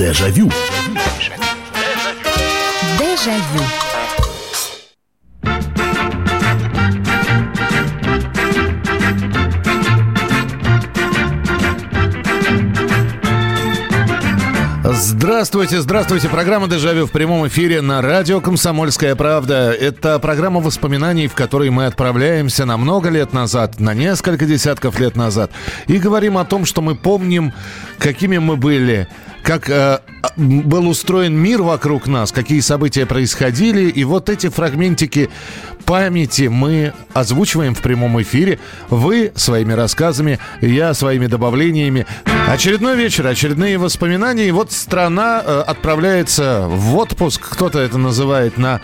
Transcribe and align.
Дежавю. 0.00 0.50
Дежавю. 2.98 3.60
Здравствуйте, 14.82 15.80
здравствуйте. 15.82 16.30
Программа 16.30 16.66
«Дежавю» 16.66 17.06
в 17.06 17.10
прямом 17.10 17.46
эфире 17.48 17.82
на 17.82 18.00
радио 18.00 18.40
«Комсомольская 18.40 19.14
правда». 19.14 19.70
Это 19.70 20.18
программа 20.18 20.60
воспоминаний, 20.60 21.26
в 21.26 21.34
которой 21.34 21.68
мы 21.68 21.84
отправляемся 21.84 22.64
на 22.64 22.78
много 22.78 23.10
лет 23.10 23.34
назад, 23.34 23.78
на 23.80 23.92
несколько 23.92 24.46
десятков 24.46 24.98
лет 24.98 25.14
назад, 25.14 25.50
и 25.88 25.98
говорим 25.98 26.38
о 26.38 26.46
том, 26.46 26.64
что 26.64 26.80
мы 26.80 26.94
помним, 26.94 27.52
какими 27.98 28.38
мы 28.38 28.56
были, 28.56 29.06
как 29.42 29.68
э, 29.68 29.98
был 30.36 30.88
устроен 30.88 31.34
мир 31.34 31.62
вокруг 31.62 32.06
нас, 32.06 32.32
какие 32.32 32.60
события 32.60 33.06
происходили. 33.06 33.88
И 33.88 34.04
вот 34.04 34.28
эти 34.28 34.48
фрагментики 34.48 35.30
памяти 35.84 36.42
мы 36.42 36.92
озвучиваем 37.12 37.74
в 37.74 37.80
прямом 37.80 38.20
эфире. 38.22 38.58
Вы 38.88 39.32
своими 39.34 39.72
рассказами, 39.72 40.38
я 40.60 40.94
своими 40.94 41.26
добавлениями. 41.26 42.06
Очередной 42.48 42.96
вечер, 42.96 43.26
очередные 43.26 43.78
воспоминания. 43.78 44.48
И 44.48 44.52
вот 44.52 44.72
страна 44.72 45.42
э, 45.44 45.64
отправляется 45.66 46.66
в 46.68 46.96
отпуск. 46.96 47.48
Кто-то 47.50 47.80
это 47.80 47.98
называет 47.98 48.58
на 48.58 48.80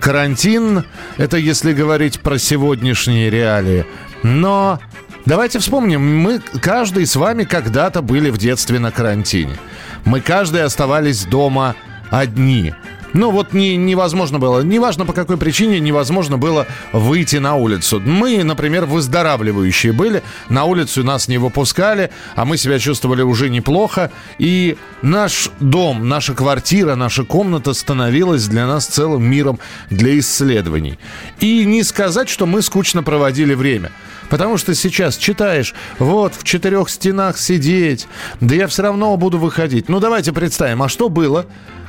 карантин. 0.00 0.84
Это 1.16 1.36
если 1.36 1.72
говорить 1.72 2.20
про 2.20 2.38
сегодняшние 2.38 3.30
реалии. 3.30 3.84
Но 4.22 4.80
давайте 5.26 5.58
вспомним, 5.58 6.22
мы 6.22 6.40
каждый 6.60 7.06
с 7.06 7.16
вами 7.16 7.44
когда-то 7.44 8.02
были 8.02 8.30
в 8.30 8.38
детстве 8.38 8.78
на 8.78 8.90
карантине. 8.90 9.56
Мы 10.04 10.20
каждый 10.20 10.62
оставались 10.62 11.24
дома 11.24 11.74
одни. 12.10 12.74
Ну 13.18 13.32
вот 13.32 13.52
не, 13.52 13.76
невозможно 13.76 14.38
было, 14.38 14.60
неважно 14.60 15.04
по 15.04 15.12
какой 15.12 15.38
причине, 15.38 15.80
невозможно 15.80 16.38
было 16.38 16.68
выйти 16.92 17.34
на 17.38 17.56
улицу. 17.56 17.98
Мы, 17.98 18.44
например, 18.44 18.84
выздоравливающие 18.84 19.92
были, 19.92 20.22
на 20.48 20.66
улицу 20.66 21.02
нас 21.02 21.26
не 21.26 21.36
выпускали, 21.36 22.10
а 22.36 22.44
мы 22.44 22.56
себя 22.56 22.78
чувствовали 22.78 23.22
уже 23.22 23.50
неплохо. 23.50 24.12
И 24.38 24.76
наш 25.02 25.50
дом, 25.58 26.08
наша 26.08 26.32
квартира, 26.32 26.94
наша 26.94 27.24
комната 27.24 27.74
становилась 27.74 28.46
для 28.46 28.68
нас 28.68 28.86
целым 28.86 29.28
миром 29.28 29.58
для 29.90 30.16
исследований. 30.20 30.96
И 31.40 31.64
не 31.64 31.82
сказать, 31.82 32.28
что 32.28 32.46
мы 32.46 32.62
скучно 32.62 33.02
проводили 33.02 33.54
время. 33.54 33.90
Потому 34.30 34.58
что 34.58 34.76
сейчас 34.76 35.16
читаешь, 35.16 35.74
вот 35.98 36.34
в 36.36 36.44
четырех 36.44 36.88
стенах 36.88 37.36
сидеть, 37.36 38.06
да 38.40 38.54
я 38.54 38.68
все 38.68 38.82
равно 38.84 39.16
буду 39.16 39.38
выходить. 39.38 39.88
Ну 39.88 39.98
давайте 39.98 40.32
представим, 40.32 40.84
а 40.84 40.88
что 40.88 41.08
было, 41.08 41.46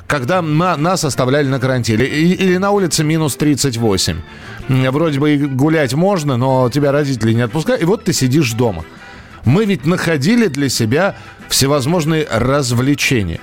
когда 0.09 0.41
на, 0.41 0.75
нас 0.75 1.05
оставляли 1.05 1.47
на 1.47 1.59
карантине. 1.59 2.03
Или, 2.03 2.33
или 2.33 2.57
на 2.57 2.71
улице 2.71 3.03
минус 3.03 3.35
38. 3.35 4.17
Вроде 4.67 5.19
бы 5.19 5.35
и 5.35 5.37
гулять 5.37 5.93
можно, 5.93 6.35
но 6.35 6.67
тебя 6.71 6.91
родители 6.91 7.31
не 7.33 7.41
отпускают. 7.41 7.83
И 7.83 7.85
вот 7.85 8.05
ты 8.05 8.11
сидишь 8.11 8.53
дома. 8.53 8.83
Мы 9.45 9.65
ведь 9.65 9.85
находили 9.85 10.47
для 10.47 10.67
себя 10.67 11.15
всевозможные 11.47 12.27
развлечения. 12.29 13.39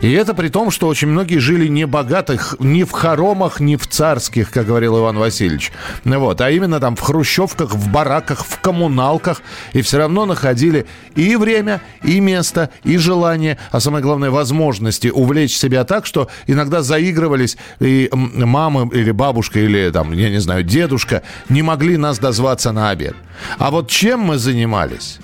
И 0.00 0.10
это 0.12 0.32
при 0.32 0.48
том, 0.48 0.70
что 0.70 0.88
очень 0.88 1.08
многие 1.08 1.38
жили 1.38 1.66
не 1.66 1.86
богатых, 1.86 2.56
ни 2.58 2.84
в 2.84 2.90
хоромах, 2.90 3.60
ни 3.60 3.76
в 3.76 3.86
царских, 3.86 4.50
как 4.50 4.66
говорил 4.66 4.98
Иван 4.98 5.18
Васильевич. 5.18 5.72
Вот, 6.04 6.40
а 6.40 6.50
именно 6.50 6.80
там 6.80 6.96
в 6.96 7.00
хрущевках, 7.00 7.74
в 7.74 7.90
бараках, 7.90 8.44
в 8.46 8.60
коммуналках. 8.60 9.42
И 9.74 9.82
все 9.82 9.98
равно 9.98 10.24
находили 10.24 10.86
и 11.16 11.36
время, 11.36 11.82
и 12.02 12.18
место, 12.20 12.70
и 12.82 12.96
желание, 12.96 13.58
а 13.70 13.80
самое 13.80 14.02
главное, 14.02 14.30
возможности 14.30 15.08
увлечь 15.08 15.56
себя 15.56 15.84
так, 15.84 16.06
что 16.06 16.28
иногда 16.46 16.80
заигрывались, 16.80 17.58
и 17.78 18.08
мама 18.12 18.88
или 18.92 19.10
бабушка, 19.10 19.60
или 19.60 19.90
там, 19.90 20.12
я 20.12 20.30
не 20.30 20.40
знаю, 20.40 20.62
дедушка 20.62 21.22
не 21.50 21.60
могли 21.62 21.98
нас 21.98 22.18
дозваться 22.18 22.72
на 22.72 22.88
обед. 22.88 23.14
А 23.58 23.70
вот 23.70 23.88
чем 23.88 24.20
мы 24.20 24.38
занимались? 24.38 25.18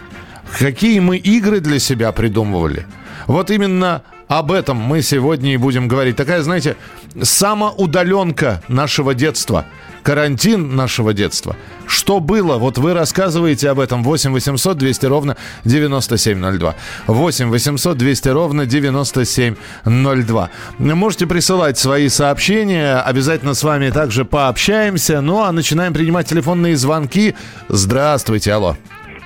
Какие 0.59 1.01
мы 1.01 1.17
игры 1.17 1.61
для 1.61 1.79
себя 1.79 2.13
придумывали? 2.13 2.87
Вот 3.27 3.51
именно 3.51 4.03
об 4.29 4.51
этом 4.53 4.77
мы 4.77 5.03
сегодня 5.03 5.55
и 5.55 5.57
будем 5.57 5.89
говорить. 5.89 6.17
Такая, 6.17 6.43
знаете, 6.43 6.77
самоудаленка 7.21 8.63
нашего 8.69 9.15
детства. 9.15 9.67
Карантин 10.03 10.77
нашего 10.77 11.13
детства. 11.13 11.57
Что 11.87 12.21
было? 12.21 12.59
Вот 12.59 12.79
вы 12.79 12.95
рассказываете 12.95 13.71
об 13.71 13.81
этом. 13.81 14.05
8 14.05 14.33
800 14.33 14.79
200 14.79 15.07
ровно 15.07 15.37
9702. 15.65 16.75
8 17.09 17.51
800 17.51 17.99
200 17.99 18.29
ровно 18.29 18.67
9702. 18.67 20.51
Можете 20.79 21.27
присылать 21.27 21.79
свои 21.79 22.09
сообщения. 22.09 23.01
Обязательно 23.01 23.55
с 23.55 23.63
вами 23.65 23.91
также 23.91 24.25
пообщаемся. 24.25 25.21
Ну, 25.21 25.43
а 25.43 25.51
начинаем 25.51 25.93
принимать 25.93 26.29
телефонные 26.29 26.77
звонки. 26.77 27.35
Здравствуйте, 27.69 28.53
алло. 28.53 28.77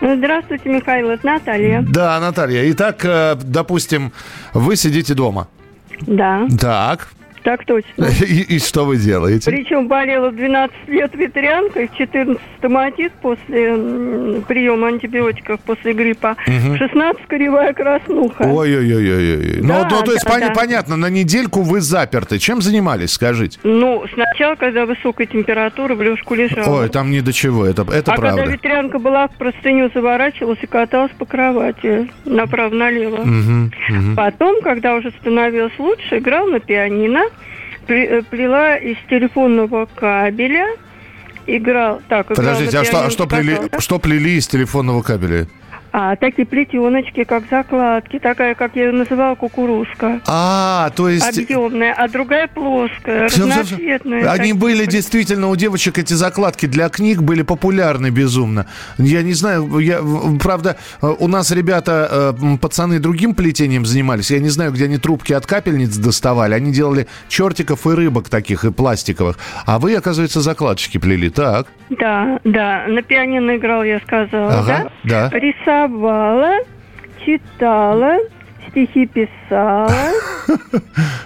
Здравствуйте, 0.01 0.69
Михаил, 0.69 1.11
это 1.11 1.27
Наталья. 1.27 1.85
Да, 1.87 2.19
Наталья. 2.21 2.71
Итак, 2.73 3.05
э, 3.05 3.35
допустим, 3.37 4.13
вы 4.55 4.77
сидите 4.77 5.15
дома. 5.15 5.49
Да. 6.07 6.47
Так. 6.59 7.09
Так 7.43 7.65
точно. 7.65 8.07
И, 8.21 8.57
и 8.57 8.59
что 8.59 8.85
вы 8.85 8.97
делаете? 8.97 9.51
Причем 9.51 9.89
болела 9.89 10.31
в 10.31 10.37
12 10.37 10.77
лет 10.89 11.15
ветрянкой, 11.15 11.89
в 11.89 11.97
14 11.97 12.41
стоматит 12.59 13.13
после 13.23 14.43
приема 14.47 14.89
антибиотиков 14.89 15.61
после 15.61 15.93
гриппа, 15.95 16.37
угу. 16.47 16.77
16 16.77 17.27
кривая 17.27 17.73
краснуха. 17.73 18.43
Ой-ой-ой. 18.43 19.61
Да, 19.63 19.89
ну, 19.91 19.97
ну, 19.97 20.03
то 20.03 20.13
есть 20.13 20.25
да, 20.25 20.31
пон- 20.31 20.41
да. 20.41 20.55
понятно, 20.55 20.97
на 20.97 21.09
недельку 21.09 21.63
вы 21.63 21.81
заперты. 21.81 22.39
Чем 22.39 22.61
занимались, 22.61 23.13
скажите? 23.13 23.59
Ну, 23.63 24.05
сначала, 24.13 24.55
когда 24.57 24.87
высокая 24.87 25.27
температура, 25.27 25.95
в 25.95 26.03
лёжку 26.03 26.35
лежала. 26.35 26.83
Ой, 26.83 26.89
там 26.89 27.11
не 27.11 27.21
до 27.21 27.33
чего, 27.33 27.65
это, 27.65 27.83
это 27.83 28.13
а 28.13 28.17
правда. 28.17 28.43
А 28.43 28.45
когда 28.45 28.53
ветрянка 28.53 28.99
была, 28.99 29.29
в 29.29 29.37
простыню 29.37 29.91
заворачивалась 29.95 30.59
и 30.63 30.67
каталась 30.67 31.13
по 31.19 31.25
кровати 31.25 32.11
направо-налево. 32.25 33.23
Угу, 33.23 33.99
угу. 33.99 34.17
Потом, 34.17 34.61
когда 34.63 34.97
уже 34.97 35.11
становилось 35.21 35.79
лучше, 35.79 36.19
играл 36.19 36.47
на 36.47 36.61
пианино. 36.61 37.23
Э, 37.91 38.23
плела 38.23 38.77
из 38.77 38.97
телефонного 39.09 39.87
кабеля, 39.87 40.77
играл... 41.47 42.01
Так, 42.09 42.29
Подождите, 42.29 42.79
а 42.79 42.85
что, 42.85 43.05
а 43.05 43.11
что, 43.11 43.27
плели, 43.27 43.59
что 43.79 43.99
плели 43.99 44.37
из 44.37 44.47
телефонного 44.47 45.03
кабеля? 45.03 45.49
А, 45.93 46.15
такие 46.17 46.47
плетеночки, 46.47 47.25
как 47.25 47.45
закладки, 47.51 48.19
такая, 48.19 48.55
как 48.55 48.77
я 48.77 48.87
ее 48.87 48.93
называла, 48.93 49.35
кукурузка. 49.35 50.21
А, 50.27 50.91
то 50.95 51.09
есть... 51.09 51.39
Объемная, 51.39 51.93
а 51.93 52.09
другая 52.09 52.47
плоская, 52.47 53.29
все, 53.29 53.43
разноцветная. 53.43 54.21
Все, 54.21 54.29
все. 54.29 54.41
Они 54.41 54.53
были 54.53 54.87
действительно, 54.87 55.49
у 55.49 55.57
девочек 55.57 55.99
эти 55.99 56.15
закладки 56.15 56.67
для 56.67 56.89
книг 56.89 57.23
были 57.23 57.43
популярны 57.43 58.11
безумно. 58.11 58.67
Я 58.99 59.23
не 59.23 59.33
знаю, 59.33 59.79
я, 59.79 60.01
правда, 60.41 60.77
у 61.01 61.27
нас 61.27 61.51
ребята, 61.51 62.35
э, 62.41 62.57
пацаны 62.61 63.01
другим 63.01 63.35
плетением 63.35 63.85
занимались. 63.85 64.31
Я 64.31 64.39
не 64.39 64.49
знаю, 64.49 64.73
где 64.73 64.85
они 64.85 64.99
трубки 64.99 65.33
от 65.33 65.47
капельниц 65.47 65.97
доставали. 65.97 66.55
Они 66.55 66.73
делали 66.73 67.09
чертиков 67.29 67.87
и 67.87 67.91
рыбок 67.91 68.29
таких, 68.29 68.65
и 68.65 68.71
пластиковых. 68.71 69.39
А 69.67 69.79
вы, 69.79 69.95
оказывается, 69.95 70.41
закладочки 70.41 70.99
плели, 70.99 71.31
так? 71.31 71.67
Да, 71.91 72.39
да. 72.45 72.85
На 72.87 73.03
пианино 73.03 73.57
играл, 73.57 73.83
я 73.83 73.99
сказала, 74.01 74.61
ага, 74.61 74.91
да? 75.05 75.29
Да. 75.29 75.31
Рисовала, 75.81 76.59
читала, 77.25 78.19
стихи 78.69 79.07
писала. 79.07 79.91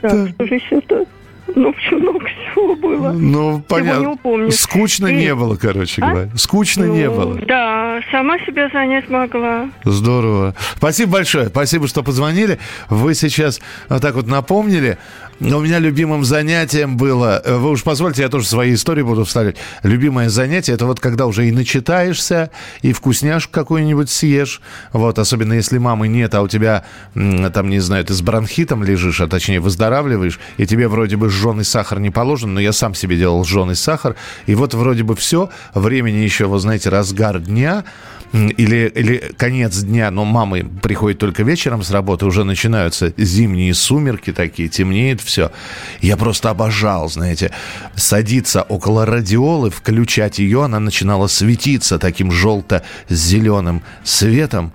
Так, 0.02 0.28
что 0.28 0.46
же 0.46 0.54
еще 0.56 0.80
тут? 0.82 1.08
Ну, 1.54 1.74
много 1.92 2.26
всего 2.26 2.74
было. 2.76 3.12
Ну, 3.12 3.60
понятно. 3.68 4.16
Не 4.24 4.50
Скучно 4.50 5.06
и... 5.06 5.14
не 5.14 5.34
было, 5.34 5.56
короче 5.56 6.02
а? 6.02 6.10
говоря. 6.10 6.30
Скучно 6.36 6.86
ну, 6.86 6.94
не 6.94 7.08
было. 7.08 7.36
Да, 7.46 8.00
сама 8.10 8.38
себя 8.40 8.68
занять 8.70 9.08
могла. 9.08 9.68
Здорово. 9.84 10.54
Спасибо 10.76 11.12
большое. 11.12 11.46
Спасибо, 11.46 11.86
что 11.86 12.02
позвонили. 12.02 12.58
Вы 12.88 13.14
сейчас 13.14 13.60
вот 13.88 14.02
так 14.02 14.14
вот 14.14 14.26
напомнили. 14.26 14.98
У 15.40 15.60
меня 15.60 15.80
любимым 15.80 16.24
занятием 16.24 16.96
было, 16.96 17.42
э, 17.44 17.56
вы 17.56 17.70
уж 17.70 17.82
позвольте, 17.82 18.22
я 18.22 18.28
тоже 18.28 18.46
свои 18.46 18.74
истории 18.74 19.02
буду 19.02 19.24
вставлять. 19.24 19.56
Любимое 19.82 20.28
занятие, 20.28 20.74
это 20.74 20.86
вот 20.86 21.00
когда 21.00 21.26
уже 21.26 21.48
и 21.48 21.50
начитаешься, 21.50 22.50
и 22.82 22.92
вкусняшку 22.92 23.52
какую-нибудь 23.52 24.08
съешь. 24.08 24.60
Вот, 24.92 25.18
особенно 25.18 25.54
если 25.54 25.78
мамы 25.78 26.06
нет, 26.06 26.34
а 26.34 26.42
у 26.42 26.48
тебя, 26.48 26.84
там, 27.14 27.68
не 27.68 27.80
знаю, 27.80 28.04
ты 28.04 28.14
с 28.14 28.22
бронхитом 28.22 28.84
лежишь, 28.84 29.20
а 29.20 29.26
точнее 29.26 29.58
выздоравливаешь, 29.58 30.38
и 30.56 30.66
тебе 30.66 30.86
вроде 30.86 31.16
бы 31.16 31.30
жженый 31.30 31.64
сахар 31.64 31.98
не 31.98 32.10
положен, 32.10 32.54
но 32.54 32.60
я 32.60 32.72
сам 32.72 32.94
себе 32.94 33.16
делал 33.16 33.44
жженый 33.44 33.76
сахар. 33.76 34.14
И 34.46 34.54
вот 34.54 34.74
вроде 34.74 35.02
бы 35.02 35.16
все, 35.16 35.50
времени 35.74 36.18
еще, 36.18 36.46
вы 36.46 36.60
знаете, 36.60 36.90
разгар 36.90 37.40
дня, 37.40 37.84
или, 38.32 38.88
или 38.94 39.32
конец 39.36 39.78
дня, 39.80 40.10
но 40.10 40.24
мамы 40.24 40.64
приходят 40.82 41.18
только 41.18 41.42
вечером 41.42 41.82
с 41.82 41.90
работы, 41.90 42.26
уже 42.26 42.44
начинаются 42.44 43.12
зимние 43.16 43.74
сумерки 43.74 44.32
такие, 44.32 44.68
темнеет 44.68 45.20
все. 45.20 45.52
Я 46.00 46.16
просто 46.16 46.50
обожал, 46.50 47.08
знаете, 47.08 47.52
садиться 47.94 48.62
около 48.62 49.06
радиолы, 49.06 49.70
включать 49.70 50.38
ее, 50.38 50.64
она 50.64 50.80
начинала 50.80 51.28
светиться 51.28 51.98
таким 51.98 52.32
желто-зеленым 52.32 53.82
светом. 54.02 54.72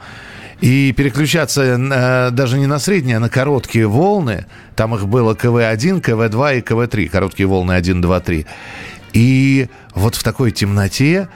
и 0.62 0.92
переключаться 0.92 1.62
э, 1.62 2.32
даже 2.32 2.58
не 2.60 2.68
на 2.68 2.80
средние, 2.80 3.18
а 3.18 3.20
на 3.20 3.30
короткие 3.30 3.88
волны. 3.88 4.46
Там 4.76 4.94
их 4.94 5.08
было 5.08 5.34
КВ-1, 5.34 6.02
КВ-2 6.02 6.58
и 6.58 6.62
КВ-3. 6.62 7.08
Короткие 7.08 7.48
волны 7.48 7.74
1, 7.74 8.02
2, 8.02 8.20
3. 8.20 8.46
И 9.14 9.68
вот 9.96 10.16
в 10.16 10.24
такой 10.24 10.52
темноте 10.52 11.30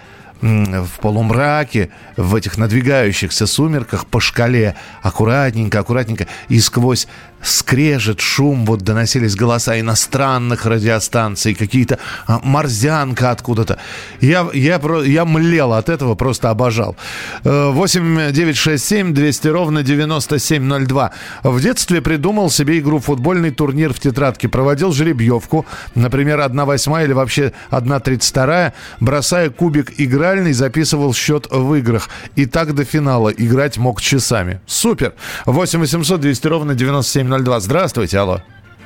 в 0.44 1.00
полумраке, 1.00 1.90
в 2.18 2.36
этих 2.36 2.58
надвигающихся 2.58 3.48
сумерках 3.48 4.06
по 4.06 4.20
шкале. 4.20 4.76
Аккуратненько, 5.02 5.80
аккуратненько. 5.80 6.28
И 6.50 6.60
сквозь 6.60 7.08
скрежет, 7.44 8.22
шум, 8.22 8.66
вот 8.66 8.82
доносились 8.82 9.36
голоса 9.36 9.80
иностранных 9.80 10.66
радиостанций, 10.66 11.54
какие-то 11.54 12.00
а, 12.26 12.40
морзянка 12.44 13.32
откуда-то. 13.32 13.78
Я, 14.22 14.48
я, 14.54 14.80
я 15.06 15.26
млел 15.26 15.74
от 15.74 15.90
этого, 15.90 16.16
просто 16.16 16.50
обожал. 16.50 16.96
8 17.44 18.32
9 18.32 18.58
6 18.58 18.84
7 18.84 19.14
200 19.14 19.48
ровно 19.48 19.84
9702. 19.84 21.12
В 21.44 21.62
детстве 21.62 22.02
придумал 22.02 22.50
себе 22.50 22.80
игру 22.80 23.00
футбольный 23.00 23.52
турнир 23.52 23.94
в 23.94 24.00
тетрадке. 24.00 24.48
Проводил 24.48 24.92
жеребьевку, 24.92 25.66
например, 25.96 26.42
1 26.42 26.66
восьмая 26.66 27.06
или 27.06 27.14
вообще 27.14 27.54
1 27.70 28.02
32 28.02 28.74
бросая 29.00 29.50
кубик 29.50 29.94
игральный, 29.98 30.54
записывал 30.54 31.14
счет 31.14 31.48
в 31.50 31.74
играх. 31.76 32.10
И 32.36 32.46
так 32.46 32.74
до 32.74 32.86
финала 32.86 33.30
играть 33.30 33.78
мог 33.78 34.02
часами. 34.02 34.62
Супер! 34.66 35.14
8 35.46 35.80
800 35.80 36.22
200 36.22 36.48
ровно 36.48 36.76
9702. 36.76 37.33
702. 37.34 37.60
Здравствуйте, 37.62 38.20
алло. 38.20 38.42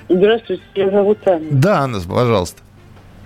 Здравствуйте, 0.07 0.63
меня 0.75 0.91
зовут 0.91 1.17
Анна. 1.27 1.47
Да, 1.51 1.79
Анна, 1.81 1.99
пожалуйста. 1.99 2.61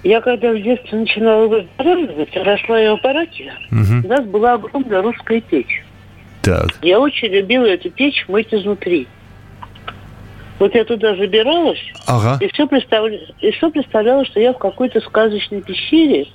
Я 0.04 0.20
когда 0.22 0.52
в 0.52 0.60
детстве 0.60 0.98
начинала 0.98 1.48
выздоравливать, 1.48 2.36
росла 2.36 2.80
я 2.80 2.92
в 2.92 2.94
аппарате, 2.96 3.54
угу. 3.72 4.04
у 4.04 4.08
нас 4.08 4.26
была 4.26 4.54
огромная 4.54 5.04
русская 5.04 5.42
печь. 5.42 5.84
Так. 6.42 6.70
Я 6.82 7.00
очень 7.00 7.28
любила 7.28 7.66
эту 7.66 7.92
печь 7.92 8.26
мыть 8.28 8.52
изнутри. 8.52 9.08
Вот 10.58 10.74
я 10.74 10.86
туда 10.86 11.16
забиралась, 11.16 11.82
ага. 12.08 12.38
и, 12.44 12.48
все 12.52 12.68
представля... 12.68 13.20
и 13.42 13.52
все 13.52 13.70
представляла, 13.70 14.26
что 14.26 14.40
я 14.40 14.54
в 14.54 14.58
какой-то 14.58 15.02
сказочной 15.02 15.62
пещере, 15.62 16.28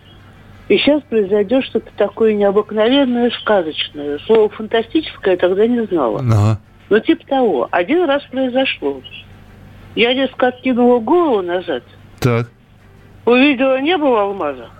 и 0.69 0.79
сейчас 0.79 1.03
произойдет 1.03 1.65
что-то 1.65 1.91
такое 1.97 2.35
необыкновенное, 2.35 3.31
сказочное. 3.41 4.19
Слово 4.27 4.49
«фантастическое» 4.49 5.35
я 5.35 5.39
тогда 5.39 5.67
не 5.67 5.85
знала. 5.87 6.21
Ага. 6.21 6.61
Ну, 6.89 7.01
типа 7.01 7.27
того. 7.27 7.69
Один 7.71 8.05
раз 8.05 8.23
произошло. 8.25 9.03
Я 9.95 10.13
резко 10.15 10.49
откинула 10.49 11.01
голову 11.01 11.43
назад. 11.43 11.83
Так. 12.21 12.51
Увидела 13.25 13.81
небо 13.81 14.05
в 14.05 14.15
алмазах. 14.15 14.71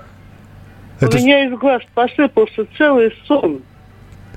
Это... 1.01 1.17
У 1.17 1.21
меня 1.21 1.47
из 1.47 1.59
глаз 1.59 1.83
посыпался 1.95 2.67
целый 2.79 3.13
сон 3.27 3.63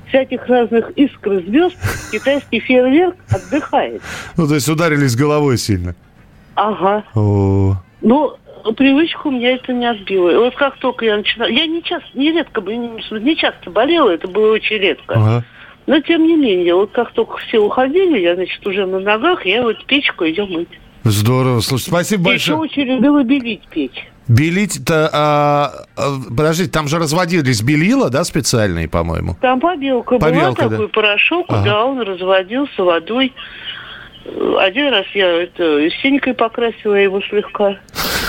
всяких 0.07 0.47
разных 0.47 0.89
искр 0.91 1.43
звезд. 1.45 1.77
Китайский 2.11 2.59
фейерверк 2.59 3.15
отдыхает. 3.29 4.01
Ну, 4.35 4.47
то 4.47 4.55
есть 4.55 4.67
ударились 4.67 5.15
головой 5.15 5.57
сильно. 5.57 5.95
Ага. 6.55 7.03
О. 7.15 7.75
Ну, 8.01 8.35
привычку 8.75 9.29
у 9.29 9.31
меня 9.31 9.53
это 9.53 9.71
не 9.73 9.85
отбило. 9.85 10.29
И 10.29 10.35
вот 10.35 10.55
как 10.55 10.77
только 10.77 11.05
я 11.05 11.17
начинала... 11.17 11.49
Я 11.49 11.67
не 11.67 11.83
часто, 11.83 12.07
не 12.15 12.31
редко, 12.31 12.61
не, 12.61 13.19
не 13.19 13.35
часто 13.35 13.69
болела, 13.69 14.09
это 14.09 14.27
было 14.27 14.53
очень 14.53 14.77
редко. 14.77 15.15
Ага. 15.15 15.43
Но 15.89 15.99
тем 16.01 16.21
не 16.27 16.35
менее, 16.35 16.75
вот 16.75 16.91
как 16.91 17.13
только 17.13 17.37
все 17.37 17.57
уходили, 17.57 18.19
я, 18.19 18.35
значит, 18.35 18.63
уже 18.67 18.85
на 18.85 18.99
ногах, 18.99 19.43
я 19.47 19.63
вот 19.63 19.83
печку 19.85 20.23
идем 20.23 20.51
мыть. 20.51 20.69
Здорово, 21.03 21.61
слушай, 21.61 21.85
спасибо 21.85 22.25
большое. 22.25 22.57
Я 22.57 22.61
очень 22.61 22.83
любила 22.83 23.23
белить 23.23 23.67
печь. 23.71 24.07
Белить-то, 24.27 25.09
а, 25.11 25.71
а, 25.97 26.11
подождите, 26.29 26.69
там 26.69 26.87
же 26.87 26.99
разводились 26.99 27.63
белила, 27.63 28.11
да, 28.11 28.23
специальные, 28.23 28.87
по-моему? 28.87 29.35
Там 29.41 29.59
побелка, 29.59 30.19
побелка 30.19 30.61
была, 30.61 30.69
да? 30.69 30.69
такой 30.69 30.89
порошок, 30.89 31.47
ага. 31.49 31.63
да, 31.65 31.85
он 31.85 32.01
разводился 32.01 32.83
водой. 32.83 33.33
Один 34.59 34.89
раз 34.89 35.05
я 35.13 35.43
это 35.43 35.89
синькой 36.01 36.33
покрасила 36.33 36.95
его 36.95 37.21
слегка. 37.21 37.77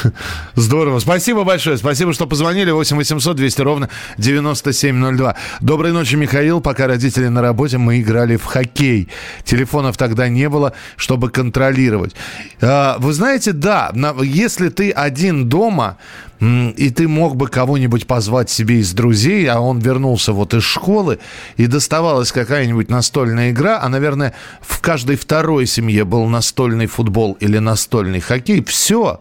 Здорово. 0.55 0.99
Спасибо 0.99 1.44
большое. 1.44 1.76
Спасибо, 1.76 2.12
что 2.12 2.26
позвонили. 2.26 2.70
8 2.70 2.97
800 2.97 3.37
200 3.37 3.62
ровно 3.62 3.88
9702. 4.19 5.37
Доброй 5.61 5.93
ночи, 5.93 6.17
Михаил. 6.17 6.61
Пока 6.61 6.87
родители 6.87 7.29
на 7.29 7.43
работе, 7.43 7.79
мы 7.79 8.00
играли 8.00 8.37
в 8.37 8.44
хоккей. 8.44 9.08
Телефонов 9.44 9.97
тогда 9.97 10.29
не 10.29 10.49
было, 10.49 10.73
чтобы 10.97 11.31
контролировать. 11.31 12.14
А, 12.61 12.97
вы 12.99 13.12
знаете, 13.12 13.52
да, 13.52 13.93
если 14.23 14.69
ты 14.69 14.91
один 14.91 15.49
дома, 15.49 15.99
и 16.40 16.90
ты 16.90 17.06
мог 17.06 17.37
бы 17.37 17.48
кого-нибудь 17.48 18.06
позвать 18.06 18.48
себе 18.48 18.81
из 18.81 18.92
друзей, 18.92 19.46
а 19.46 19.60
он 19.60 19.78
вернулся 19.78 20.32
вот 20.32 20.54
из 20.54 20.62
школы, 20.62 21.19
и 21.56 21.66
доставалась 21.66 22.32
какая-нибудь 22.32 22.88
настольная 22.88 23.50
игра, 23.50 23.81
а, 23.82 23.88
наверное, 23.88 24.34
в 24.62 24.81
каждой 24.81 25.16
второй 25.16 25.66
семье 25.66 26.04
был 26.04 26.26
настольный 26.26 26.87
футбол 26.87 27.37
или 27.40 27.58
настольный 27.58 28.20
хоккей, 28.20 28.64
все. 28.64 29.20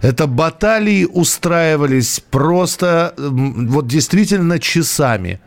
Это 0.00 0.26
баталии 0.26 1.04
устраивались 1.04 2.22
просто 2.30 3.14
вот 3.16 3.86
действительно 3.86 4.58
часами 4.58 5.40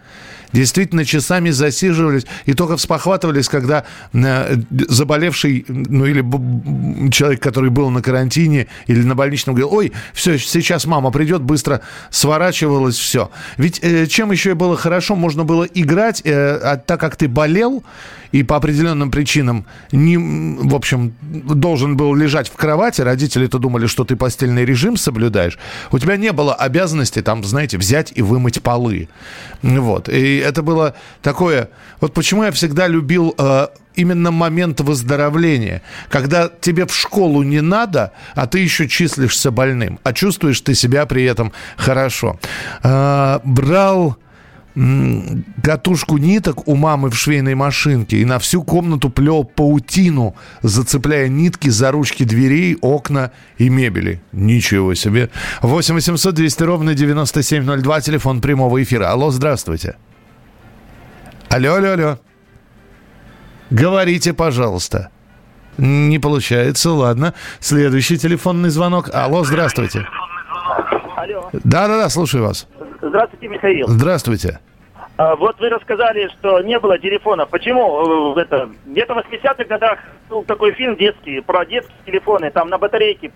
действительно 0.55 1.05
часами 1.05 1.49
засиживались 1.49 2.25
и 2.45 2.53
только 2.53 2.77
вспохватывались, 2.77 3.49
когда 3.49 3.83
э, 4.13 4.55
заболевший, 4.71 5.65
ну 5.67 6.05
или 6.05 6.21
человек, 7.11 7.41
который 7.41 7.69
был 7.69 7.89
на 7.89 8.01
карантине 8.01 8.67
или 8.87 9.01
на 9.03 9.15
больничном, 9.15 9.55
говорил, 9.55 9.75
ой, 9.75 9.91
все, 10.13 10.37
сейчас 10.39 10.85
мама 10.85 11.11
придет, 11.11 11.41
быстро 11.41 11.81
сворачивалось 12.09 12.97
все. 12.97 13.29
Ведь 13.57 13.79
э, 13.83 14.07
чем 14.07 14.31
еще 14.31 14.55
было 14.55 14.77
хорошо, 14.77 15.15
можно 15.15 15.43
было 15.43 15.65
играть, 15.65 16.21
э, 16.23 16.31
а 16.31 16.77
так 16.77 16.99
как 16.99 17.17
ты 17.17 17.27
болел, 17.27 17.83
и 18.35 18.43
по 18.43 18.57
определенным 18.57 19.11
причинам 19.11 19.65
не, 19.93 20.17
в 20.17 20.75
общем, 20.75 21.13
должен 21.21 21.95
был 21.95 22.13
лежать 22.13 22.49
в 22.49 22.53
кровати, 22.57 22.99
родители-то 22.99 23.59
думали, 23.59 23.87
что 23.87 24.03
ты 24.03 24.17
постельный 24.17 24.65
режим 24.65 24.97
соблюдаешь, 24.97 25.57
у 25.93 25.99
тебя 25.99 26.17
не 26.17 26.33
было 26.33 26.53
обязанности 26.53 27.21
там, 27.21 27.45
знаете, 27.45 27.77
взять 27.77 28.11
и 28.13 28.21
вымыть 28.21 28.61
полы. 28.61 29.07
Вот. 29.61 30.09
И 30.09 30.35
это 30.39 30.63
было 30.63 30.95
такое... 31.21 31.69
Вот 32.01 32.13
почему 32.13 32.43
я 32.43 32.51
всегда 32.51 32.87
любил 32.87 33.33
э, 33.37 33.67
именно 33.95 34.31
момент 34.31 34.81
выздоровления, 34.81 35.81
когда 36.09 36.49
тебе 36.59 36.85
в 36.85 36.93
школу 36.93 37.41
не 37.41 37.61
надо, 37.61 38.11
а 38.33 38.47
ты 38.47 38.59
еще 38.59 38.89
числишься 38.89 39.49
больным, 39.49 39.97
а 40.03 40.11
чувствуешь 40.11 40.59
ты 40.59 40.75
себя 40.75 41.05
при 41.05 41.23
этом 41.23 41.53
хорошо. 41.77 42.37
Э, 42.83 43.39
брал 43.45 44.17
катушку 45.63 46.17
ниток 46.17 46.67
у 46.67 46.75
мамы 46.75 47.09
в 47.09 47.15
швейной 47.15 47.55
машинке 47.55 48.17
и 48.17 48.25
на 48.25 48.39
всю 48.39 48.61
комнату 48.63 49.09
плел 49.09 49.45
паутину, 49.45 50.35
зацепляя 50.61 51.29
нитки 51.29 51.69
за 51.69 51.91
ручки 51.91 52.23
дверей, 52.23 52.77
окна 52.81 53.31
и 53.57 53.69
мебели. 53.69 54.21
Ничего 54.33 54.93
себе. 54.93 55.29
8 55.61 55.95
800 55.95 56.35
200 56.35 56.63
ровно 56.63 56.93
9702, 56.93 58.01
телефон 58.01 58.41
прямого 58.41 58.83
эфира. 58.83 59.11
Алло, 59.11 59.31
здравствуйте. 59.31 59.95
Алло, 61.49 61.75
алло, 61.75 61.91
алло. 61.91 62.19
Говорите, 63.69 64.33
пожалуйста. 64.33 65.09
Не 65.77 66.19
получается, 66.19 66.91
ладно. 66.91 67.33
Следующий 67.59 68.17
телефонный 68.17 68.69
звонок. 68.69 69.09
Алло, 69.13 69.43
здравствуйте. 69.43 70.05
Алло. 71.15 71.49
Да-да-да, 71.63 72.09
слушаю 72.09 72.43
вас. 72.43 72.67
Здравствуйте, 73.01 73.47
Михаил. 73.47 73.87
Здравствуйте. 73.87 74.59
А, 75.17 75.35
вот 75.35 75.59
вы 75.59 75.69
рассказали, 75.69 76.29
что 76.39 76.61
не 76.61 76.77
было 76.79 76.97
телефона. 76.97 77.45
Почему? 77.45 78.35
Э, 78.35 78.41
это, 78.41 78.69
где-то 78.85 79.13
в 79.13 79.17
80-х 79.19 79.63
годах 79.65 79.99
был 80.29 80.43
такой 80.43 80.73
фильм 80.73 80.95
детский 80.97 81.39
про 81.39 81.65
детские 81.65 81.97
телефоны, 82.05 82.51
там 82.51 82.69
на 82.69 82.77
батарейке. 82.77 83.31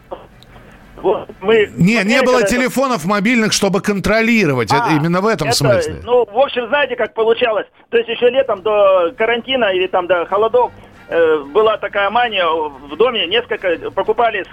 Вот, 0.97 1.29
мы 1.39 1.71
не, 1.77 2.03
не 2.03 2.21
было 2.21 2.43
телефонов 2.43 3.05
мобильных, 3.05 3.53
чтобы 3.53 3.79
контролировать. 3.79 4.73
А, 4.73 4.77
это, 4.77 4.95
именно 4.95 5.21
в 5.21 5.27
этом 5.27 5.47
это, 5.47 5.57
смысле. 5.57 6.01
Ну, 6.03 6.25
в 6.25 6.37
общем, 6.37 6.67
знаете, 6.67 6.97
как 6.97 7.13
получалось? 7.13 7.67
То 7.89 7.97
есть 7.97 8.09
еще 8.09 8.29
летом 8.29 8.61
до 8.61 9.13
карантина 9.17 9.65
или 9.73 9.87
там 9.87 10.07
до 10.07 10.25
холодов 10.25 10.73
э, 11.07 11.37
была 11.53 11.77
такая 11.77 12.09
мания 12.09 12.45
в 12.45 12.97
доме, 12.97 13.25
несколько 13.27 13.91
покупали, 13.91 14.45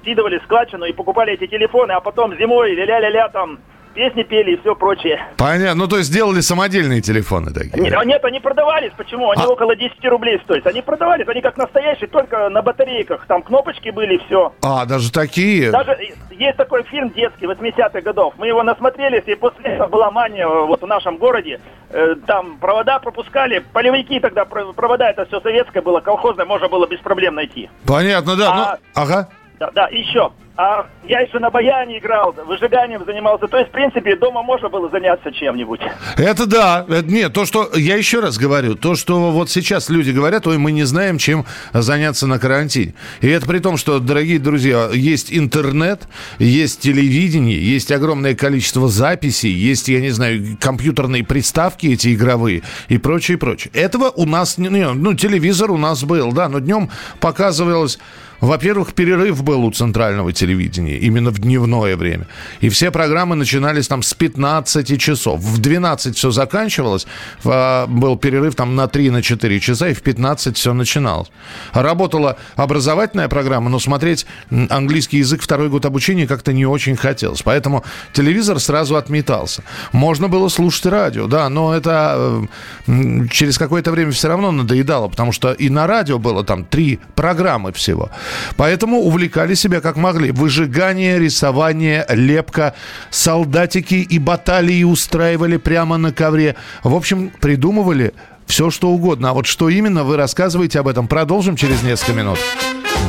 скидывали 0.00 0.40
складчину 0.44 0.86
и 0.86 0.92
покупали 0.92 1.34
эти 1.34 1.46
телефоны, 1.46 1.92
а 1.92 2.00
потом 2.00 2.36
зимой 2.36 2.74
ля-ля-ля 2.74 3.28
там 3.28 3.60
песни 3.92 4.22
пели 4.22 4.52
и 4.52 4.60
все 4.60 4.74
прочее. 4.74 5.20
Понятно. 5.36 5.82
Ну, 5.82 5.88
то 5.88 5.98
есть 5.98 6.08
сделали 6.08 6.40
самодельные 6.40 7.00
телефоны 7.00 7.52
такие? 7.52 7.82
Нет, 7.82 8.04
нет 8.04 8.24
они 8.24 8.40
продавались. 8.40 8.92
Почему? 8.96 9.30
Они 9.30 9.42
а... 9.42 9.48
около 9.48 9.76
10 9.76 10.04
рублей 10.06 10.40
стоят. 10.44 10.66
Они 10.66 10.82
продавались, 10.82 11.26
они 11.28 11.40
как 11.40 11.56
настоящие, 11.56 12.08
только 12.08 12.48
на 12.48 12.62
батарейках. 12.62 13.26
Там 13.26 13.42
кнопочки 13.42 13.90
были, 13.90 14.18
все. 14.26 14.52
А, 14.62 14.84
даже 14.86 15.12
такие? 15.12 15.70
Даже 15.70 15.96
есть 16.30 16.56
такой 16.56 16.82
фильм 16.84 17.10
детский, 17.10 17.46
80-х 17.46 18.00
годов. 18.00 18.34
Мы 18.38 18.48
его 18.48 18.62
насмотрелись, 18.62 19.24
и 19.26 19.34
после 19.34 19.70
этого 19.70 19.88
была 19.88 20.10
мания 20.10 20.46
вот 20.46 20.82
в 20.82 20.86
нашем 20.86 21.16
городе. 21.18 21.60
Э, 21.90 22.14
там 22.26 22.58
провода 22.58 22.98
пропускали, 22.98 23.62
полевики 23.72 24.18
тогда, 24.20 24.44
провода, 24.44 25.10
это 25.10 25.26
все 25.26 25.40
советское 25.40 25.82
было, 25.82 26.00
колхозное, 26.00 26.46
можно 26.46 26.68
было 26.68 26.86
без 26.86 26.98
проблем 27.00 27.34
найти. 27.34 27.68
Понятно, 27.86 28.36
да. 28.36 28.50
А... 28.50 28.78
Ну, 28.78 29.02
ага. 29.02 29.28
Да, 29.58 29.70
да, 29.72 29.88
еще. 29.88 30.32
А 30.56 30.86
я 31.04 31.20
еще 31.20 31.38
на 31.38 31.50
баяне 31.50 31.98
играл, 31.98 32.34
выжиганием 32.46 33.04
занимался. 33.06 33.48
То 33.48 33.58
есть, 33.58 33.70
в 33.70 33.72
принципе, 33.72 34.16
дома 34.16 34.42
можно 34.42 34.68
было 34.68 34.90
заняться 34.90 35.32
чем-нибудь. 35.32 35.80
Это 36.16 36.46
да. 36.46 36.84
Это, 36.88 37.10
нет, 37.10 37.32
то, 37.32 37.46
что... 37.46 37.70
Я 37.74 37.96
еще 37.96 38.20
раз 38.20 38.36
говорю. 38.36 38.74
То, 38.74 38.94
что 38.94 39.30
вот 39.30 39.50
сейчас 39.50 39.88
люди 39.88 40.10
говорят, 40.10 40.46
ой, 40.46 40.58
мы 40.58 40.72
не 40.72 40.84
знаем, 40.84 41.16
чем 41.18 41.46
заняться 41.72 42.26
на 42.26 42.38
карантине. 42.38 42.94
И 43.20 43.28
это 43.28 43.46
при 43.46 43.60
том, 43.60 43.76
что, 43.78 43.98
дорогие 43.98 44.38
друзья, 44.38 44.90
есть 44.92 45.32
интернет, 45.32 46.02
есть 46.38 46.80
телевидение, 46.80 47.58
есть 47.58 47.90
огромное 47.90 48.34
количество 48.34 48.88
записей, 48.88 49.50
есть, 49.50 49.88
я 49.88 50.00
не 50.00 50.10
знаю, 50.10 50.58
компьютерные 50.60 51.24
приставки 51.24 51.86
эти 51.86 52.14
игровые 52.14 52.62
и 52.88 52.98
прочее, 52.98 53.38
прочее. 53.38 53.72
Этого 53.74 54.10
у 54.10 54.26
нас... 54.26 54.58
Ну, 54.58 55.14
телевизор 55.14 55.70
у 55.70 55.78
нас 55.78 56.04
был, 56.04 56.32
да, 56.32 56.48
но 56.48 56.58
днем 56.58 56.90
показывалось 57.20 57.98
во-первых, 58.42 58.92
перерыв 58.92 59.44
был 59.44 59.64
у 59.64 59.70
центрального 59.70 60.32
телевидения, 60.32 60.41
именно 60.50 61.30
в 61.30 61.38
дневное 61.38 61.96
время. 61.96 62.26
И 62.60 62.68
все 62.68 62.90
программы 62.90 63.36
начинались 63.36 63.88
там 63.88 64.02
с 64.02 64.14
15 64.14 65.00
часов. 65.00 65.40
В 65.40 65.58
12 65.60 66.16
все 66.16 66.30
заканчивалось, 66.30 67.06
а, 67.44 67.86
был 67.86 68.16
перерыв 68.16 68.54
там 68.54 68.76
на 68.76 68.86
3-4 68.86 69.60
часа, 69.60 69.88
и 69.88 69.94
в 69.94 70.02
15 70.02 70.56
все 70.56 70.72
начиналось. 70.72 71.30
Работала 71.72 72.36
образовательная 72.56 73.28
программа, 73.28 73.70
но 73.70 73.78
смотреть 73.78 74.26
английский 74.50 75.18
язык 75.18 75.42
второй 75.42 75.68
год 75.68 75.84
обучения 75.86 76.26
как-то 76.26 76.52
не 76.52 76.66
очень 76.66 76.96
хотелось. 76.96 77.42
Поэтому 77.42 77.84
телевизор 78.12 78.58
сразу 78.58 78.96
отметался. 78.96 79.62
Можно 79.92 80.28
было 80.28 80.48
слушать 80.48 80.86
радио, 80.86 81.26
да, 81.26 81.48
но 81.48 81.74
это 81.74 82.46
э, 82.86 83.26
через 83.30 83.58
какое-то 83.58 83.90
время 83.92 84.12
все 84.12 84.28
равно 84.28 84.50
надоедало, 84.50 85.08
потому 85.08 85.32
что 85.32 85.52
и 85.52 85.68
на 85.68 85.86
радио 85.86 86.18
было 86.18 86.44
там 86.44 86.64
три 86.64 86.98
программы 87.14 87.72
всего. 87.72 88.10
Поэтому 88.56 88.98
увлекали 89.00 89.54
себя 89.54 89.80
как 89.80 89.96
могли. 89.96 90.31
Выжигание, 90.32 91.18
рисование, 91.18 92.06
лепка, 92.08 92.74
солдатики 93.10 93.94
и 93.94 94.18
баталии 94.18 94.82
устраивали 94.82 95.58
прямо 95.58 95.98
на 95.98 96.12
ковре. 96.12 96.56
В 96.82 96.94
общем, 96.94 97.30
придумывали 97.40 98.14
все, 98.46 98.70
что 98.70 98.88
угодно. 98.88 99.30
А 99.30 99.32
вот 99.34 99.46
что 99.46 99.68
именно, 99.68 100.04
вы 100.04 100.16
рассказываете 100.16 100.80
об 100.80 100.88
этом. 100.88 101.06
Продолжим 101.06 101.54
через 101.56 101.82
несколько 101.82 102.12
минут. 102.12 102.38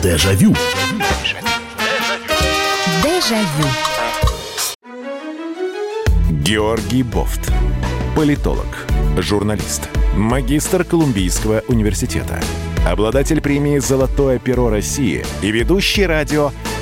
Дежавю. 0.04 0.54
Дежавю. 3.02 3.70
Георгий 6.30 7.04
Бофт. 7.04 7.52
Политолог, 8.18 8.86
журналист, 9.18 9.90
магистр 10.16 10.84
Колумбийского 10.84 11.64
университета– 11.68 12.40
обладатель 12.86 13.42
премии 13.42 13.78
«Золотое 13.80 14.40
перо 14.40 14.70
России» 14.70 15.26
и 15.42 15.52
ведущий 15.52 16.06
радио 16.06 16.52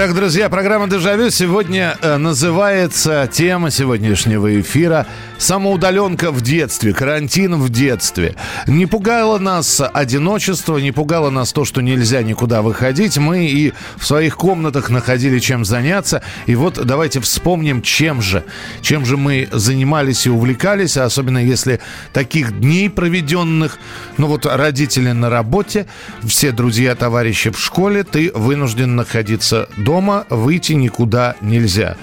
Итак, 0.00 0.14
друзья, 0.14 0.48
программа 0.48 0.86
«Дежавю» 0.86 1.28
сегодня 1.30 1.96
э, 2.00 2.18
называется 2.18 3.28
тема 3.32 3.72
сегодняшнего 3.72 4.60
эфира 4.60 5.08
«Самоудаленка 5.38 6.30
в 6.30 6.40
детстве», 6.40 6.94
«Карантин 6.94 7.56
в 7.56 7.68
детстве». 7.68 8.36
Не 8.68 8.86
пугало 8.86 9.38
нас 9.38 9.82
одиночество, 9.92 10.78
не 10.78 10.92
пугало 10.92 11.30
нас 11.30 11.52
то, 11.52 11.64
что 11.64 11.80
нельзя 11.80 12.22
никуда 12.22 12.62
выходить. 12.62 13.18
Мы 13.18 13.46
и 13.46 13.72
в 13.96 14.06
своих 14.06 14.36
комнатах 14.36 14.88
находили 14.88 15.40
чем 15.40 15.64
заняться. 15.64 16.22
И 16.46 16.54
вот 16.54 16.74
давайте 16.74 17.18
вспомним, 17.18 17.82
чем 17.82 18.22
же. 18.22 18.44
Чем 18.82 19.04
же 19.04 19.16
мы 19.16 19.48
занимались 19.50 20.26
и 20.26 20.30
увлекались, 20.30 20.96
а 20.96 21.06
особенно 21.06 21.38
если 21.38 21.80
таких 22.12 22.60
дней 22.60 22.88
проведенных, 22.88 23.78
ну 24.16 24.28
вот 24.28 24.46
родители 24.46 25.10
на 25.10 25.28
работе, 25.28 25.88
все 26.24 26.52
друзья, 26.52 26.94
товарищи 26.94 27.50
в 27.50 27.58
школе, 27.58 28.04
ты 28.04 28.30
вынужден 28.32 28.94
находиться 28.94 29.68
дома, 29.76 29.87
выйти 30.28 30.74
никуда 30.74 31.34
нельзя 31.40 31.96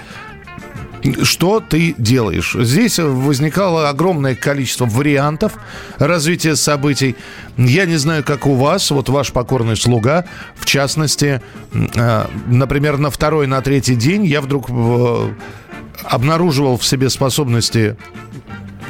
что 1.22 1.60
ты 1.60 1.94
делаешь. 1.98 2.56
Здесь 2.58 2.98
возникало 2.98 3.88
огромное 3.88 4.34
количество 4.34 4.86
вариантов 4.86 5.52
развития 5.98 6.56
событий. 6.56 7.14
Я 7.56 7.86
не 7.86 7.96
знаю, 7.96 8.24
как 8.24 8.46
у 8.46 8.54
вас, 8.54 8.90
вот 8.90 9.08
ваш 9.08 9.30
покорный 9.32 9.76
слуга, 9.76 10.24
в 10.56 10.64
частности, 10.64 11.40
э, 11.72 12.26
например, 12.46 12.98
на 12.98 13.10
второй, 13.10 13.46
на 13.46 13.60
третий 13.60 13.94
день 13.94 14.24
я 14.24 14.40
вдруг 14.40 14.68
э, 14.68 15.32
обнаруживал 16.04 16.76
в 16.76 16.84
себе 16.84 17.08
способности 17.08 17.96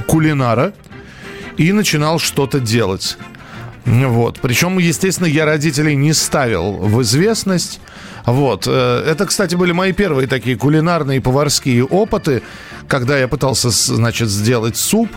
кулинара 0.07 0.73
и 1.57 1.73
начинал 1.73 2.19
что-то 2.19 2.61
делать. 2.61 3.19
Вот. 3.85 4.41
Причем, 4.41 4.79
естественно, 4.79 5.27
я 5.27 5.45
родителей 5.45 5.95
не 5.95 6.13
ставил 6.13 6.73
в 6.73 7.03
известность. 7.03 7.81
Вот. 8.27 8.67
Э, 8.67 9.05
это, 9.07 9.25
кстати, 9.25 9.55
были 9.55 9.73
мои 9.73 9.93
первые 9.93 10.27
такие 10.27 10.57
кулинарные 10.57 11.21
поварские 11.21 11.85
опыты, 11.85 12.43
когда 12.89 13.17
я 13.17 13.29
пытался, 13.29 13.71
значит, 13.71 14.29
сделать 14.29 14.77
суп. 14.77 15.09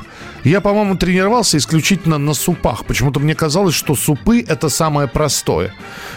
Я, 0.44 0.62
по-моему, 0.62 0.96
тренировался 0.96 1.58
исключительно 1.58 2.18
на 2.18 2.34
супах. 2.34 2.86
Почему-то 2.86 3.20
мне 3.20 3.36
казалось, 3.36 3.75
что 3.75 3.96
супы– 3.96 4.46
это 4.48 4.70
самое 4.70 5.08
простое. 5.08 5.74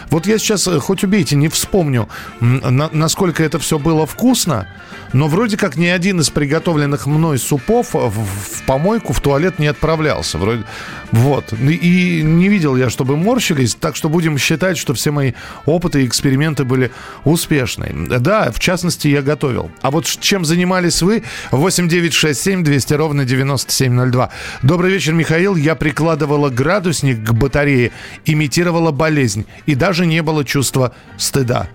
Вот 0.09 0.27
я 0.27 0.37
сейчас, 0.37 0.67
э, 0.67 0.79
хоть 0.79 1.03
убейте, 1.03 1.35
не 1.35 1.49
вспомню, 1.49 2.07
на, 2.39 2.89
насколько 2.91 3.43
это 3.43 3.59
все 3.59 3.79
было 3.79 4.05
вкусно, 4.05 4.67
но 5.13 5.27
вроде 5.27 5.57
как 5.57 5.75
ни 5.75 5.87
один 5.87 6.19
из 6.21 6.29
приготовленных 6.29 7.05
мной 7.07 7.37
супов 7.37 7.93
в, 7.93 8.09
в 8.09 8.63
помойку, 8.65 9.13
в 9.13 9.19
туалет 9.19 9.59
не 9.59 9.67
отправлялся. 9.67 10.37
Вроде, 10.37 10.63
вот. 11.13 11.53
И 11.53 12.21
не 12.23 12.49
видел 12.49 12.75
я, 12.75 12.89
чтобы 12.89 13.15
морщились, 13.17 13.75
так 13.75 13.95
что 13.95 14.09
будем 14.09 14.39
считать, 14.39 14.79
что 14.79 14.95
все 14.95 15.11
мои 15.11 15.33
опыты 15.67 16.01
и 16.01 16.07
эксперименты 16.07 16.63
были 16.63 16.89
успешны. 17.23 18.07
Да, 18.19 18.51
в 18.51 18.59
частности, 18.59 19.07
я 19.09 19.21
готовил. 19.21 19.69
А 19.83 19.91
вот 19.91 20.05
чем 20.05 20.43
занимались 20.43 21.03
вы? 21.03 21.21
8 21.51 21.87
9 21.87 22.13
6 22.13 22.41
7 22.41 22.63
200 22.63 22.93
ровно 22.95 23.25
9702. 23.25 24.31
Добрый 24.63 24.91
вечер, 24.91 25.13
Михаил. 25.13 25.55
Я 25.55 25.75
прикладывала 25.75 26.49
градусник 26.49 27.23
к 27.23 27.31
батарее, 27.31 27.91
имитировала 28.25 28.89
болезнь. 28.89 29.45
И 29.67 29.75
даже 29.75 30.07
не 30.07 30.23
было 30.23 30.43
чувства 30.43 30.95
стыда. 31.17 31.67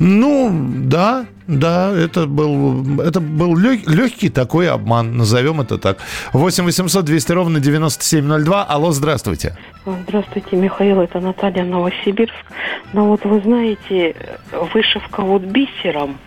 Ну, 0.00 0.50
да, 0.84 1.24
да, 1.46 1.92
это 1.96 2.26
был, 2.26 3.00
это 3.00 3.20
был 3.20 3.56
лег, 3.56 3.88
легкий 3.88 4.28
такой 4.28 4.68
обман, 4.68 5.16
назовем 5.16 5.60
это 5.60 5.78
так. 5.78 5.98
8 6.32 6.64
800 6.64 7.04
200 7.04 7.32
ровно 7.32 7.60
9702. 7.60 8.64
Алло, 8.64 8.92
здравствуйте. 8.92 9.56
Здравствуйте, 9.84 10.56
Михаил, 10.56 11.00
это 11.00 11.20
Наталья 11.20 11.64
Новосибирск. 11.64 12.34
Ну 12.92 13.08
вот 13.08 13.24
вы 13.24 13.40
знаете, 13.40 14.14
вышивка 14.72 15.22
вот 15.22 15.42
бисером 15.42 16.18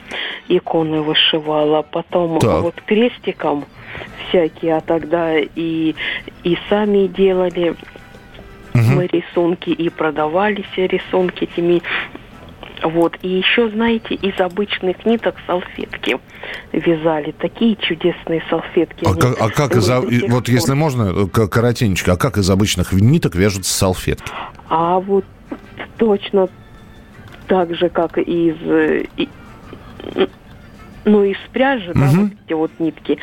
иконы 0.48 1.02
вышивала, 1.02 1.82
потом 1.82 2.40
так. 2.40 2.62
вот 2.62 2.76
крестиком 2.86 3.66
всякие, 4.28 4.78
а 4.78 4.82
тогда 4.82 5.38
и, 5.38 5.96
и 6.44 6.58
сами 6.70 7.08
делали 7.08 7.76
угу. 8.76 8.84
мы 8.96 9.08
рисунки 9.08 9.70
и 9.70 9.90
продавали 9.90 10.66
все 10.72 10.88
рисунки 10.88 11.46
этими 11.46 11.82
вот. 12.86 13.18
И 13.24 13.28
еще, 13.28 13.70
знаете, 13.70 14.14
из 14.16 14.40
обычных 14.40 15.06
ниток 15.06 15.36
салфетки 15.48 16.18
вязали. 16.72 17.32
Такие 17.32 17.76
чудесные 17.76 18.44
салфетки. 18.50 19.06
А 19.06 19.16
как, 19.16 19.42
а 19.42 19.50
как 19.50 19.76
из, 19.76 19.90
вот 20.30 20.48
если 20.48 20.74
можно, 20.74 21.28
коротенечко, 21.28 22.14
а 22.14 22.18
как 22.18 22.38
из 22.38 22.50
обычных 22.50 22.94
ниток 22.94 23.36
вяжутся 23.36 23.74
салфетки? 23.74 24.32
А 24.70 25.00
вот 25.00 25.26
точно 25.98 26.48
так 27.48 27.76
же, 27.76 27.90
как 27.90 28.18
из... 28.20 28.56
И, 29.18 29.30
ну, 31.06 31.24
из 31.24 31.38
пряжи, 31.52 31.92
угу. 31.92 32.00
да, 32.00 32.08
вот 32.08 32.32
эти 32.46 32.54
вот 32.54 32.72
нитки 32.80 33.20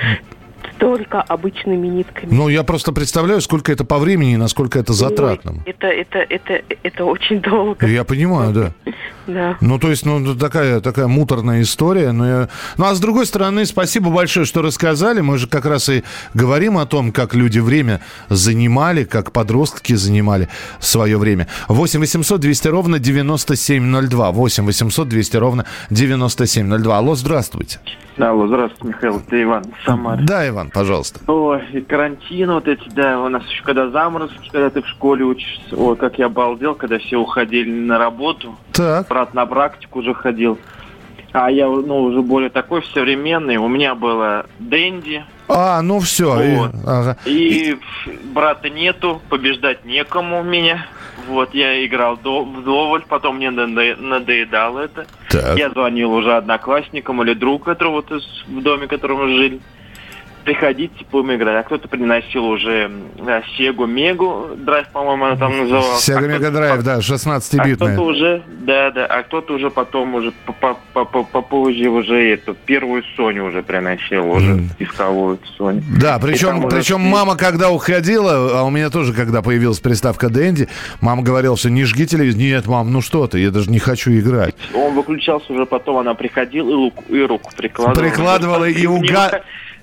только 0.83 1.23
обычными 1.23 1.87
нитками. 1.87 2.35
Ну, 2.35 2.49
я 2.49 2.65
просто 2.65 2.91
представляю, 2.91 3.41
сколько 3.41 3.71
это 3.71 3.85
по 3.85 3.99
времени 3.99 4.33
и 4.33 4.37
насколько 4.37 4.81
это 4.81 4.93
затратно. 4.93 5.53
Ой, 5.53 5.63
это, 5.65 5.87
это, 5.87 6.19
это, 6.19 6.61
это 6.83 7.05
очень 7.05 7.41
долго. 7.41 7.87
Я 7.87 8.03
понимаю, 8.03 8.53
да. 8.53 8.73
Да. 9.27 9.57
Ну, 9.61 9.79
то 9.79 9.89
есть, 9.89 10.05
ну, 10.05 10.35
такая, 10.35 10.81
такая 10.81 11.07
муторная 11.07 11.63
история. 11.63 12.11
Но 12.11 12.27
я... 12.27 12.49
Ну, 12.77 12.87
а 12.87 12.95
с 12.97 12.99
другой 12.99 13.25
стороны, 13.27 13.65
спасибо 13.67 14.11
большое, 14.11 14.45
что 14.47 14.63
рассказали. 14.63 15.21
Мы 15.21 15.39
же 15.39 15.47
как 15.47 15.65
раз 15.65 15.89
и 15.89 16.03
говорим 16.35 16.77
о 16.77 16.87
том, 16.87 17.13
как 17.13 17.33
люди 17.33 17.61
время 17.61 18.01
занимали, 18.31 19.05
как 19.05 19.31
подростки 19.31 19.95
занимали 19.95 20.49
свое 20.81 21.19
время. 21.19 21.47
8 21.69 22.01
800 22.01 22.41
200 22.41 22.67
ровно 22.67 22.99
9702. 22.99 24.33
8 24.33 24.65
800 24.65 25.09
200 25.09 25.37
ровно 25.37 25.67
9702. 25.91 26.99
Алло, 26.99 27.15
здравствуйте. 27.15 27.79
Алло, 28.19 28.47
здравствуйте, 28.47 28.89
Михаил, 28.89 29.19
это 29.19 29.43
Иван, 29.43 29.65
Самар. 29.87 30.21
Да, 30.23 30.47
Иван, 30.47 30.71
пожалуйста. 30.71 31.21
Ой, 31.27 31.63
карантин 31.89 32.53
вот 32.53 32.69
эти, 32.69 32.87
да, 32.91 33.19
у 33.21 33.29
нас 33.29 33.43
еще 33.49 33.63
когда 33.63 33.89
заморозки, 33.89 34.51
когда 34.51 34.69
ты 34.69 34.83
в 34.83 34.89
школе 34.89 35.25
учишься. 35.25 35.77
Ой, 35.77 35.97
как 35.97 36.19
я 36.19 36.27
обалдел, 36.27 36.75
когда 36.75 36.99
все 36.99 37.17
уходили 37.17 37.71
на 37.71 37.99
работу. 37.99 38.57
Так. 38.73 39.09
Брат 39.09 39.33
на 39.33 39.47
практику 39.47 40.01
уже 40.01 40.13
ходил. 40.15 40.59
А 41.33 41.51
я, 41.51 41.67
ну, 41.67 42.03
уже 42.03 42.21
более 42.21 42.51
такой 42.51 42.85
современный. 42.93 43.57
У 43.57 43.67
меня 43.67 43.95
было 43.95 44.45
Дэнди. 44.59 45.25
А, 45.49 45.81
ну 45.81 45.99
все. 46.01 46.35
Вот. 46.35 46.75
И, 46.75 46.79
ага. 46.87 47.17
и 47.25 47.79
брата 48.35 48.69
нету, 48.69 49.23
побеждать 49.31 49.87
некому 49.87 50.41
у 50.41 50.45
меня. 50.45 50.87
Вот, 51.27 51.55
я 51.55 51.85
играл 51.85 52.17
до, 52.17 52.45
вдоволь, 52.45 53.05
потом 53.09 53.37
мне 53.37 53.51
надоедало 53.51 54.81
это. 54.81 55.07
Так. 55.31 55.59
Я 55.59 55.71
звонил 55.71 56.13
уже 56.13 56.37
одноклассникам 56.37 57.23
или 57.23 57.35
другу, 57.35 57.65
который 57.65 57.91
вот 57.91 58.11
в 58.11 58.63
доме, 58.63 58.87
в 58.87 58.91
котором 58.91 59.19
мы 59.19 59.29
жили 59.29 59.61
приходите, 60.43 60.95
будем 61.11 61.35
играть. 61.35 61.61
А 61.61 61.63
кто-то 61.63 61.89
приносил 61.89 62.45
уже 62.45 62.91
да, 63.25 63.43
Сегу 63.57 63.87
Мегу 63.87 64.51
Драйв, 64.57 64.89
по-моему, 64.89 65.25
она 65.25 65.37
там 65.37 65.57
называлась. 65.59 66.09
А 66.09 66.21
Мега 66.21 66.51
Драйв, 66.51 66.83
да, 66.83 66.99
16-битная. 66.99 67.73
А 67.73 67.95
кто-то 67.95 68.03
уже, 68.03 68.43
да, 68.61 68.91
да, 68.91 69.07
а 69.07 69.23
кто-то 69.23 69.55
уже 69.55 69.71
потом 69.71 70.15
уже 70.15 70.33
попозже 70.93 71.89
уже 71.89 72.33
эту 72.33 72.55
первую 72.55 73.03
Соню 73.17 73.47
уже 73.47 73.63
приносил, 73.63 74.31
уже 74.31 74.53
mm. 74.53 74.69
исковую 74.79 75.39
Соню. 75.57 75.83
Да, 76.01 76.19
причем, 76.19 76.69
причем 76.69 77.03
уже... 77.03 77.11
мама, 77.11 77.37
когда 77.37 77.71
уходила, 77.71 78.61
а 78.61 78.63
у 78.65 78.71
меня 78.71 78.91
тоже, 78.91 79.13
когда 79.13 79.43
появилась 79.43 79.81
приставка 79.81 80.29
Дэнди, 80.29 80.69
мама 81.01 81.23
говорила, 81.23 81.57
что 81.57 81.71
не 81.71 81.85
жги 81.85 82.07
телевизор. 82.07 82.41
Нет, 82.41 82.67
мам, 82.67 82.93
ну 82.93 83.01
что 83.01 83.27
ты, 83.27 83.39
я 83.39 83.51
даже 83.51 83.71
не 83.71 83.79
хочу 83.79 84.11
играть. 84.13 84.55
Он 84.75 84.95
выключался 84.95 85.53
уже 85.53 85.67
потом, 85.67 85.99
она 85.99 86.15
приходила 86.15 86.71
и, 86.71 86.75
лук, 86.75 86.95
и 87.09 87.21
руку 87.23 87.51
прикладывала. 87.57 88.09
Прикладывала 88.09 88.65
и 88.69 88.87
уга... 88.87 89.43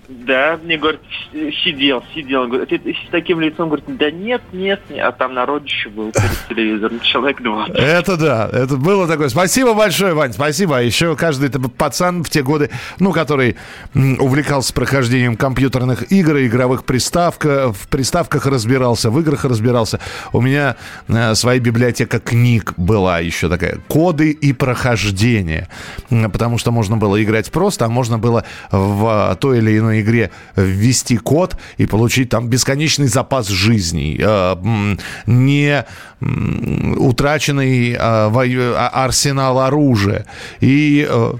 Да, 0.09 0.59
мне 0.63 0.77
говорит, 0.77 1.01
сидел, 1.31 2.03
сидел. 2.15 2.47
Говорит, 2.47 2.69
ты 2.69 2.93
с 2.93 3.11
таким 3.11 3.39
лицом, 3.39 3.69
говорит, 3.69 3.85
да 3.87 4.09
нет, 4.09 4.41
нет, 4.51 4.81
нет. 4.89 5.05
А 5.05 5.11
там 5.11 5.35
народ 5.35 5.65
еще 5.65 5.89
был 5.89 6.11
перед 6.11 6.47
телевизором, 6.49 6.99
человек 7.01 7.41
два. 7.43 7.67
Это 7.75 8.17
да, 8.17 8.49
это 8.51 8.77
было 8.77 9.07
такое. 9.07 9.29
Спасибо 9.29 9.75
большое, 9.75 10.15
Вань, 10.15 10.33
спасибо. 10.33 10.77
А 10.77 10.81
еще 10.81 11.15
каждый 11.15 11.51
пацан 11.51 12.23
в 12.23 12.29
те 12.31 12.41
годы, 12.41 12.71
ну, 12.97 13.11
который 13.11 13.55
увлекался 13.93 14.73
прохождением 14.73 15.37
компьютерных 15.37 16.11
игр, 16.11 16.39
игровых 16.39 16.85
приставок, 16.85 17.45
в 17.45 17.87
приставках 17.87 18.47
разбирался, 18.47 19.11
в 19.11 19.19
играх 19.19 19.45
разбирался. 19.45 19.99
У 20.33 20.41
меня 20.41 20.75
э, 21.07 21.35
своя 21.35 21.59
библиотека 21.59 22.19
книг 22.19 22.73
была 22.77 23.19
еще 23.19 23.47
такая. 23.47 23.77
Коды 23.87 24.31
и 24.31 24.53
прохождение. 24.53 25.67
Потому 26.09 26.57
что 26.57 26.71
можно 26.71 26.97
было 26.97 27.21
играть 27.23 27.51
просто, 27.51 27.85
а 27.85 27.89
можно 27.89 28.17
было 28.17 28.43
в 28.71 29.37
той 29.39 29.59
или 29.59 29.77
иной 29.99 30.01
игре 30.01 30.31
ввести 30.55 31.17
код 31.17 31.57
и 31.77 31.85
получить 31.85 32.29
там 32.29 32.47
бесконечный 32.47 33.07
запас 33.07 33.47
жизней, 33.47 34.19
э, 34.21 34.95
не 35.25 35.85
утраченный 36.21 37.91
э, 37.91 37.97
а, 37.99 38.89
арсенал 38.93 39.59
оружия. 39.59 40.25
И 40.59 41.07
э, 41.09 41.33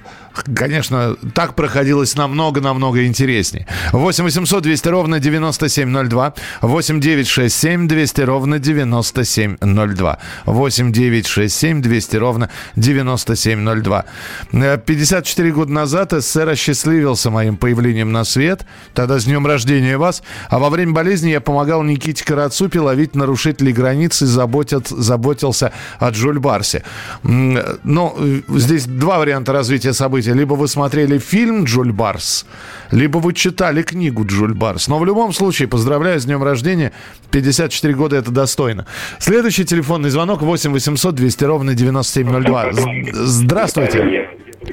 конечно, 0.55 1.15
так 1.33 1.55
проходилось 1.55 2.15
намного-намного 2.15 3.05
интереснее. 3.05 3.67
8 3.91 4.23
800 4.23 4.63
200 4.63 4.87
ровно 4.89 5.19
9702. 5.19 6.33
8 6.61 6.99
967 6.99 7.87
200 7.87 8.21
ровно 8.21 8.59
9702. 8.59 10.19
8 10.45 10.91
967 10.91 11.81
200 11.81 12.15
ровно 12.17 12.49
9702. 12.75 14.05
54 14.51 15.51
года 15.51 15.71
назад 15.71 16.11
СССР 16.11 16.49
осчастливился 16.49 17.29
моим 17.29 17.57
появлением 17.57 18.11
на 18.11 18.23
свет. 18.23 18.65
Тогда 18.93 19.19
с 19.19 19.25
днем 19.25 19.45
рождения 19.45 19.97
вас. 19.97 20.23
А 20.49 20.59
во 20.59 20.69
время 20.69 20.93
болезни 20.93 21.29
я 21.29 21.41
помогал 21.41 21.83
Никите 21.83 22.23
Карацупе 22.23 22.79
ловить 22.79 23.15
нарушителей 23.15 23.73
границы 23.73 24.25
и 24.25 24.27
заботят, 24.27 24.87
заботился 24.87 25.71
о 25.99 26.09
Джуль 26.09 26.39
Барсе. 26.39 26.83
Ну, 27.23 28.15
здесь 28.49 28.85
два 28.85 29.19
варианта 29.19 29.53
развития 29.53 29.93
событий 29.93 30.28
смотрите, 30.29 30.33
либо 30.33 30.53
вы 30.53 30.67
смотрели 30.67 31.17
фильм 31.17 31.63
«Джуль 31.63 31.91
Барс», 31.91 32.45
либо 32.91 33.19
вы 33.19 33.33
читали 33.33 33.81
книгу 33.81 34.25
«Джуль 34.25 34.53
Барс». 34.53 34.87
Но 34.87 34.99
в 34.99 35.05
любом 35.05 35.33
случае, 35.33 35.67
поздравляю 35.67 36.19
с 36.19 36.25
днем 36.25 36.43
рождения. 36.43 36.91
54 37.31 37.93
года– 37.93 38.15
это 38.17 38.31
достойно. 38.31 38.85
Следующий 39.19 39.65
телефонный 39.65 40.09
звонок 40.09 40.41
8 40.41 40.71
800 40.71 41.15
200 41.15 41.45
ровно 41.45 41.73
9702. 41.73 42.71
Здравствуйте. 43.13 44.29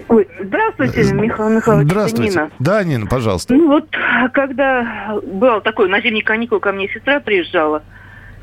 Ой, 0.09 0.27
здравствуйте, 0.41 1.15
Михаил 1.15 1.51
Михайлович. 1.51 1.89
Здравствуйте. 1.89 2.33
Нина. 2.33 2.51
Да, 2.59 2.85
Нина, 2.85 3.07
пожалуйста. 3.07 3.55
Ну 3.55 3.69
вот, 3.69 3.89
когда 4.33 5.19
был 5.23 5.61
такой 5.61 5.89
на 5.89 6.01
зимний 6.01 6.23
каникул, 6.23 6.61
ко 6.61 6.73
мне 6.73 6.89
сестра 6.89 7.21
приезжала, 7.21 7.83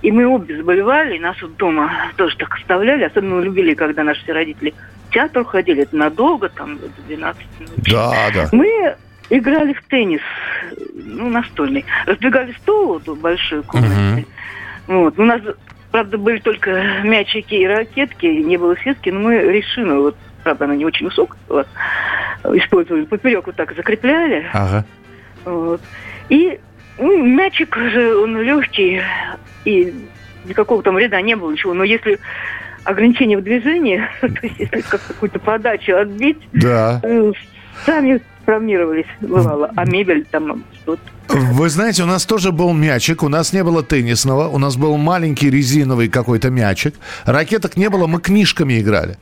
и 0.04 0.12
мы 0.12 0.28
обе 0.28 0.58
заболевали, 0.58 1.18
нас 1.18 1.42
вот 1.42 1.56
дома 1.56 1.90
тоже 2.18 2.36
так 2.38 2.54
оставляли. 2.56 3.06
Особенно 3.06 3.36
мы 3.36 3.46
любили, 3.46 3.74
когда 3.74 4.04
наши 4.04 4.22
все 4.24 4.34
родители 4.34 4.74
в 5.08 5.14
театр 5.14 5.46
ходили. 5.46 5.84
Это 5.84 5.96
надолго, 5.96 6.50
там, 6.50 6.78
до 6.78 6.90
12 7.08 7.42
ночи. 7.62 7.72
Да, 7.90 8.14
да. 8.34 8.50
Мы 8.52 8.96
играли 9.30 9.72
в 9.72 9.82
теннис, 9.84 10.20
ну, 10.94 11.30
настольный. 11.30 11.86
Разбегали 12.06 12.52
стол 12.62 13.00
вот, 13.00 13.08
в 13.08 13.22
большой 13.22 13.64
комнате. 13.64 14.26
Угу. 14.88 15.00
Вот. 15.00 15.18
У 15.18 15.24
нас, 15.24 15.42
правда, 15.90 16.18
были 16.18 16.40
только 16.40 17.02
мячики 17.06 17.56
и 17.56 17.66
ракетки, 17.66 18.26
не 18.26 18.58
было 18.58 18.78
сетки, 18.84 19.10
но 19.10 19.22
мы 19.22 19.38
решину, 19.38 20.02
вот, 20.02 20.18
правда, 20.44 20.66
она 20.66 20.76
не 20.76 20.84
очень 20.84 21.06
высокая 21.06 21.40
была, 21.48 21.66
использовали, 22.56 23.06
поперек 23.06 23.46
вот 23.46 23.56
так 23.56 23.74
закрепляли. 23.74 24.50
Ага. 24.52 24.84
Вот. 25.46 25.80
И 26.28 26.60
ну, 26.98 27.24
мячик 27.24 27.76
же, 27.76 28.18
он 28.18 28.40
легкий, 28.42 29.02
и 29.66 29.94
никакого 30.46 30.84
там 30.84 30.96
вреда 30.96 31.22
не 31.22 31.36
было, 31.36 31.52
ничего. 31.52 31.74
Но 31.74 31.84
если 31.84 32.20
ограничение 32.84 33.38
в 33.38 33.44
движении, 33.44 34.02
то 34.22 34.28
есть 34.42 34.60
если 34.60 34.82
какую-то 34.82 35.40
подачу 35.40 35.96
отбить, 35.96 36.40
да. 36.52 37.00
Э, 37.04 37.32
сами 37.86 38.22
травмировались, 38.46 39.06
бывало. 39.22 39.72
А 39.76 39.86
мебель 39.86 40.26
там 40.30 40.64
что-то. 40.82 41.02
Вы 41.30 41.70
знаете, 41.70 42.04
у 42.04 42.06
нас 42.06 42.26
тоже 42.26 42.52
был 42.52 42.74
мячик, 42.74 43.24
у 43.24 43.30
нас 43.30 43.54
не 43.54 43.64
было 43.64 43.82
теннисного, 43.82 44.50
у 44.50 44.58
нас 44.58 44.76
был 44.76 44.98
маленький 44.98 45.50
резиновый 45.50 46.10
какой-то 46.10 46.50
мячик. 46.50 46.96
Ракеток 47.26 47.78
не 47.78 47.90
было, 47.90 48.08
мы 48.08 48.20
книжками 48.20 48.80
играли. 48.80 49.18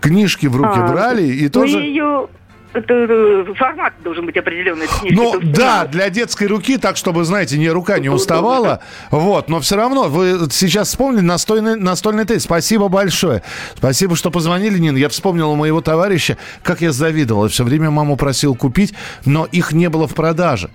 Книжки 0.00 0.46
в 0.46 0.56
руки 0.56 0.78
а, 0.78 0.88
брали 0.88 1.24
и 1.24 1.48
тоже... 1.48 1.78
Ее 1.78 2.28
формат 2.72 3.94
должен 4.02 4.26
быть 4.26 4.36
определенный. 4.36 4.86
Ну 5.10 5.40
да, 5.42 5.86
для 5.86 6.10
детской 6.10 6.46
руки, 6.46 6.76
так 6.76 6.96
чтобы, 6.96 7.24
знаете, 7.24 7.58
не 7.58 7.68
рука 7.70 7.98
не 7.98 8.08
уставала. 8.08 8.80
Вот, 9.10 9.48
но 9.48 9.60
все 9.60 9.76
равно, 9.76 10.08
вы 10.08 10.48
сейчас 10.50 10.88
вспомнили 10.88 11.22
настольный, 11.22 11.76
настольный 11.76 12.24
тест. 12.24 12.44
Спасибо 12.44 12.88
большое. 12.88 13.42
Спасибо, 13.76 14.16
что 14.16 14.30
позвонили, 14.30 14.78
Нина. 14.78 14.96
Я 14.96 15.08
вспомнил 15.08 15.50
у 15.50 15.56
моего 15.56 15.80
товарища, 15.80 16.36
как 16.62 16.80
я 16.80 16.92
завидовал. 16.92 17.48
Все 17.48 17.64
время 17.64 17.90
маму 17.90 18.16
просил 18.16 18.54
купить, 18.54 18.94
но 19.24 19.46
их 19.46 19.72
не 19.72 19.88
было 19.88 20.06
в 20.06 20.14
продаже. 20.14 20.70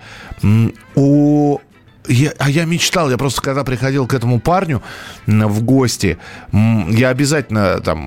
У 0.95 1.59
я, 2.07 2.33
а 2.37 2.49
я 2.49 2.65
мечтал, 2.65 3.09
я 3.09 3.17
просто 3.17 3.41
когда 3.41 3.63
приходил 3.63 4.07
к 4.07 4.13
этому 4.13 4.39
парню 4.39 4.81
в 5.25 5.63
гости, 5.63 6.17
я 6.51 7.09
обязательно 7.09 7.79
там, 7.79 7.99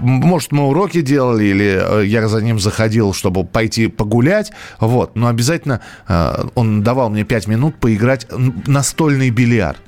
может, 0.00 0.52
мы 0.52 0.66
уроки 0.68 1.00
делали, 1.00 1.44
или 1.44 2.02
э, 2.02 2.06
я 2.06 2.26
за 2.28 2.42
ним 2.42 2.58
заходил, 2.58 3.12
чтобы 3.12 3.44
пойти 3.44 3.88
погулять, 3.88 4.52
вот, 4.78 5.16
но 5.16 5.28
обязательно 5.28 5.80
э, 6.08 6.44
он 6.54 6.82
давал 6.82 7.10
мне 7.10 7.24
пять 7.24 7.46
минут 7.46 7.76
поиграть 7.76 8.26
настольный 8.66 9.30
бильярд 9.30 9.78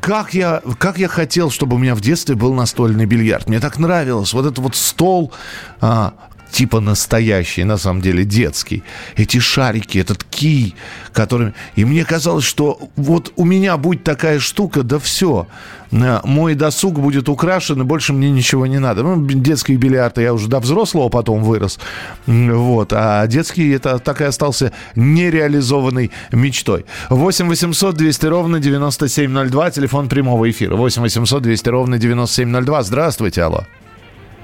как 0.00 0.34
я, 0.34 0.62
как 0.78 0.98
я 0.98 1.08
хотел, 1.08 1.50
чтобы 1.50 1.74
у 1.74 1.78
меня 1.78 1.96
в 1.96 2.00
детстве 2.00 2.36
был 2.36 2.54
настольный 2.54 3.06
бильярд. 3.06 3.48
Мне 3.48 3.58
так 3.58 3.76
нравилось. 3.78 4.32
Вот 4.34 4.46
этот 4.46 4.58
вот 4.58 4.76
стол, 4.76 5.32
а, 5.80 6.14
типа 6.50 6.80
настоящий, 6.80 7.64
на 7.64 7.76
самом 7.76 8.00
деле 8.00 8.24
детский. 8.24 8.82
Эти 9.16 9.38
шарики, 9.38 9.98
этот 9.98 10.24
кий, 10.24 10.74
который... 11.12 11.52
И 11.76 11.84
мне 11.84 12.04
казалось, 12.04 12.44
что 12.44 12.78
вот 12.96 13.32
у 13.36 13.44
меня 13.44 13.76
будет 13.76 14.04
такая 14.04 14.38
штука, 14.38 14.82
да 14.82 14.98
все. 14.98 15.46
Мой 15.90 16.54
досуг 16.54 16.98
будет 16.98 17.28
украшен, 17.28 17.80
и 17.80 17.84
больше 17.84 18.12
мне 18.12 18.30
ничего 18.30 18.66
не 18.66 18.78
надо. 18.78 19.02
Ну, 19.02 19.24
детский 19.24 19.76
бильярд 19.76 20.18
я 20.18 20.34
уже 20.34 20.48
до 20.48 20.58
взрослого 20.58 21.08
потом 21.08 21.42
вырос. 21.42 21.78
Вот. 22.26 22.92
А 22.92 23.26
детский 23.26 23.70
это 23.70 23.98
так 23.98 24.20
и 24.20 24.24
остался 24.24 24.72
нереализованной 24.96 26.10
мечтой. 26.32 26.86
8 27.10 27.48
800 27.48 27.94
200 27.94 28.26
ровно 28.26 28.58
9702, 28.58 29.70
телефон 29.70 30.08
прямого 30.08 30.50
эфира. 30.50 30.76
8 30.76 31.02
800 31.02 31.42
200 31.42 31.68
ровно 31.68 31.98
9702. 31.98 32.82
Здравствуйте, 32.82 33.42
алло. 33.42 33.64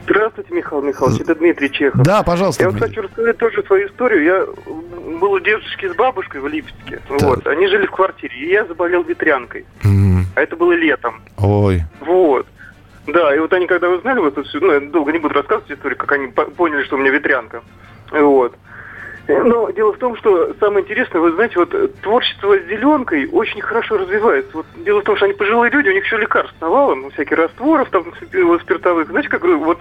Здравствуйте, 0.05 0.55
Михаил 0.81 1.11
Михайлович, 1.11 1.21
это 1.23 1.35
Дмитрий 1.35 1.71
Чехов. 1.71 2.03
Да, 2.03 2.23
пожалуйста. 2.23 2.65
Я 2.65 2.71
вот 2.71 2.81
хочу 2.81 3.03
рассказать 3.03 3.39
тоже 3.39 3.63
свою 3.65 3.89
историю. 3.89 4.23
Я 4.25 4.47
был 5.21 5.33
у 5.33 5.41
дедушки 5.41 5.89
с 5.89 5.95
бабушкой 5.95 6.41
в 6.41 6.49
Липецке. 6.49 7.01
Так. 7.09 7.23
Вот. 7.23 7.47
Они 7.47 7.67
жили 7.69 7.87
в 7.87 7.91
квартире, 7.91 8.35
и 8.37 8.51
я 8.51 8.65
заболел 8.65 9.03
ветрянкой. 9.03 9.65
Mm. 9.85 10.25
А 10.35 10.41
это 10.41 10.57
было 10.57 10.73
летом. 10.73 11.21
Ой. 11.39 11.83
Вот. 12.01 12.47
Да, 13.07 13.35
и 13.35 13.39
вот 13.39 13.53
они 13.53 13.67
когда 13.67 13.89
узнали 13.89 14.21
вот 14.21 14.37
ну, 14.37 14.73
я 14.73 14.81
долго 14.81 15.13
не 15.13 15.19
буду 15.19 15.35
рассказывать 15.35 15.73
историю, 15.73 15.99
как 15.99 16.13
они 16.13 16.29
поняли, 16.29 16.85
что 16.85 16.97
у 16.97 16.99
меня 16.99 17.11
ветрянка. 17.11 17.63
Вот. 18.13 18.55
Но 19.29 19.71
дело 19.71 19.93
в 19.93 19.99
том, 19.99 20.17
что 20.17 20.53
самое 20.59 20.85
интересное, 20.85 21.21
вы 21.21 21.33
знаете, 21.33 21.55
вот 21.57 22.01
творчество 22.01 22.57
с 22.59 22.69
зеленкой 22.69 23.29
очень 23.31 23.61
хорошо 23.61 23.99
развивается. 23.99 24.51
Вот 24.55 24.67
дело 24.85 25.01
в 25.01 25.05
том, 25.05 25.17
что 25.17 25.27
они 25.27 25.35
пожилые 25.35 25.71
люди, 25.71 25.89
у 25.89 25.93
них 25.93 26.05
еще 26.05 26.17
лекарств 26.17 26.55
навалом, 26.61 27.11
всяких 27.13 27.37
растворов 27.37 27.89
там 27.91 28.05
спиртовых. 28.61 29.09
Знаете, 29.09 29.29
как 29.29 29.45
вот 29.45 29.79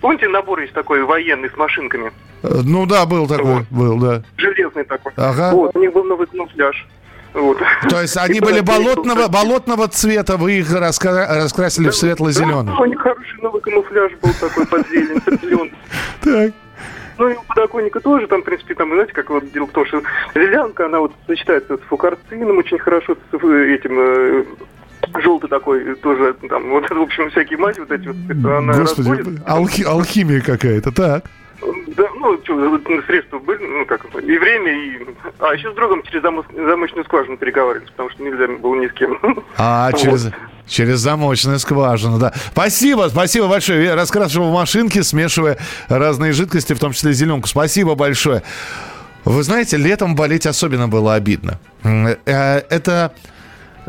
помните 0.00 0.28
набор 0.28 0.60
есть 0.60 0.72
такой 0.72 1.02
военный 1.02 1.50
с 1.50 1.56
машинками? 1.56 2.12
Ну 2.42 2.86
да, 2.86 3.06
был 3.06 3.26
такой, 3.26 3.44
вот. 3.44 3.64
был, 3.70 3.98
да. 3.98 4.22
Железный 4.36 4.84
такой. 4.84 5.12
Ага. 5.16 5.50
Вот, 5.52 5.74
у 5.74 5.80
них 5.80 5.92
был 5.92 6.04
новый 6.04 6.26
камуфляж. 6.28 6.86
Вот. 7.34 7.58
То 7.88 8.00
есть 8.00 8.16
они 8.20 8.40
были 8.40 8.60
болотного, 8.60 9.28
болотного 9.28 9.88
цвета, 9.88 10.36
вы 10.36 10.58
их 10.58 10.72
раскра... 10.72 11.26
раскрасили 11.28 11.86
да, 11.86 11.90
в 11.90 11.96
светло-зеленый. 11.96 12.72
Да, 12.72 12.80
у 12.80 12.84
них 12.86 13.00
хороший 13.00 13.42
новый 13.42 13.60
камуфляж 13.60 14.12
был 14.22 14.30
такой 14.40 14.66
под 14.66 14.88
зелень, 14.88 15.20
зеленый. 15.42 15.74
Так. 16.22 16.52
Ну 17.18 17.28
и 17.28 17.34
у 17.34 17.42
подоконника 17.42 18.00
тоже, 18.00 18.26
там, 18.26 18.42
в 18.42 18.44
принципе, 18.44 18.74
там, 18.74 18.90
знаете, 18.90 19.12
как 19.12 19.30
вот 19.30 19.50
дело 19.52 19.66
в 19.66 19.72
том, 19.72 19.86
что 19.86 20.02
зелянка, 20.34 20.86
она 20.86 21.00
вот 21.00 21.12
сочетается 21.26 21.76
с 21.76 21.80
фукарцином 21.88 22.58
очень 22.58 22.78
хорошо, 22.78 23.16
с 23.30 23.34
этим 23.34 23.98
э, 23.98 24.44
желтый 25.22 25.48
такой 25.48 25.94
тоже, 25.96 26.34
там, 26.48 26.70
вот, 26.70 26.90
в 26.90 27.00
общем, 27.00 27.30
всякие 27.30 27.58
мази 27.58 27.80
вот 27.80 27.90
эти 27.90 28.08
вот, 28.08 28.16
она 28.44 28.72
Господи, 28.74 29.40
алхи- 29.46 29.84
алхимия 29.84 30.40
какая-то, 30.40 30.92
так. 30.92 31.24
Да, 31.60 32.08
ну, 32.16 32.38
средства 33.06 33.38
были, 33.38 33.64
ну, 33.64 33.86
как 33.86 34.04
и 34.04 34.38
время, 34.38 34.72
и... 34.72 35.06
А, 35.38 35.54
еще 35.54 35.72
с 35.72 35.74
другом 35.74 36.02
через 36.02 36.22
замочную 36.22 37.04
скважину 37.04 37.36
переговаривались, 37.36 37.90
потому 37.90 38.10
что 38.10 38.22
нельзя 38.22 38.46
было 38.58 38.74
ни 38.74 38.88
с 38.88 38.92
кем. 38.92 39.18
А, 39.56 39.92
через... 39.98 40.30
Через 40.66 40.98
замочную 40.98 41.60
скважину, 41.60 42.18
да. 42.18 42.32
Спасибо, 42.50 43.08
спасибо 43.08 43.46
большое. 43.46 43.84
Я 43.84 43.94
раскрашивал 43.94 44.50
машинки, 44.50 45.00
смешивая 45.02 45.58
разные 45.88 46.32
жидкости, 46.32 46.72
в 46.72 46.80
том 46.80 46.92
числе 46.92 47.12
зеленку. 47.12 47.46
Спасибо 47.46 47.94
большое. 47.94 48.42
Вы 49.24 49.44
знаете, 49.44 49.76
летом 49.76 50.16
болеть 50.16 50.44
особенно 50.44 50.88
было 50.88 51.14
обидно. 51.14 51.60
Э, 51.84 52.62
это 52.68 53.12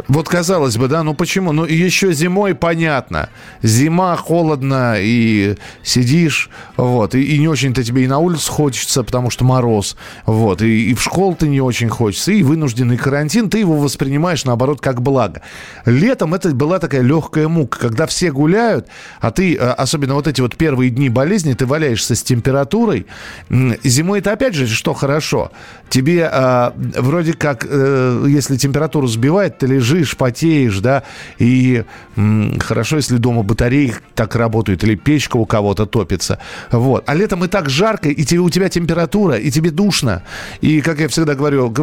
вот 0.08 0.30
казалось 0.30 0.78
бы, 0.78 0.88
да, 0.88 1.04
ну 1.04 1.14
почему? 1.14 1.52
Ну 1.52 1.66
еще 1.66 2.14
зимой 2.14 2.56
понятно. 2.56 3.30
Зима, 3.64 4.16
холодно, 4.16 4.96
и 4.98 5.56
сидишь, 5.84 6.50
вот, 6.76 7.16
и, 7.16 7.24
и 7.24 7.40
не 7.40 7.48
очень-то 7.48 7.84
тебе 7.84 8.04
и 8.04 8.08
на 8.08 8.20
улицу 8.20 8.52
хочется, 8.52 9.04
потому 9.04 9.30
что 9.30 9.44
мороз, 9.44 9.98
вот, 10.26 10.62
и, 10.62 10.92
и 10.92 10.94
в 10.94 11.02
школу 11.02 11.36
ты 11.36 11.48
не 11.48 11.62
очень 11.62 11.90
хочется, 11.90 12.32
и 12.32 12.44
вынужденный 12.44 12.98
карантин, 12.98 13.50
ты 13.50 13.60
его 13.60 13.78
воспринимаешь, 13.78 14.46
наоборот, 14.46 14.82
как 14.82 15.02
благо. 15.02 15.42
Летом 15.86 16.34
это 16.34 16.50
была 16.50 16.80
такая 16.80 17.02
легкая 17.02 17.48
мука, 17.48 17.80
когда 17.80 18.06
все 18.06 18.32
гуляют, 18.32 18.88
а 19.20 19.32
ты, 19.32 19.56
э, 19.56 19.58
особенно 19.58 20.14
вот 20.14 20.28
эти 20.28 20.42
вот 20.42 20.56
первые 20.56 20.92
дни 20.92 21.10
болезни, 21.10 21.54
ты 21.54 21.66
валяешься 21.66 22.16
с 22.16 22.22
температурой. 22.24 23.08
Зимой 23.50 24.20
это 24.20 24.32
опять 24.32 24.54
же, 24.54 24.68
что 24.68 24.94
хорошо. 24.94 25.52
Тебе 25.90 26.30
э, 26.32 26.72
вроде 26.76 27.34
как, 27.34 27.66
э, 27.68 28.26
если 28.28 28.58
температуру 28.58 29.08
сбивает, 29.08 29.58
ты 29.58 29.68
лежишь 29.68 29.87
лежишь, 29.88 30.18
потеешь, 30.18 30.80
да, 30.80 31.04
и 31.40 31.84
м, 32.16 32.60
хорошо, 32.60 32.98
если 32.98 33.18
дома 33.18 33.44
батареи 33.44 33.94
так 34.16 34.36
работают, 34.36 34.84
или 34.84 34.96
печка 34.96 35.38
у 35.38 35.46
кого-то 35.46 35.86
топится, 35.86 36.40
вот. 36.72 37.04
А 37.08 37.16
летом 37.16 37.44
и 37.44 37.48
так 37.48 37.70
жарко, 37.70 38.10
и 38.10 38.24
тебе, 38.24 38.40
у 38.40 38.50
тебя 38.50 38.70
температура, 38.70 39.36
и 39.36 39.52
тебе 39.52 39.72
душно, 39.72 40.24
и, 40.62 40.82
как 40.82 41.00
я 41.00 41.08
всегда 41.08 41.36
говорю, 41.36 41.74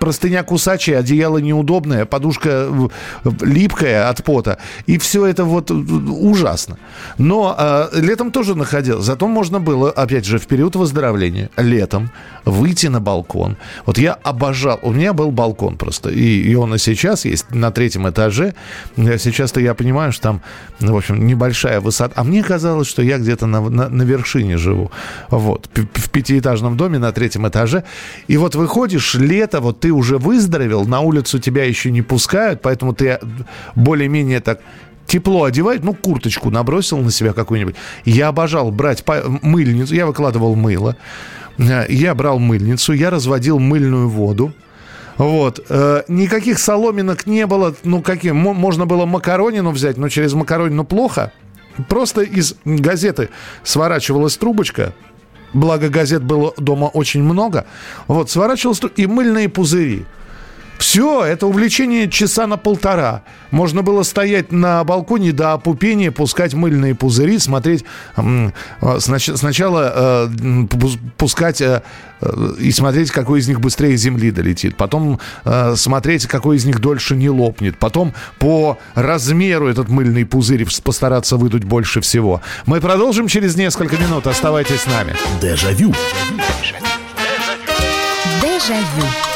простыня 0.00 0.42
кусачая, 0.42 0.98
одеяло 1.00 1.38
неудобное, 1.38 2.04
подушка 2.04 2.68
липкая 3.40 4.08
от 4.08 4.24
пота, 4.24 4.58
и 4.86 4.98
все 4.98 5.26
это 5.26 5.44
вот 5.44 5.70
ужасно. 5.70 6.78
Но 7.18 7.54
э, 7.58 8.00
летом 8.00 8.30
тоже 8.30 8.54
находил, 8.54 9.00
зато 9.00 9.28
можно 9.28 9.60
было, 9.60 9.90
опять 9.90 10.24
же, 10.24 10.38
в 10.38 10.46
период 10.46 10.76
выздоровления, 10.76 11.50
летом, 11.56 12.10
выйти 12.44 12.88
на 12.88 13.00
балкон. 13.00 13.56
Вот 13.86 13.98
я 13.98 14.12
обожал, 14.12 14.78
у 14.82 14.92
меня 14.92 15.12
был 15.12 15.30
балкон 15.30 15.76
просто, 15.76 16.10
и, 16.10 16.50
и 16.50 16.54
он 16.54 16.74
и 16.74 16.78
сейчас 16.78 17.24
есть, 17.24 17.45
на 17.50 17.70
третьем 17.70 18.08
этаже. 18.08 18.54
Сейчас-то 18.96 19.60
я 19.60 19.74
понимаю, 19.74 20.12
что 20.12 20.22
там, 20.22 20.42
ну, 20.80 20.94
в 20.94 20.96
общем, 20.96 21.26
небольшая 21.26 21.80
высота. 21.80 22.12
А 22.16 22.24
мне 22.24 22.42
казалось, 22.42 22.88
что 22.88 23.02
я 23.02 23.18
где-то 23.18 23.46
на, 23.46 23.60
на, 23.60 23.88
на 23.88 24.02
вершине 24.02 24.56
живу. 24.56 24.90
Вот. 25.30 25.68
В 25.94 26.10
пятиэтажном 26.10 26.76
доме 26.76 26.98
на 26.98 27.12
третьем 27.12 27.46
этаже. 27.46 27.84
И 28.26 28.36
вот 28.36 28.54
выходишь, 28.54 29.14
лето, 29.14 29.60
вот 29.60 29.80
ты 29.80 29.92
уже 29.92 30.18
выздоровел, 30.18 30.86
на 30.86 31.00
улицу 31.00 31.38
тебя 31.38 31.64
еще 31.64 31.90
не 31.90 32.02
пускают, 32.02 32.62
поэтому 32.62 32.94
ты 32.94 33.18
более-менее 33.74 34.40
так 34.40 34.60
тепло 35.06 35.44
одевает, 35.44 35.84
ну, 35.84 35.94
курточку 35.94 36.50
набросил 36.50 36.98
на 36.98 37.12
себя 37.12 37.32
какую-нибудь. 37.32 37.76
Я 38.04 38.28
обожал 38.28 38.72
брать 38.72 39.04
мыльницу, 39.42 39.94
я 39.94 40.04
выкладывал 40.04 40.56
мыло, 40.56 40.96
я 41.58 42.14
брал 42.14 42.40
мыльницу, 42.40 42.92
я 42.92 43.10
разводил 43.10 43.60
мыльную 43.60 44.08
воду, 44.08 44.52
вот. 45.18 45.64
Э, 45.68 46.02
никаких 46.08 46.58
соломинок 46.58 47.26
не 47.26 47.46
было. 47.46 47.74
Ну, 47.84 48.02
каким? 48.02 48.36
Можно 48.36 48.86
было 48.86 49.06
макаронину 49.06 49.70
взять, 49.70 49.96
но 49.96 50.08
через 50.08 50.34
макаронину 50.34 50.84
плохо. 50.84 51.32
Просто 51.88 52.22
из 52.22 52.56
газеты 52.64 53.30
сворачивалась 53.62 54.36
трубочка. 54.36 54.94
Благо 55.52 55.88
газет 55.88 56.22
было 56.22 56.52
дома 56.58 56.86
очень 56.86 57.22
много. 57.22 57.66
Вот, 58.08 58.30
сворачивалась 58.30 58.80
и 58.96 59.06
мыльные 59.06 59.48
пузыри. 59.48 60.04
Все, 60.78 61.24
это 61.24 61.46
увлечение 61.46 62.10
часа 62.10 62.46
на 62.46 62.56
полтора. 62.56 63.22
Можно 63.50 63.82
было 63.82 64.02
стоять 64.02 64.52
на 64.52 64.84
балконе 64.84 65.32
до 65.32 65.52
опупения, 65.54 66.10
пускать 66.10 66.54
мыльные 66.54 66.94
пузыри, 66.94 67.38
смотреть... 67.38 67.84
Э, 68.16 68.50
сначала 68.98 70.28
э, 70.28 70.66
пускать 71.16 71.60
э, 71.60 71.82
и 72.58 72.70
смотреть, 72.72 73.10
какой 73.10 73.40
из 73.40 73.48
них 73.48 73.60
быстрее 73.60 73.96
земли 73.96 74.30
долетит. 74.30 74.76
Потом 74.76 75.20
смотреть, 75.74 76.26
какой 76.26 76.56
из 76.56 76.64
них 76.64 76.80
дольше 76.80 77.14
не 77.14 77.28
лопнет. 77.28 77.78
Потом 77.78 78.14
по 78.38 78.78
размеру 78.94 79.68
этот 79.68 79.88
мыльный 79.88 80.24
пузырь 80.24 80.66
постараться 80.82 81.36
выдуть 81.36 81.64
больше 81.64 82.00
всего. 82.00 82.40
Мы 82.64 82.80
продолжим 82.80 83.28
через 83.28 83.56
несколько 83.56 83.96
минут. 83.96 84.26
Оставайтесь 84.26 84.82
с 84.82 84.86
нами. 84.86 85.14
Дежавю. 85.40 85.94
Дежавю. 88.40 89.35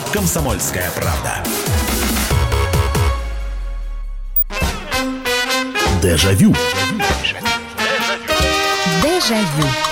«Комсомольская 0.11 0.89
правда». 0.91 1.43
Дежавю. 6.01 6.55
Дежавю. 9.03 9.90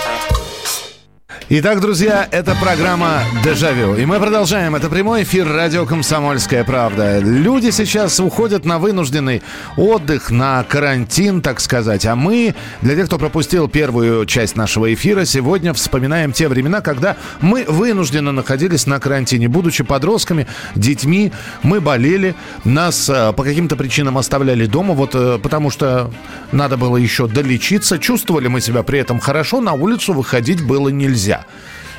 Итак, 1.52 1.82
друзья, 1.82 2.28
это 2.30 2.54
программа 2.54 3.24
«Дежавю». 3.44 3.96
И 3.96 4.06
мы 4.06 4.20
продолжаем. 4.20 4.76
Это 4.76 4.88
прямой 4.88 5.24
эфир 5.24 5.52
радио 5.52 5.84
«Комсомольская 5.88 6.64
правда». 6.64 7.18
Люди 7.18 7.72
сейчас 7.72 8.20
уходят 8.20 8.66
на 8.66 8.78
вынужденный 8.78 9.42
отдых, 9.76 10.30
на 10.30 10.64
карантин, 10.64 11.42
так 11.42 11.60
сказать. 11.60 12.06
А 12.06 12.16
мы, 12.16 12.54
для 12.84 12.96
тех, 12.96 13.08
кто 13.08 13.18
пропустил 13.18 13.68
первую 13.68 14.28
часть 14.28 14.58
нашего 14.58 14.94
эфира, 14.94 15.26
сегодня 15.26 15.74
вспоминаем 15.74 16.34
те 16.34 16.50
времена, 16.50 16.82
когда 16.82 17.18
мы 17.42 17.66
вынужденно 17.68 18.32
находились 18.32 18.86
на 18.86 19.00
карантине. 19.00 19.48
Будучи 19.48 19.84
подростками, 19.84 20.46
детьми, 20.76 21.32
мы 21.64 21.82
болели, 21.82 22.36
нас 22.64 23.10
э, 23.10 23.34
по 23.34 23.44
каким-то 23.44 23.76
причинам 23.76 24.20
оставляли 24.20 24.68
дома, 24.68 24.94
вот 24.94 25.16
э, 25.16 25.40
потому 25.42 25.72
что 25.72 26.12
надо 26.52 26.78
было 26.78 26.98
еще 26.98 27.26
долечиться. 27.28 27.98
Чувствовали 27.98 28.48
мы 28.48 28.62
себя 28.62 28.84
при 28.84 29.00
этом 29.00 29.20
хорошо, 29.20 29.62
на 29.62 29.74
улицу 29.74 30.14
выходить 30.14 30.64
было 30.64 30.90
нельзя. 30.90 31.39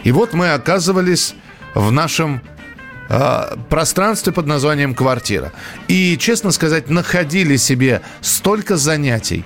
И 0.05 0.13
вот 0.13 0.33
мы 0.33 0.53
оказывались 0.53 1.35
в 1.75 1.91
нашем 1.93 2.41
э, 3.09 3.57
пространстве 3.69 4.33
под 4.33 4.47
названием 4.47 4.95
квартира. 4.95 5.53
И, 5.89 6.17
честно 6.19 6.51
сказать, 6.51 6.91
находили 6.91 7.57
себе 7.57 8.03
столько 8.21 8.77
занятий. 8.77 9.45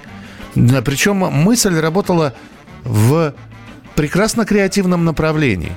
Причем 0.55 1.17
мысль 1.17 1.79
работала 1.79 2.35
в 2.85 3.35
прекрасно 3.97 4.45
креативном 4.45 5.05
направлении. 5.05 5.73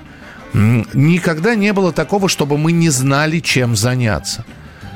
Никогда 0.53 1.55
не 1.55 1.73
было 1.73 1.91
такого, 1.91 2.29
чтобы 2.29 2.57
мы 2.57 2.71
не 2.71 2.89
знали, 2.89 3.39
чем 3.39 3.75
заняться. 3.75 4.45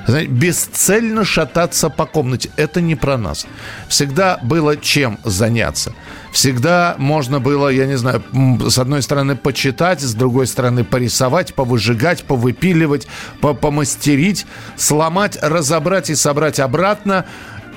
Знаете, 0.07 0.31
бесцельно 0.31 1.23
шататься 1.23 1.89
по 1.89 2.05
комнате. 2.05 2.49
Это 2.55 2.81
не 2.81 2.95
про 2.95 3.17
нас. 3.17 3.45
Всегда 3.87 4.39
было 4.41 4.77
чем 4.77 5.19
заняться. 5.23 5.93
Всегда 6.31 6.95
можно 6.97 7.39
было, 7.39 7.67
я 7.67 7.85
не 7.85 7.97
знаю, 7.97 8.23
с 8.69 8.77
одной 8.77 9.01
стороны 9.01 9.35
почитать, 9.35 10.01
с 10.01 10.13
другой 10.13 10.47
стороны 10.47 10.83
порисовать, 10.83 11.53
повыжигать, 11.53 12.23
повыпиливать, 12.23 13.07
помастерить, 13.41 14.45
сломать, 14.77 15.37
разобрать 15.41 16.09
и 16.09 16.15
собрать 16.15 16.59
обратно 16.59 17.25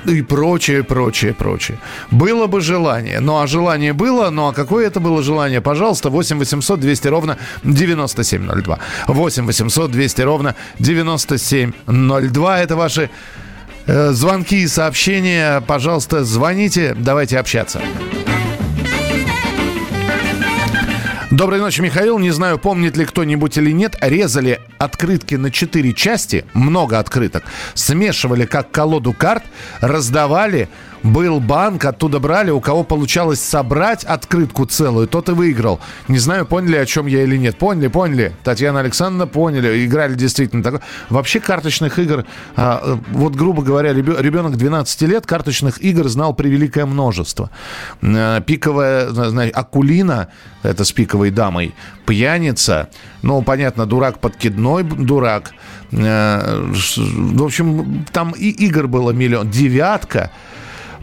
и 0.06 0.22
прочее, 0.22 0.82
прочее, 0.82 1.32
прочее. 1.32 1.78
Было 2.10 2.46
бы 2.46 2.60
желание. 2.60 3.20
Ну, 3.20 3.40
а 3.40 3.46
желание 3.46 3.92
было, 3.92 4.30
ну, 4.30 4.48
а 4.48 4.52
какое 4.52 4.86
это 4.86 5.00
было 5.00 5.22
желание? 5.22 5.60
Пожалуйста, 5.60 6.10
8 6.10 6.38
800 6.38 6.80
200 6.80 7.08
ровно 7.08 7.38
9702. 7.64 8.78
8 9.08 9.46
800 9.46 9.90
200 9.90 10.22
ровно 10.22 10.54
9702. 10.78 12.60
Это 12.60 12.76
ваши 12.76 13.10
э, 13.86 14.10
звонки 14.12 14.62
и 14.62 14.68
сообщения. 14.68 15.60
Пожалуйста, 15.60 16.24
звоните, 16.24 16.94
давайте 16.98 17.38
общаться. 17.38 17.80
Доброй 21.37 21.59
ночи, 21.59 21.81
Михаил. 21.81 22.20
Не 22.20 22.31
знаю, 22.31 22.61
помнит 22.61 22.97
ли 22.97 23.05
кто-нибудь 23.05 23.59
или 23.59 23.73
нет. 23.73 23.97
Резали 24.01 24.61
открытки 24.79 25.35
на 25.35 25.51
четыре 25.51 25.92
части, 25.92 26.44
много 26.55 27.01
открыток. 27.01 27.42
Смешивали 27.75 28.47
как 28.47 28.70
колоду 28.70 29.12
карт, 29.12 29.42
раздавали 29.81 30.68
был 31.04 31.38
банк, 31.38 31.84
оттуда 31.84 32.18
брали, 32.18 32.50
у 32.50 32.60
кого 32.60 32.82
получалось 32.82 33.40
собрать 33.40 34.04
открытку 34.04 34.64
целую, 34.64 35.06
тот 35.06 35.28
и 35.28 35.32
выиграл. 35.32 35.78
Не 36.08 36.18
знаю, 36.18 36.46
поняли, 36.46 36.76
о 36.76 36.86
чем 36.86 37.06
я 37.06 37.22
или 37.22 37.36
нет. 37.36 37.56
Поняли, 37.58 37.88
поняли. 37.88 38.32
Татьяна 38.42 38.80
Александровна, 38.80 39.26
поняли. 39.26 39.84
Играли 39.84 40.14
действительно 40.14 40.62
так. 40.62 40.82
Вообще 41.10 41.40
карточных 41.40 41.98
игр, 41.98 42.24
а, 42.56 42.98
вот 43.10 43.34
грубо 43.34 43.62
говоря, 43.62 43.92
ребенок 43.92 44.56
12 44.56 45.02
лет 45.02 45.26
карточных 45.26 45.82
игр 45.82 46.08
знал 46.08 46.34
превеликое 46.34 46.86
множество. 46.86 47.50
А, 48.02 48.40
пиковая, 48.40 49.10
знаете, 49.10 49.54
Акулина, 49.54 50.28
это 50.62 50.84
с 50.84 50.92
пиковой 50.92 51.30
дамой, 51.30 51.74
пьяница, 52.06 52.88
ну, 53.20 53.42
понятно, 53.42 53.84
дурак 53.84 54.18
подкидной 54.20 54.84
дурак. 54.84 55.52
А, 55.92 56.64
в 56.72 57.44
общем, 57.44 58.06
там 58.10 58.32
и 58.32 58.48
игр 58.48 58.88
было 58.88 59.10
миллион. 59.10 59.50
Девятка, 59.50 60.30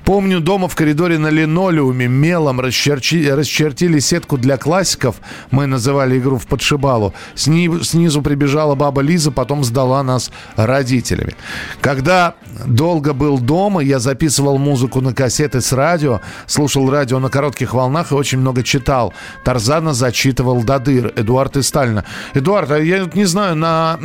Помню, 0.06 0.40
дома 0.40 0.68
в 0.68 0.76
коридоре 0.76 1.18
на 1.18 1.30
линолеуме 1.30 2.08
мелом 2.08 2.60
расчерчи, 2.60 3.30
расчертили 3.30 4.00
сетку 4.00 4.38
для 4.38 4.58
классиков. 4.58 5.18
Мы 5.52 5.68
называли 5.68 6.18
игру 6.18 6.38
в 6.38 6.48
подшибалу. 6.48 7.14
Сни, 7.36 7.70
снизу 7.84 8.22
прибежала 8.22 8.76
баба 8.76 9.02
Лиза, 9.02 9.32
потом 9.32 9.64
сдала 9.64 10.04
нас 10.04 10.32
родителями. 10.56 11.36
Когда 11.82 12.36
долго 12.66 13.14
был 13.14 13.38
дома, 13.38 13.82
я 13.82 14.00
записывал 14.00 14.58
музыку 14.58 15.02
на 15.02 15.14
кассеты 15.14 15.62
с 15.62 15.72
радио, 15.72 16.22
слушал 16.48 16.90
радио 16.90 17.20
на 17.20 17.30
коротких 17.30 17.74
волнах 17.74 18.12
и 18.12 18.16
очень 18.16 18.40
много 18.40 18.64
читал. 18.64 19.14
Тарзана 19.44 19.94
зачитывал 19.94 20.64
до 20.64 20.80
дыр. 20.80 21.14
Эдуард 21.16 21.58
и 21.58 21.62
Сталина. 21.62 22.04
Эдуард, 22.34 22.72
а 22.72 22.80
я 22.80 23.08
не 23.14 23.26
знаю, 23.26 23.56
на 23.56 24.00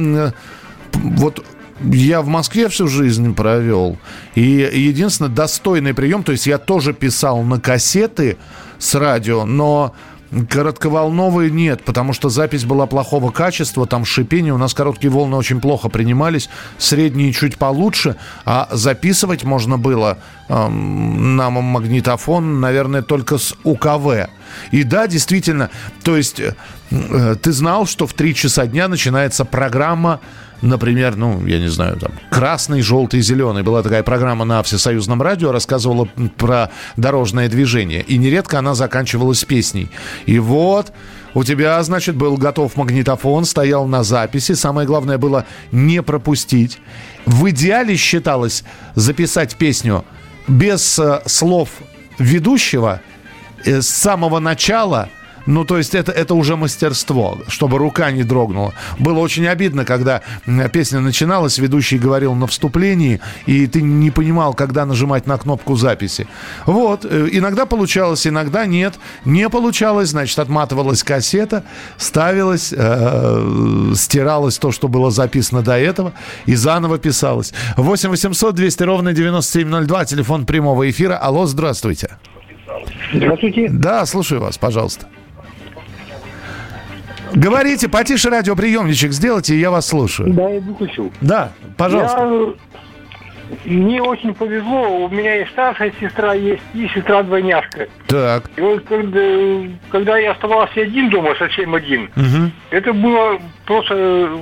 вот 0.93 1.45
я 1.81 2.23
в 2.23 2.27
Москве 2.27 2.69
всю 2.69 2.89
жизнь 2.89 3.35
провел. 3.35 3.99
И 4.35 4.43
единственный 4.43 5.31
достойный 5.31 5.95
прием, 5.95 6.23
то 6.23 6.33
есть 6.33 6.47
я 6.47 6.59
тоже 6.59 6.93
писал 6.93 7.43
на 7.43 7.61
кассеты 7.61 8.37
с 8.79 8.95
радио, 8.95 9.45
но 9.45 9.95
Коротковолновые 10.51 11.53
нет, 11.53 11.85
потому 11.85 12.13
что 12.13 12.29
запись 12.31 12.65
была 12.65 12.87
плохого 12.87 13.31
качества, 13.31 13.87
там 13.87 14.05
шипение, 14.05 14.53
у 14.53 14.59
нас 14.59 14.75
короткие 14.75 15.11
волны 15.11 15.37
очень 15.37 15.61
плохо 15.61 15.89
принимались, 15.89 16.49
средние 16.79 17.33
чуть 17.33 17.57
получше, 17.57 18.17
а 18.45 18.69
записывать 18.73 19.45
можно 19.45 19.79
было 19.79 20.19
эм, 20.49 21.37
на 21.37 21.51
магнитофон, 21.51 22.61
наверное, 22.61 23.03
только 23.03 23.39
с 23.39 23.55
УКВ. 23.63 24.29
И 24.73 24.83
да, 24.83 25.07
действительно, 25.07 25.71
то 26.03 26.17
есть 26.17 26.41
э, 26.41 27.37
ты 27.41 27.53
знал, 27.53 27.87
что 27.87 28.09
в 28.09 28.13
3 28.13 28.35
часа 28.35 28.67
дня 28.67 28.89
начинается 28.89 29.45
программа 29.45 30.21
например, 30.63 31.17
ну, 31.17 31.45
я 31.47 31.59
не 31.59 31.69
знаю, 31.69 31.97
там, 31.97 32.13
красный, 32.31 32.83
желтый, 32.83 33.21
зеленый. 33.21 33.63
Была 33.63 33.83
такая 33.83 34.03
программа 34.03 34.45
на 34.45 34.63
Всесоюзном 34.63 35.23
радио, 35.23 35.53
рассказывала 35.53 36.09
про 36.37 36.71
дорожное 36.97 37.49
движение. 37.49 38.03
И 38.03 38.19
нередко 38.19 38.59
она 38.59 38.75
заканчивалась 38.75 39.45
песней. 39.45 39.91
И 40.27 40.39
вот 40.39 40.93
у 41.35 41.45
тебя, 41.45 41.83
значит, 41.83 42.17
был 42.17 42.37
готов 42.37 42.77
магнитофон, 42.77 43.45
стоял 43.45 43.87
на 43.87 44.03
записи. 44.03 44.53
Самое 44.53 44.87
главное 44.87 45.19
было 45.19 45.47
не 45.73 46.03
пропустить. 46.03 46.79
В 47.27 47.51
идеале 47.51 47.97
считалось 47.97 48.65
записать 48.95 49.57
песню 49.57 50.05
без 50.49 50.99
э, 50.99 51.23
слов 51.27 51.71
ведущего 52.19 53.01
э, 53.65 53.83
с 53.83 53.89
самого 53.89 54.39
начала– 54.39 55.09
ну, 55.47 55.65
то 55.65 55.79
есть 55.79 55.95
это, 55.95 56.13
это 56.13 56.35
уже 56.35 56.57
мастерство, 56.57 57.39
чтобы 57.49 57.79
рука 57.79 58.11
не 58.11 58.25
дрогнула. 58.25 58.75
Было 58.99 59.21
очень 59.21 59.47
обидно, 59.47 59.85
когда 59.85 60.23
песня 60.73 61.01
начиналась, 61.01 61.59
ведущий 61.59 61.99
говорил 61.99 62.35
на 62.35 62.47
вступлении, 62.47 63.21
и 63.47 63.67
ты 63.67 63.83
не 63.83 64.11
понимал, 64.11 64.55
когда 64.55 64.85
нажимать 64.85 65.27
на 65.27 65.39
кнопку 65.39 65.77
записи. 65.77 66.27
Вот, 66.67 67.05
э, 67.05 67.29
иногда 67.33 67.67
получалось, 67.67 68.27
иногда 68.27 68.67
нет. 68.67 68.95
Не 69.25 69.49
получалось, 69.49 70.11
значит, 70.11 70.39
отматывалась 70.39 71.03
кассета, 71.03 71.65
ставилась, 71.97 72.75
э, 72.77 73.93
стиралось 73.95 74.59
то, 74.59 74.73
что 74.73 74.89
было 74.89 75.11
записано 75.11 75.63
до 75.63 75.79
этого, 75.79 76.13
и 76.47 76.55
заново 76.55 76.99
писалось. 76.99 77.53
8 77.77 78.11
800 78.11 78.55
200 78.55 78.83
ровно 78.83 79.13
9702, 79.13 80.05
телефон 80.05 80.47
прямого 80.47 80.89
эфира. 80.91 81.17
Алло, 81.17 81.47
здравствуйте. 81.47 82.11
Здравствуйте. 83.15 83.69
Да, 83.71 84.05
слушаю 84.07 84.41
вас, 84.41 84.59
пожалуйста. 84.59 85.07
Говорите, 87.35 87.89
потише 87.89 88.31
радиоприемничек 88.31 89.13
сделайте, 89.13 89.55
и 89.55 89.59
я 89.59 89.71
вас 89.71 89.87
слушаю. 89.87 90.33
Да, 90.33 90.49
я 90.49 90.61
выключил. 90.61 91.13
Да, 91.21 91.53
пожалуйста. 91.77 92.19
Я... 92.19 92.55
Мне 93.65 94.03
очень 94.03 94.35
повезло, 94.35 95.05
у 95.05 95.09
меня 95.09 95.37
есть 95.37 95.53
старшая 95.53 95.93
сестра, 96.01 96.35
есть 96.35 96.63
и 96.75 96.89
сестра-двойняшка. 96.89 97.87
Так. 98.09 98.51
И 98.57 98.61
вот 98.61 98.85
когда, 98.85 99.21
когда 99.91 100.19
я 100.19 100.33
оставался 100.33 100.81
один 100.81 101.11
дома, 101.11 101.35
совсем 101.39 101.75
один, 101.75 102.11
угу. 102.17 102.51
это 102.71 102.93
было 102.93 103.39
просто 103.65 103.95
э, 103.95 104.39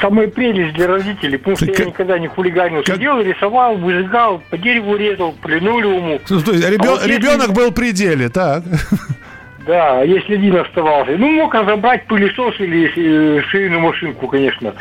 самая 0.00 0.28
прелесть 0.28 0.74
для 0.74 0.88
родителей, 0.88 1.38
потому 1.38 1.56
что 1.56 1.66
как... 1.66 1.78
я 1.78 1.84
никогда 1.86 2.18
не 2.18 2.28
хулиганил. 2.28 2.82
Как... 2.82 2.96
Сидел, 2.96 3.20
рисовал, 3.20 3.76
выжигал, 3.76 4.42
по 4.50 4.58
дереву 4.58 4.96
резал, 4.96 5.32
по 5.32 5.48
линолеуму. 5.48 6.20
Ну, 6.28 6.40
то 6.40 6.52
есть 6.52 6.68
ребен... 6.68 6.86
а 6.86 6.90
вот 6.90 7.06
ребенок 7.06 7.48
если... 7.48 7.54
был 7.54 7.72
при 7.72 7.92
деле, 7.92 8.28
так? 8.28 8.62
Да, 9.66 10.02
если 10.02 10.34
один 10.36 10.56
оставался. 10.56 11.12
Ну, 11.18 11.30
мог 11.32 11.52
разобрать 11.52 12.06
пылесос 12.06 12.54
или 12.60 12.86
э, 12.86 13.42
швейную 13.48 13.80
машинку, 13.80 14.28
конечно. 14.28 14.74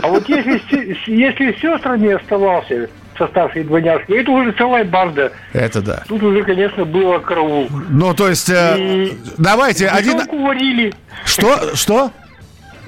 А 0.00 0.06
вот 0.06 0.28
если, 0.28 0.60
если 1.06 1.52
сестра 1.60 1.96
не 1.96 2.12
оставался, 2.12 2.88
со 3.18 3.26
старшей 3.28 3.64
двойняшкой, 3.64 4.22
это 4.22 4.30
уже 4.30 4.52
целая 4.52 4.84
банда. 4.84 5.32
Это 5.52 5.82
да. 5.82 6.02
Тут 6.08 6.22
уже, 6.22 6.42
конечно, 6.44 6.84
было 6.84 7.18
караул. 7.18 7.68
Ну, 7.88 8.14
то 8.14 8.28
есть, 8.28 8.48
э, 8.48 9.10
давайте 9.38 9.88
один... 9.88 10.18
варили. 10.30 10.94
Что? 11.24 11.74
Что? 11.74 12.10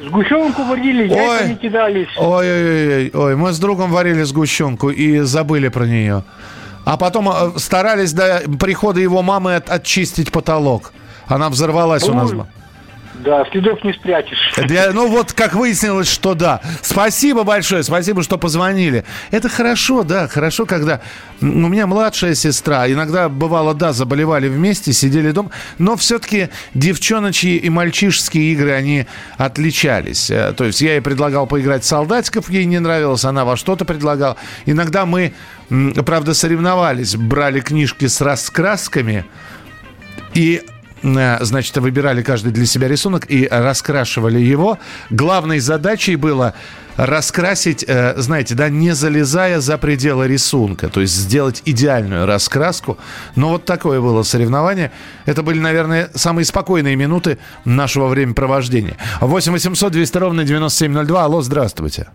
Сгущенку 0.00 0.62
варили, 0.64 1.08
яйца 1.08 1.48
не 1.48 1.56
кидались. 1.56 2.08
Ой, 2.16 2.46
ой, 2.46 2.96
ой, 2.96 3.10
ой, 3.14 3.36
мы 3.36 3.52
с 3.52 3.58
другом 3.58 3.90
варили 3.90 4.22
сгущенку 4.22 4.90
и 4.90 5.20
забыли 5.20 5.68
про 5.68 5.84
нее. 5.84 6.24
А 6.84 6.96
потом 6.96 7.28
э, 7.28 7.58
старались 7.58 8.12
до 8.12 8.42
прихода 8.60 9.00
его 9.00 9.22
мамы 9.22 9.56
от, 9.56 9.70
очистить 9.70 10.32
потолок. 10.32 10.92
Она 11.28 11.48
взорвалась 11.48 12.04
у 12.08 12.14
нас. 12.14 12.32
Да, 13.24 13.44
следов 13.52 13.82
не 13.84 13.92
спрячешь. 13.92 14.52
Да, 14.68 14.90
ну 14.92 15.08
вот, 15.08 15.32
как 15.32 15.54
выяснилось, 15.54 16.10
что 16.10 16.34
да. 16.34 16.60
Спасибо 16.82 17.44
большое, 17.44 17.84
спасибо, 17.84 18.22
что 18.22 18.38
позвонили. 18.38 19.04
Это 19.30 19.48
хорошо, 19.48 20.02
да, 20.02 20.26
хорошо, 20.26 20.66
когда... 20.66 21.00
У 21.40 21.46
меня 21.46 21.86
младшая 21.86 22.34
сестра, 22.34 22.90
иногда 22.90 23.28
бывало, 23.28 23.74
да, 23.74 23.92
заболевали 23.92 24.48
вместе, 24.48 24.92
сидели 24.92 25.30
дома, 25.30 25.50
но 25.78 25.96
все-таки 25.96 26.48
девчоночьи 26.74 27.56
и 27.56 27.70
мальчишеские 27.70 28.52
игры, 28.52 28.72
они 28.72 29.06
отличались. 29.36 30.30
Э, 30.30 30.52
то 30.56 30.64
есть 30.64 30.80
я 30.80 30.92
ей 30.92 31.00
предлагал 31.00 31.46
поиграть 31.46 31.84
в 31.84 31.86
солдатиков, 31.86 32.50
ей 32.50 32.64
не 32.64 32.80
нравилось, 32.80 33.24
она 33.24 33.44
во 33.44 33.56
что-то 33.56 33.84
предлагала. 33.84 34.36
Иногда 34.66 35.06
мы, 35.06 35.34
правда, 36.04 36.34
соревновались, 36.34 37.14
брали 37.16 37.60
книжки 37.60 38.06
с 38.06 38.20
раскрасками, 38.20 39.24
и 40.34 40.62
значит, 41.02 41.76
выбирали 41.76 42.22
каждый 42.22 42.52
для 42.52 42.66
себя 42.66 42.88
рисунок 42.88 43.30
и 43.30 43.46
раскрашивали 43.50 44.38
его. 44.38 44.78
Главной 45.10 45.58
задачей 45.58 46.16
было 46.16 46.54
раскрасить, 46.96 47.84
э, 47.86 48.14
знаете, 48.16 48.54
да, 48.54 48.68
не 48.68 48.92
залезая 48.92 49.60
за 49.60 49.78
пределы 49.78 50.28
рисунка, 50.28 50.88
то 50.88 51.00
есть 51.00 51.14
сделать 51.14 51.62
идеальную 51.64 52.26
раскраску. 52.26 52.98
Но 53.36 53.50
вот 53.50 53.64
такое 53.64 54.00
было 54.00 54.22
соревнование. 54.22 54.92
Это 55.26 55.42
были, 55.42 55.58
наверное, 55.58 56.10
самые 56.14 56.44
спокойные 56.44 56.96
минуты 56.96 57.38
нашего 57.64 58.06
времяпровождения. 58.08 58.96
8 59.20 59.52
800 59.52 59.92
200 59.92 60.18
ровно 60.18 60.44
9702. 60.44 61.24
Алло, 61.24 61.42
здравствуйте. 61.42 62.08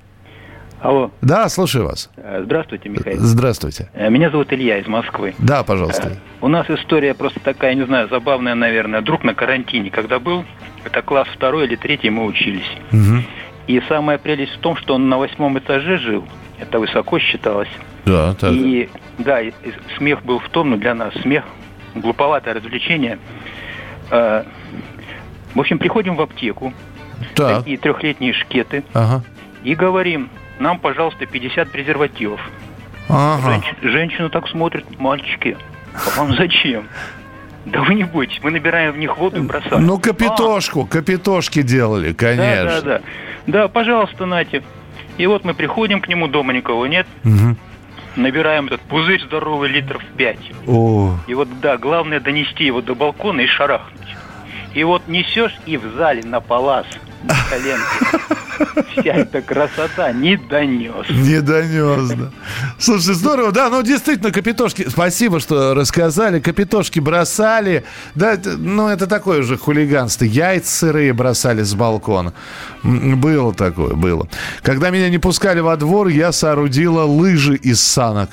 Алло. 0.82 1.12
Да, 1.22 1.50
слушаю 1.50 1.86
вас. 1.86 2.10
Э, 2.16 2.42
здравствуйте, 2.46 2.88
Михаил. 2.88 3.20
Здравствуйте. 3.20 3.90
Э, 3.94 4.10
меня 4.10 4.30
зовут 4.30 4.54
Илья 4.54 4.78
из 4.78 4.88
Москвы. 4.88 5.36
Да, 5.38 5.64
пожалуйста. 5.64 6.10
Э, 6.10 6.16
у 6.42 6.48
нас 6.48 6.70
история 6.70 7.14
просто 7.14 7.42
такая, 7.42 7.74
не 7.76 7.86
знаю, 7.86 8.08
забавная, 8.08 8.56
наверное. 8.56 9.02
Друг 9.02 9.26
на 9.26 9.34
карантине, 9.34 9.92
когда 9.92 10.20
был, 10.20 10.46
это 10.86 11.02
класс 11.02 11.28
второй 11.34 11.66
или 11.66 11.76
третий, 11.76 12.10
мы 12.10 12.26
учились. 12.26 12.70
Угу. 12.94 13.24
И 13.68 13.82
самая 13.90 14.18
прелесть 14.18 14.54
в 14.54 14.60
том, 14.60 14.78
что 14.78 14.96
он 14.96 15.10
на 15.10 15.18
восьмом 15.18 15.60
этаже 15.60 15.98
жил. 15.98 16.26
Это 16.60 16.80
высоко 16.80 17.20
считалось. 17.20 17.70
Да, 18.06 18.34
так. 18.36 18.54
И 18.54 18.90
да, 19.18 19.42
и 19.42 19.52
смех 19.98 20.24
был 20.24 20.40
в 20.40 20.48
том, 20.50 20.70
ну 20.72 20.78
для 20.78 20.96
нас 20.96 21.14
смех, 21.22 21.44
глуповатое 21.96 22.54
развлечение. 22.54 23.20
В 24.10 24.46
общем, 25.56 25.78
приходим 25.78 26.16
в 26.16 26.22
аптеку. 26.22 26.74
Так. 27.36 27.60
Такие 27.60 27.78
трехлетние 27.78 28.34
шкеты. 28.34 28.84
Ага. 28.94 29.24
И 29.64 29.76
говорим, 29.76 30.30
нам, 30.60 30.80
пожалуйста, 30.80 31.26
50 31.26 31.72
презервативов. 31.72 32.42
Ага. 33.08 33.54
Женщ, 33.54 33.66
женщина 33.82 34.30
так 34.30 34.48
смотрит, 34.48 34.86
мальчики, 35.00 35.58
а 35.94 36.20
вам 36.20 36.36
зачем? 36.36 36.88
Да 37.66 37.82
вы 37.82 37.96
не 37.96 38.04
бойтесь, 38.04 38.40
мы 38.42 38.52
набираем 38.52 38.94
в 38.94 38.98
них 38.98 39.18
воду 39.18 39.38
и 39.38 39.46
бросаем. 39.46 39.86
Ну, 39.86 40.00
капитошку, 40.00 40.84
а. 40.84 40.88
капитошки 40.88 41.62
делали, 41.62 42.14
конечно. 42.14 42.66
Да, 42.66 42.82
да, 42.82 42.82
да. 42.82 43.02
Да, 43.48 43.68
пожалуйста, 43.68 44.26
Нате. 44.26 44.64
И 45.18 45.28
вот 45.28 45.44
мы 45.44 45.54
приходим 45.54 46.02
к 46.02 46.08
нему, 46.08 46.28
дома 46.28 46.54
никого 46.54 46.88
нет. 46.88 47.08
Угу. 47.26 47.56
Набираем 48.16 48.68
этот 48.68 48.82
пузырь 48.82 49.22
здоровый 49.24 49.70
литров 49.70 50.04
5. 50.18 50.38
О. 50.68 51.18
И 51.28 51.34
вот, 51.34 51.48
да, 51.62 51.78
главное 51.78 52.20
донести 52.20 52.66
его 52.66 52.82
до 52.82 52.96
балкона 52.96 53.42
и 53.42 53.48
шарахнуть. 53.48 54.16
И 54.74 54.84
вот 54.84 55.08
несешь 55.08 55.58
и 55.66 55.78
в 55.78 55.96
зале 55.96 56.24
на 56.24 56.40
палас 56.40 56.86
на. 57.24 57.36
Вся 58.92 59.14
эта 59.14 59.42
красота 59.42 60.12
не 60.12 60.36
донес. 60.36 61.10
Не 61.10 61.42
донес, 61.42 62.10
да. 62.10 62.30
Слушай, 62.78 63.14
здорово, 63.16 63.52
да, 63.52 63.70
ну 63.70 63.82
действительно, 63.84 64.32
капитошки, 64.32 64.88
спасибо, 64.90 65.40
что 65.40 65.74
рассказали, 65.74 66.40
капитошки 66.40 67.00
бросали, 67.00 67.86
да, 68.16 68.38
ну 68.58 68.90
это 68.90 69.08
такое 69.08 69.40
уже 69.40 69.58
хулиганство, 69.58 70.26
яйца 70.26 70.70
сырые 70.70 71.14
бросали 71.14 71.64
с 71.64 71.74
балкона. 71.74 72.34
Было 72.84 73.54
такое, 73.54 73.96
было. 73.96 74.28
Когда 74.62 74.90
меня 74.90 75.10
не 75.10 75.20
пускали 75.20 75.60
во 75.60 75.78
двор, 75.78 76.08
я 76.08 76.32
соорудила 76.32 77.04
лыжи 77.04 77.56
из 77.56 77.82
санок. 77.82 78.30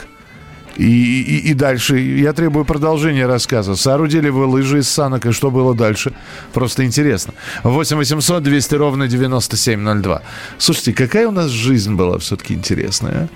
И, 0.76 1.22
и, 1.22 1.50
и 1.50 1.54
дальше 1.54 1.98
я 1.98 2.32
требую 2.32 2.64
продолжения 2.64 3.26
рассказа. 3.26 3.76
Соорудили 3.76 4.28
вы 4.28 4.46
лыжи 4.46 4.80
из 4.80 4.88
санок, 4.88 5.26
и 5.26 5.32
что 5.32 5.50
было 5.50 5.74
дальше? 5.74 6.12
Просто 6.52 6.84
интересно. 6.84 7.34
8 7.62 7.96
800 7.96 8.42
200 8.42 8.74
ровно 8.74 9.08
9702. 9.08 10.22
Слушайте, 10.58 10.92
какая 10.92 11.28
у 11.28 11.32
нас 11.32 11.50
жизнь 11.50 11.94
была 11.94 12.18
все-таки 12.18 12.54
интересная. 12.54 13.12
А? 13.14 13.28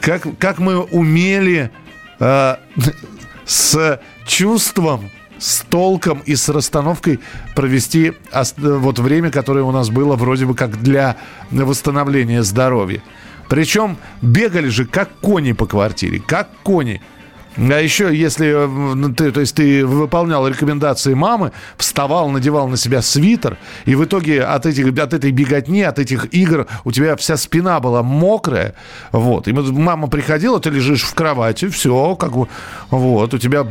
Как, 0.00 0.26
как 0.38 0.58
мы 0.58 0.80
умели 0.80 1.70
э, 2.20 2.56
с 3.44 4.00
чувством, 4.26 5.10
с 5.38 5.60
толком 5.68 6.20
и 6.20 6.34
с 6.34 6.48
расстановкой 6.48 7.20
провести 7.54 8.12
вот 8.56 8.98
время, 8.98 9.30
которое 9.30 9.62
у 9.62 9.72
нас 9.72 9.90
было 9.90 10.16
вроде 10.16 10.46
бы 10.46 10.54
как 10.54 10.80
для 10.80 11.16
восстановления 11.50 12.42
здоровья. 12.42 13.02
Причем 13.48 13.96
бегали 14.22 14.68
же 14.68 14.84
как 14.84 15.10
кони 15.20 15.52
по 15.52 15.66
квартире, 15.66 16.20
как 16.20 16.48
кони. 16.62 17.00
А 17.56 17.80
еще, 17.80 18.14
если 18.14 18.52
э, 18.54 19.14
ты, 19.14 19.32
то 19.32 19.40
есть 19.40 19.56
ты 19.56 19.86
выполнял 19.86 20.46
рекомендации 20.46 21.14
мамы, 21.14 21.52
вставал, 21.78 22.28
надевал 22.28 22.68
на 22.68 22.76
себя 22.76 23.00
свитер, 23.00 23.56
и 23.86 23.94
в 23.94 24.04
итоге 24.04 24.44
от, 24.44 24.66
этих, 24.66 24.86
от 24.98 25.14
этой 25.14 25.30
беготни, 25.30 25.82
от 25.82 25.98
этих 25.98 26.34
игр 26.34 26.66
у 26.84 26.92
тебя 26.92 27.16
вся 27.16 27.36
спина 27.38 27.80
была 27.80 28.02
мокрая, 28.02 28.74
вот, 29.10 29.48
и 29.48 29.52
мама 29.52 30.08
приходила, 30.08 30.60
ты 30.60 30.68
лежишь 30.68 31.02
в 31.02 31.14
кровати, 31.14 31.68
все, 31.68 32.14
как 32.16 32.36
бы, 32.36 32.48
вот, 32.90 33.32
у 33.32 33.38
тебя 33.38 33.66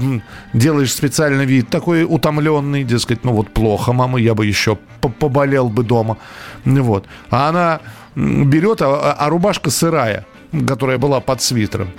делаешь 0.53 0.91
специальный 0.91 1.45
вид 1.45 1.69
такой 1.69 2.05
утомленный, 2.05 2.83
дескать, 2.83 3.23
ну 3.23 3.33
вот 3.33 3.53
плохо, 3.53 3.93
мама, 3.93 4.19
я 4.19 4.33
бы 4.33 4.47
еще 4.47 4.79
поболел 5.19 5.69
бы 5.69 5.83
дома, 5.83 6.17
вот, 6.65 7.05
а 7.29 7.49
она 7.49 7.81
берет, 8.15 8.81
а, 8.81 9.13
а 9.13 9.29
рубашка 9.29 9.69
сырая, 9.69 10.25
которая 10.67 10.97
была 10.97 11.19
под 11.19 11.41
свитером. 11.41 11.89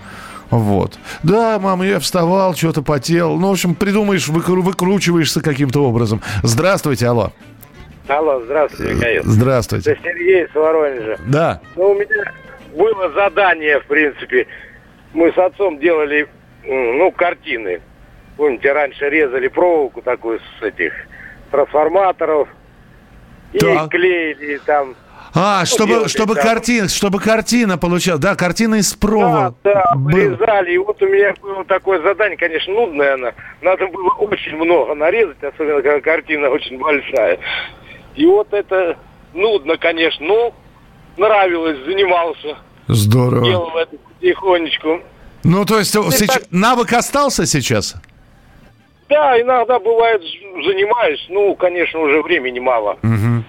Вот. 0.51 0.99
Да, 1.23 1.59
мама, 1.59 1.85
я 1.87 1.99
вставал, 1.99 2.55
что-то 2.55 2.83
потел. 2.83 3.37
Ну, 3.37 3.49
в 3.49 3.53
общем, 3.53 3.75
придумаешь, 3.75 4.29
выкру- 4.29 4.63
выкручиваешься 4.63 5.43
каким-то 5.43 5.85
образом. 5.85 6.23
Здравствуйте, 6.43 7.09
алло. 7.09 7.33
Алло, 8.09 8.41
здравствуйте, 8.45 8.95
Михаил. 8.95 9.23
Здравствуйте. 9.25 9.91
Это 9.93 10.03
Сергей 10.05 10.47
с 10.47 10.55
Воронежа. 10.55 11.19
Да. 11.27 11.61
Ну, 11.75 11.91
у 11.91 11.95
меня 11.95 12.33
было 12.77 13.11
задание, 13.13 13.81
в 13.81 13.87
принципе. 13.87 14.47
Мы 15.13 15.33
с 15.33 15.39
отцом 15.39 15.81
делали, 15.81 16.29
ну, 16.65 17.11
картины. 17.11 17.81
Помните, 18.37 18.73
раньше 18.73 19.09
резали 19.09 19.49
проволоку 19.49 20.03
такую 20.03 20.39
с 20.39 20.63
этих 20.63 20.93
трансформаторов. 21.51 22.49
И 23.53 23.59
так. 23.59 23.91
клеили 23.91 24.61
там 24.67 24.95
а, 25.39 25.61
ну, 25.61 25.67
чтобы, 25.67 26.09
чтобы, 26.09 26.35
там. 26.35 26.45
картина, 26.45 26.89
чтобы 26.89 27.21
картина 27.21 27.77
получалась. 27.77 28.21
Да, 28.21 28.35
картина 28.35 28.77
из 28.77 28.95
провола. 28.95 29.55
Да, 29.63 29.75
да, 29.75 29.93
вырезали. 29.95 30.73
И 30.73 30.79
вот 30.79 31.01
у 31.03 31.07
меня 31.07 31.35
было 31.43 31.65
такое 31.65 32.01
задание, 32.03 32.39
конечно, 32.39 32.73
нудное 32.73 33.15
оно. 33.15 33.33
Надо 33.61 33.87
было 33.89 34.09
очень 34.15 34.57
много 34.57 34.95
нарезать, 34.95 35.43
особенно 35.43 35.83
когда 35.83 36.01
картина 36.01 36.49
очень 36.49 36.79
большая. 36.79 37.39
И 38.15 38.25
вот 38.25 38.51
это 38.55 38.97
нудно, 39.35 39.77
конечно, 39.77 40.25
но 40.27 40.55
нравилось, 41.19 41.85
занимался. 41.85 42.57
Здорово. 42.89 43.45
Делал 43.45 43.77
это 43.77 43.97
потихонечку. 43.97 45.01
Ну, 45.45 45.65
то 45.67 45.79
есть 45.79 45.93
сейчас... 45.93 46.47
навык 46.51 46.95
остался 46.95 47.45
сейчас? 47.45 47.95
Да, 49.11 49.39
иногда 49.41 49.79
бывает 49.79 50.23
занимаюсь. 50.65 51.25
Ну, 51.29 51.55
конечно, 51.57 52.01
уже 52.01 52.23
времени 52.23 52.59
мало. 52.59 52.99
Угу 53.03 53.45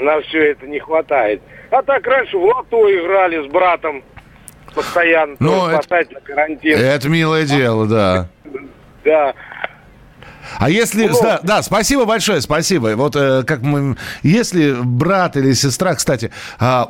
на 0.00 0.20
все 0.22 0.52
это 0.52 0.66
не 0.66 0.78
хватает. 0.78 1.42
А 1.70 1.82
так 1.82 2.06
раньше 2.06 2.36
в 2.36 2.44
лото 2.44 2.88
играли 2.92 3.46
с 3.46 3.50
братом 3.50 4.02
постоянно, 4.74 5.36
ну, 5.38 5.68
это, 5.68 6.06
на 6.12 6.20
карантин. 6.20 6.78
Это 6.78 7.08
милое 7.08 7.44
дело, 7.44 7.86
да. 7.86 8.28
Да. 9.04 9.34
А 10.58 10.70
если... 10.70 11.08
Ну, 11.08 11.18
да, 11.22 11.40
да, 11.42 11.62
спасибо 11.62 12.04
большое, 12.04 12.40
спасибо. 12.40 12.94
Вот 12.96 13.16
э, 13.16 13.42
как 13.44 13.62
мы... 13.62 13.96
Если 14.22 14.76
брат 14.82 15.36
или 15.36 15.52
сестра, 15.52 15.94
кстати, 15.94 16.30
э, 16.60 16.84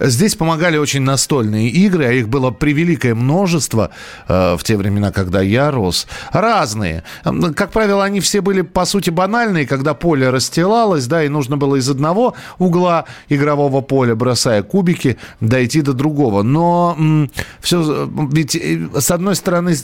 здесь 0.00 0.34
помогали 0.34 0.76
очень 0.76 1.02
настольные 1.02 1.68
игры, 1.68 2.06
а 2.06 2.12
их 2.12 2.28
было 2.28 2.50
превеликое 2.50 3.14
множество 3.14 3.90
э, 4.28 4.56
в 4.56 4.62
те 4.62 4.76
времена, 4.76 5.12
когда 5.12 5.42
я 5.42 5.70
рос. 5.70 6.06
Разные. 6.32 7.04
Как 7.54 7.70
правило, 7.70 8.04
они 8.04 8.20
все 8.20 8.40
были, 8.40 8.62
по 8.62 8.84
сути, 8.84 9.10
банальные, 9.10 9.66
когда 9.66 9.94
поле 9.94 10.30
расстилалось, 10.30 11.06
да, 11.06 11.24
и 11.24 11.28
нужно 11.28 11.56
было 11.56 11.76
из 11.76 11.88
одного 11.88 12.34
угла 12.58 13.04
игрового 13.28 13.80
поля, 13.80 14.14
бросая 14.14 14.62
кубики, 14.62 15.18
дойти 15.40 15.82
до 15.82 15.92
другого. 15.92 16.42
Но 16.42 16.94
м, 16.98 17.30
все... 17.60 18.08
Ведь, 18.32 18.56
э, 18.56 18.88
с 18.98 19.10
одной 19.10 19.36
стороны, 19.36 19.74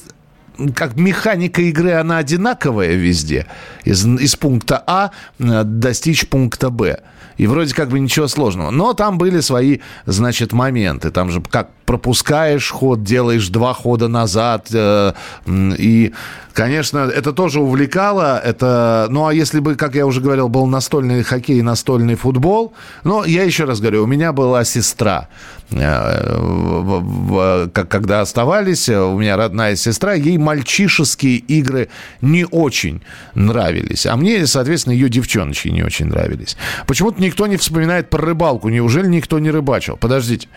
как 0.74 0.96
механика 0.96 1.62
игры, 1.62 1.92
она 1.92 2.18
одинаковая 2.18 2.94
везде. 2.94 3.46
Из, 3.84 4.06
из 4.06 4.36
пункта 4.36 4.82
А 4.86 5.10
э, 5.38 5.62
достичь 5.64 6.28
пункта 6.28 6.70
Б. 6.70 7.00
И 7.38 7.46
вроде 7.46 7.74
как 7.74 7.88
бы 7.88 7.98
ничего 7.98 8.28
сложного. 8.28 8.70
Но 8.70 8.92
там 8.92 9.18
были 9.18 9.40
свои, 9.40 9.78
значит, 10.06 10.52
моменты. 10.52 11.10
Там 11.10 11.30
же 11.30 11.40
как 11.40 11.70
пропускаешь 11.86 12.70
ход, 12.70 13.02
делаешь 13.02 13.48
два 13.48 13.74
хода 13.74 14.08
назад. 14.08 14.68
Э, 14.72 15.12
и, 15.46 16.12
конечно, 16.52 16.98
это 16.98 17.32
тоже 17.32 17.60
увлекало. 17.60 18.38
Это, 18.38 19.06
ну, 19.10 19.26
а 19.26 19.34
если 19.34 19.60
бы, 19.60 19.74
как 19.74 19.94
я 19.94 20.06
уже 20.06 20.20
говорил, 20.20 20.48
был 20.48 20.66
настольный 20.66 21.22
хоккей 21.22 21.58
и 21.58 21.62
настольный 21.62 22.14
футбол, 22.14 22.74
но 23.04 23.24
я 23.24 23.42
еще 23.42 23.64
раз 23.64 23.80
говорю, 23.80 24.04
у 24.04 24.06
меня 24.06 24.32
была 24.32 24.64
сестра. 24.64 25.28
Э, 25.74 27.68
когда 27.72 28.20
оставались, 28.20 28.88
у 28.88 29.18
меня 29.18 29.36
родная 29.36 29.76
сестра, 29.76 30.14
ей 30.14 30.38
мальчишеские 30.38 31.36
игры 31.36 31.88
не 32.20 32.44
очень 32.44 33.02
нравились. 33.34 34.06
А 34.06 34.16
мне, 34.16 34.46
соответственно, 34.46 34.94
ее 34.94 35.08
девчоночки 35.08 35.68
не 35.68 35.82
очень 35.82 36.06
нравились. 36.06 36.56
Почему-то 36.86 37.20
никто 37.22 37.46
не 37.46 37.56
вспоминает 37.56 38.10
про 38.10 38.22
рыбалку. 38.22 38.68
Неужели 38.68 39.06
никто 39.06 39.38
не 39.38 39.50
рыбачил? 39.50 39.96
Подождите. 39.96 40.48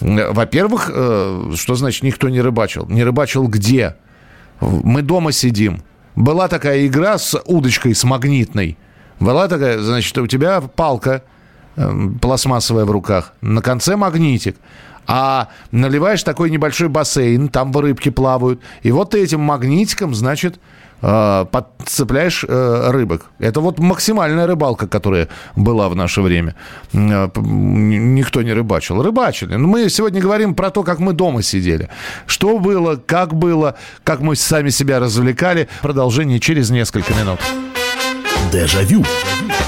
Во-первых, 0.00 0.90
э, 0.92 1.52
что 1.56 1.74
значит 1.74 2.02
никто 2.02 2.28
не 2.28 2.40
рыбачил? 2.40 2.86
Не 2.88 3.04
рыбачил 3.04 3.46
где? 3.48 3.96
Мы 4.60 5.02
дома 5.02 5.32
сидим. 5.32 5.82
Была 6.16 6.48
такая 6.48 6.86
игра 6.86 7.18
с 7.18 7.40
удочкой, 7.44 7.94
с 7.94 8.04
магнитной. 8.04 8.76
Была 9.20 9.48
такая, 9.48 9.78
значит, 9.78 10.16
у 10.18 10.26
тебя 10.26 10.60
палка 10.60 11.22
э, 11.22 11.37
пластмассовая 12.20 12.84
в 12.84 12.90
руках, 12.90 13.32
на 13.40 13.62
конце 13.62 13.96
магнитик. 13.96 14.56
А 15.06 15.48
наливаешь 15.72 16.22
такой 16.22 16.50
небольшой 16.50 16.88
бассейн, 16.88 17.48
там 17.48 17.74
рыбки 17.74 18.10
плавают. 18.10 18.60
И 18.82 18.92
вот 18.92 19.10
ты 19.10 19.22
этим 19.22 19.40
магнитиком, 19.40 20.14
значит, 20.14 20.60
э, 21.00 21.46
подцепляешь 21.50 22.44
э, 22.46 22.90
рыбок. 22.90 23.24
Это 23.38 23.60
вот 23.60 23.78
максимальная 23.78 24.46
рыбалка, 24.46 24.86
которая 24.86 25.28
была 25.56 25.88
в 25.88 25.96
наше 25.96 26.20
время. 26.20 26.56
Э, 26.92 27.30
никто 27.36 28.42
не 28.42 28.52
рыбачил. 28.52 29.02
Рыбачили. 29.02 29.54
Но 29.54 29.66
мы 29.66 29.88
сегодня 29.88 30.20
говорим 30.20 30.54
про 30.54 30.68
то, 30.68 30.82
как 30.82 30.98
мы 30.98 31.14
дома 31.14 31.40
сидели. 31.42 31.88
Что 32.26 32.58
было, 32.58 32.96
как 32.96 33.32
было, 33.32 33.76
как 34.04 34.20
мы 34.20 34.36
сами 34.36 34.68
себя 34.68 35.00
развлекали. 35.00 35.70
Продолжение 35.80 36.38
через 36.38 36.68
несколько 36.68 37.14
минут. 37.14 37.40
Дежавю. 38.52 39.04
Дежавю. 39.04 39.67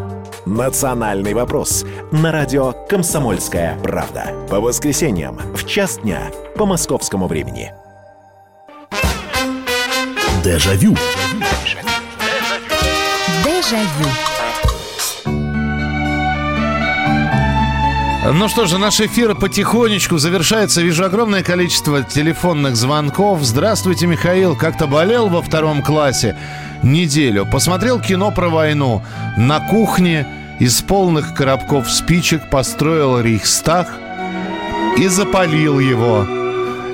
«Национальный 0.51 1.33
вопрос» 1.33 1.85
на 2.11 2.33
радио 2.33 2.73
«Комсомольская 2.89 3.79
правда». 3.79 4.33
По 4.49 4.59
воскресеньям 4.59 5.37
в 5.55 5.65
час 5.65 5.99
дня 5.99 6.29
по 6.57 6.65
московскому 6.65 7.27
времени. 7.27 7.71
Дежавю. 10.43 10.97
Дежавю. 13.45 14.09
Ну 18.33 18.49
что 18.49 18.65
же, 18.65 18.77
наш 18.77 18.99
эфир 18.99 19.35
потихонечку 19.35 20.17
завершается. 20.17 20.81
Вижу 20.81 21.05
огромное 21.05 21.43
количество 21.43 22.03
телефонных 22.03 22.75
звонков. 22.75 23.41
Здравствуйте, 23.41 24.05
Михаил. 24.05 24.57
Как-то 24.57 24.85
болел 24.85 25.29
во 25.29 25.41
втором 25.41 25.81
классе 25.81 26.37
неделю. 26.83 27.45
Посмотрел 27.49 28.01
кино 28.01 28.31
про 28.31 28.49
войну. 28.49 29.01
На 29.37 29.65
кухне 29.69 30.27
из 30.61 30.79
полных 30.83 31.33
коробков 31.33 31.89
спичек 31.89 32.47
построил 32.51 33.19
Рейхстаг 33.19 33.87
и 34.95 35.07
запалил 35.07 35.79
его. 35.79 36.23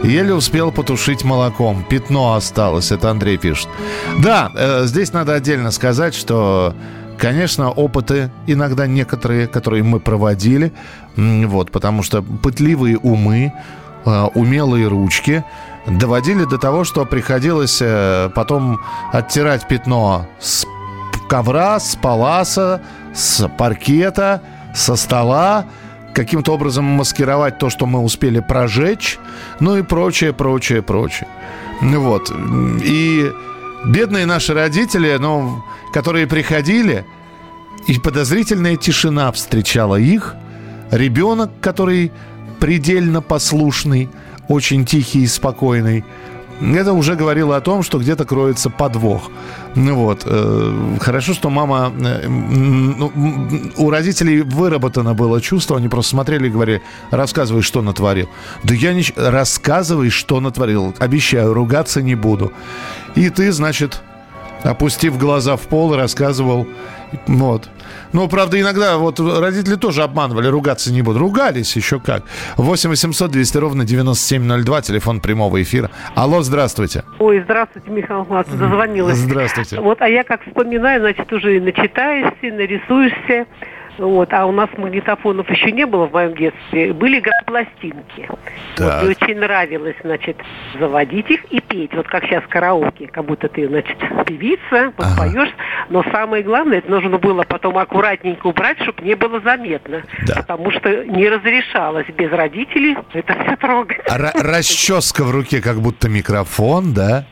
Еле 0.04 0.34
успел 0.34 0.72
потушить 0.72 1.26
молоком. 1.26 1.84
Пятно 1.84 2.36
осталось, 2.36 2.92
это 2.92 3.12
Андрей 3.12 3.38
пишет. 3.38 3.68
Да, 4.20 4.52
э, 4.56 4.84
здесь 4.86 5.12
надо 5.12 5.34
отдельно 5.34 5.72
сказать, 5.72 6.16
что, 6.16 6.74
конечно, 7.18 7.70
опыты 7.70 8.32
иногда 8.46 8.88
некоторые, 8.88 9.48
которые 9.48 9.84
мы 9.84 10.00
проводили, 10.00 10.72
вот, 11.18 11.70
потому 11.70 12.04
что 12.04 12.22
пытливые 12.22 12.98
умы, 12.98 13.52
э, 14.06 14.28
умелые 14.34 14.88
ручки– 14.88 15.44
доводили 15.88 16.44
до 16.44 16.58
того, 16.58 16.84
что 16.84 17.06
приходилось 17.06 17.80
э, 17.82 18.30
потом 18.36 18.80
оттирать 19.12 19.68
пятно 19.68 20.28
с 20.40 20.66
ковра, 21.30 21.80
с 21.80 21.96
паласа, 21.96 22.82
с 23.14 23.48
паркета, 23.58 24.42
со 24.74 24.96
стола, 24.96 25.66
каким-то 26.14 26.54
образом 26.54 26.86
маскировать 26.86 27.60
то, 27.60 27.70
что 27.70 27.86
мы 27.86 28.00
успели 28.00 28.40
прожечь, 28.40 29.20
ну 29.60 29.78
и 29.78 29.82
прочее, 29.82 30.34
прочее, 30.34 30.82
прочее. 30.82 31.28
Вот. 31.82 32.32
И 32.84 33.32
бедные 33.86 34.26
наши 34.26 34.54
родители, 34.54 35.18
ну, 35.20 35.64
которые 35.94 36.28
приходили, 36.28 37.06
и 37.88 38.00
подозрительная 38.00 38.76
тишина 38.76 39.32
встречала 39.32 39.96
их. 39.96 40.36
Ребенок, 40.92 41.52
который 41.62 42.12
предельно 42.60 43.22
послушный– 43.22 44.10
очень 44.48 44.86
тихий 44.86 45.24
и 45.24 45.28
спокойный. 45.28 46.04
Это 46.60 46.94
уже 46.94 47.16
говорило 47.16 47.56
о 47.56 47.62
том, 47.62 47.84
что 47.84 48.00
где-то 48.00 48.26
кроется 48.26 48.70
подвох. 48.70 49.30
Ну 49.76 49.96
вот. 49.96 50.24
Э, 50.26 50.98
хорошо, 51.00 51.34
что 51.34 51.50
мама... 51.50 51.94
Э, 52.00 52.28
ну, 52.28 53.12
у 53.78 53.90
родителей 53.92 54.42
выработано 54.42 55.14
было 55.14 55.40
чувство, 55.40 55.78
они 55.78 55.88
просто 55.88 56.12
смотрели 56.12 56.48
и 56.48 56.50
говорили, 56.50 56.82
рассказывай, 57.12 57.62
что 57.62 57.82
натворил. 57.82 58.28
Да 58.64 58.74
я 58.74 58.94
не... 58.94 59.04
Рассказывай, 59.16 60.10
что 60.10 60.40
натворил. 60.40 60.96
Обещаю, 60.98 61.54
ругаться 61.54 62.02
не 62.02 62.16
буду. 62.16 62.52
И 63.16 63.30
ты, 63.30 63.52
значит, 63.52 64.02
опустив 64.64 65.18
глаза 65.20 65.58
в 65.58 65.62
пол, 65.62 65.96
рассказывал. 65.96 66.68
Вот. 67.28 67.70
Ну, 68.14 68.28
правда, 68.28 68.60
иногда 68.60 68.98
вот 68.98 69.20
родители 69.20 69.76
тоже 69.76 70.04
обманывали, 70.04 70.48
ругаться 70.48 70.92
не 70.92 71.02
буду. 71.02 71.20
Ругались 71.20 71.76
еще 71.76 72.00
как. 72.00 72.24
8 72.58 72.90
800 72.90 73.32
200 73.32 73.58
ровно 73.58 73.86
9702, 73.86 74.82
телефон 74.82 75.20
прямого 75.20 75.62
эфира. 75.62 75.90
Алло, 76.16 76.42
здравствуйте. 76.42 77.04
Ой, 77.20 77.42
здравствуйте, 77.44 77.90
Михаил 77.90 78.22
Михайлович, 78.22 78.48
дозвонилась. 78.52 79.18
Здравствуйте. 79.18 79.80
Вот, 79.80 80.02
а 80.02 80.08
я 80.08 80.24
как 80.24 80.42
вспоминаю, 80.46 81.02
значит, 81.02 81.32
уже 81.32 81.60
начитаешься, 81.60 82.34
нарисуешься. 82.42 83.46
Вот, 83.98 84.32
а 84.34 84.46
у 84.46 84.52
нас 84.52 84.70
магнитофонов 84.78 85.50
еще 85.50 85.72
не 85.72 85.86
было 85.86 86.08
в 86.08 86.14
моем 86.14 86.36
детстве. 86.36 86.94
Были 86.94 87.24
пластинки. 87.46 88.30
Вот, 88.78 89.04
и 89.04 89.08
очень 89.08 89.40
нравилось, 89.40 89.96
значит, 90.04 90.38
заводить 90.80 91.30
их 91.30 91.46
и 91.46 91.60
петь. 91.60 91.94
Вот 91.94 92.08
как 92.08 92.26
сейчас 92.26 92.44
караоке. 92.48 93.08
Как 93.08 93.26
будто 93.26 93.48
ты, 93.48 93.68
значит, 93.68 93.98
певица, 94.26 94.94
вот 94.98 95.06
ага. 95.06 95.18
поешь. 95.18 95.54
Но 95.90 96.04
самое 96.12 96.44
главное, 96.44 96.80
это 96.80 96.92
нужно 96.92 97.18
было 97.18 97.44
потом 97.44 97.78
аккуратненько 97.78 98.48
убрать, 98.48 98.80
чтобы 98.82 99.04
не 99.04 99.16
было 99.16 99.40
заметно. 99.42 100.04
Да. 100.28 100.36
Потому 100.36 100.72
что 100.72 101.06
не 101.06 101.28
разрешалось 101.30 102.08
без 102.08 102.32
родителей 102.32 102.98
это 103.14 103.34
все 103.44 103.56
трогать. 103.58 104.00
А 104.10 104.18
расческа 104.18 105.24
в 105.24 105.32
руке, 105.32 105.62
как 105.62 105.78
будто 105.78 106.10
микрофон, 106.10 106.94
да? 106.94 107.26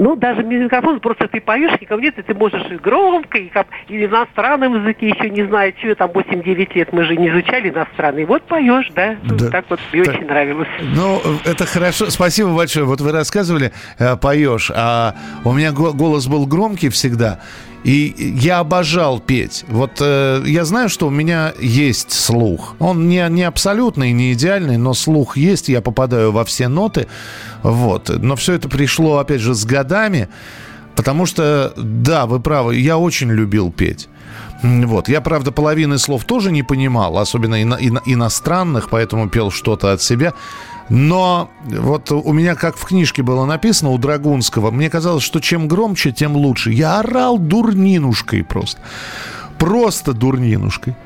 Ну, 0.00 0.16
даже 0.16 0.42
микрофон, 0.42 0.98
просто 0.98 1.28
ты 1.28 1.42
поешь, 1.42 1.78
никого 1.78 2.00
нет, 2.00 2.18
и 2.18 2.22
ты 2.22 2.32
можешь 2.32 2.64
и 2.70 2.76
громко, 2.76 3.36
и, 3.36 3.48
как, 3.48 3.66
и 3.86 3.98
в 3.98 4.10
иностранном 4.10 4.80
языке 4.80 5.10
еще 5.10 5.28
не 5.28 5.46
знаю, 5.46 5.74
что 5.78 5.94
там 5.94 6.10
8-9 6.12 6.70
лет, 6.74 6.92
мы 6.94 7.04
же 7.04 7.18
не 7.18 7.28
изучали 7.28 7.68
иностранный. 7.68 8.24
Вот 8.24 8.42
поешь, 8.44 8.90
да, 8.94 9.16
да. 9.24 9.50
так 9.50 9.66
вот, 9.68 9.78
мне 9.92 10.04
так, 10.04 10.14
очень 10.14 10.26
нравилось. 10.26 10.68
Ну, 10.80 11.20
это 11.44 11.66
хорошо, 11.66 12.08
спасибо 12.08 12.56
большое. 12.56 12.86
Вот 12.86 13.02
вы 13.02 13.12
рассказывали, 13.12 13.72
э, 13.98 14.16
поешь, 14.16 14.72
а 14.74 15.16
у 15.44 15.52
меня 15.52 15.70
голос 15.70 16.26
был 16.28 16.46
громкий 16.46 16.88
всегда, 16.88 17.40
и 17.84 18.14
я 18.40 18.58
обожал 18.58 19.20
петь. 19.20 19.64
Вот 19.68 19.98
э, 20.00 20.42
я 20.46 20.64
знаю, 20.64 20.88
что 20.88 21.06
у 21.06 21.10
меня 21.10 21.54
есть 21.60 22.12
слух. 22.12 22.74
Он 22.78 23.08
не, 23.08 23.26
не 23.30 23.42
абсолютный, 23.44 24.12
не 24.12 24.32
идеальный, 24.32 24.76
но 24.76 24.94
слух 24.94 25.36
есть. 25.36 25.68
Я 25.68 25.80
попадаю 25.80 26.32
во 26.32 26.44
все 26.44 26.68
ноты. 26.68 27.06
Вот. 27.62 28.08
Но 28.08 28.36
все 28.36 28.54
это 28.54 28.68
пришло, 28.68 29.18
опять 29.18 29.40
же, 29.40 29.54
с 29.54 29.64
годами. 29.64 30.28
Потому 30.94 31.24
что, 31.24 31.72
да, 31.76 32.26
вы 32.26 32.40
правы, 32.40 32.76
я 32.76 32.98
очень 32.98 33.30
любил 33.30 33.72
петь. 33.72 34.08
Вот. 34.62 35.08
Я, 35.08 35.22
правда, 35.22 35.52
половины 35.52 35.96
слов 35.98 36.24
тоже 36.24 36.52
не 36.52 36.62
понимал, 36.62 37.16
особенно 37.16 37.62
ино- 37.62 37.78
ино- 37.80 38.02
иностранных, 38.04 38.90
поэтому 38.90 39.30
пел 39.30 39.50
что-то 39.50 39.92
от 39.92 40.02
себя. 40.02 40.34
Но 40.90 41.48
вот 41.62 42.10
у 42.10 42.32
меня, 42.32 42.56
как 42.56 42.76
в 42.76 42.84
книжке 42.84 43.22
было 43.22 43.46
написано 43.46 43.90
у 43.90 43.98
Драгунского, 43.98 44.72
мне 44.72 44.90
казалось, 44.90 45.22
что 45.22 45.40
чем 45.40 45.68
громче, 45.68 46.10
тем 46.10 46.36
лучше. 46.36 46.72
Я 46.72 46.98
орал 46.98 47.38
дурнинушкой 47.38 48.42
просто. 48.42 48.80
Просто 49.56 50.12
дурнинушкой. 50.12 50.96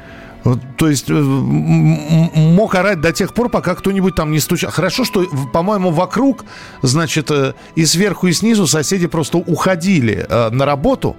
То 0.77 0.89
есть 0.89 1.09
э, 1.09 1.15
мог 1.15 2.75
орать 2.75 3.01
до 3.01 3.13
тех 3.13 3.33
пор, 3.33 3.49
пока 3.49 3.75
кто-нибудь 3.75 4.15
там 4.15 4.31
не 4.31 4.41
стучал. 4.41 4.71
Хорошо, 4.71 5.05
что, 5.05 5.25
по-моему, 5.53 5.91
вокруг, 5.91 6.45
значит, 6.83 7.31
э, 7.31 7.55
и 7.77 7.87
сверху, 7.87 8.27
и 8.27 8.33
снизу 8.33 8.67
соседи 8.67 9.07
просто 9.07 9.39
уходили 9.39 10.27
э, 10.29 10.51
на 10.51 10.67
работу. 10.67 11.17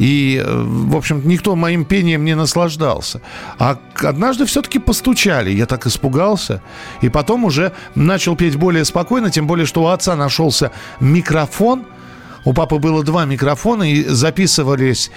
И, 0.00 0.42
в 0.44 0.96
общем, 0.96 1.22
никто 1.24 1.54
моим 1.54 1.84
пением 1.84 2.24
не 2.24 2.34
наслаждался. 2.34 3.20
А 3.60 3.78
однажды 4.02 4.44
все-таки 4.44 4.80
постучали. 4.80 5.52
Я 5.52 5.66
так 5.66 5.86
испугался. 5.86 6.60
И 7.00 7.08
потом 7.08 7.44
уже 7.44 7.72
начал 7.94 8.34
петь 8.34 8.56
более 8.56 8.84
спокойно, 8.84 9.30
тем 9.30 9.46
более, 9.46 9.66
что 9.66 9.84
у 9.84 9.86
отца 9.86 10.16
нашелся 10.16 10.72
микрофон– 10.98 11.86
у 12.44 12.52
папы 12.52 12.78
было 12.78 13.02
два 13.02 13.24
микрофона, 13.24 13.90
и 13.90 14.04
записывались... 14.04 15.10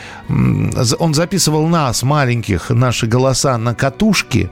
Он 1.00 1.14
записывал 1.14 1.68
нас, 1.68 2.04
маленьких, 2.04 2.70
наши 2.70 3.08
голоса 3.08 3.58
на 3.58 3.76
катушке. 3.76 4.50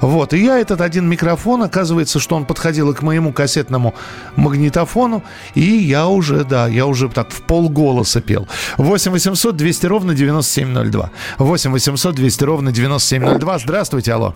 Вот. 0.00 0.32
И 0.32 0.42
я 0.42 0.58
этот 0.58 0.80
один 0.80 1.08
микрофон, 1.08 1.62
оказывается, 1.62 2.20
что 2.20 2.36
он 2.36 2.44
подходил 2.44 2.94
к 2.94 3.02
моему 3.02 3.32
кассетному 3.32 3.94
магнитофону, 4.36 5.22
и 5.54 5.62
я 5.62 6.06
уже, 6.06 6.44
да, 6.44 6.66
я 6.68 6.86
уже 6.86 7.08
так 7.08 7.30
в 7.30 7.42
полголоса 7.42 8.20
пел. 8.20 8.48
8 8.78 9.12
800 9.12 9.56
200 9.56 9.86
ровно 9.86 10.14
9702. 10.14 11.10
8 11.38 11.72
800 11.72 12.14
200 12.14 12.44
ровно 12.44 12.72
9702. 12.72 13.58
Здравствуйте, 13.58 14.12
алло. 14.12 14.34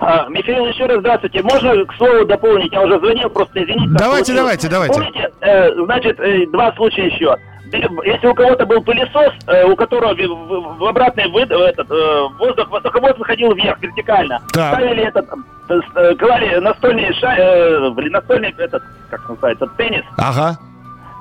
А, 0.00 0.28
Михаил, 0.28 0.66
еще 0.66 0.86
раз 0.86 1.00
здравствуйте. 1.00 1.42
Можно 1.42 1.84
к 1.84 1.94
слову 1.94 2.24
дополнить? 2.24 2.72
Я 2.72 2.82
уже 2.82 2.98
звонил, 2.98 3.28
просто 3.30 3.62
извините. 3.62 3.94
Давайте, 3.98 4.34
давайте, 4.34 4.68
давайте. 4.68 4.94
Помните, 4.94 5.30
э, 5.40 5.74
значит, 5.84 6.20
э, 6.20 6.46
два 6.46 6.72
случая 6.74 7.06
еще. 7.06 7.36
если 7.72 8.26
у 8.26 8.34
кого-то 8.34 8.66
был 8.66 8.82
пылесос, 8.82 9.32
э, 9.46 9.64
у 9.64 9.76
которого 9.76 10.14
в, 10.14 10.78
в 10.78 10.84
обратный 10.84 11.28
вы, 11.28 11.42
этот, 11.42 11.90
э, 11.90 12.28
воздух, 12.38 12.70
воздуховод 12.70 13.18
выходил 13.18 13.52
вверх 13.54 13.80
вертикально, 13.80 14.40
так. 14.52 14.74
ставили 14.74 15.02
этот, 15.02 15.26
э, 15.68 15.80
э 15.96 16.14
клали 16.16 16.58
настольный, 16.58 17.12
ша, 17.14 17.34
э, 17.36 17.90
настольный 18.10 18.54
этот, 18.58 18.82
как 19.10 19.28
называется, 19.28 19.66
теннис. 19.76 20.04
Ага 20.16 20.58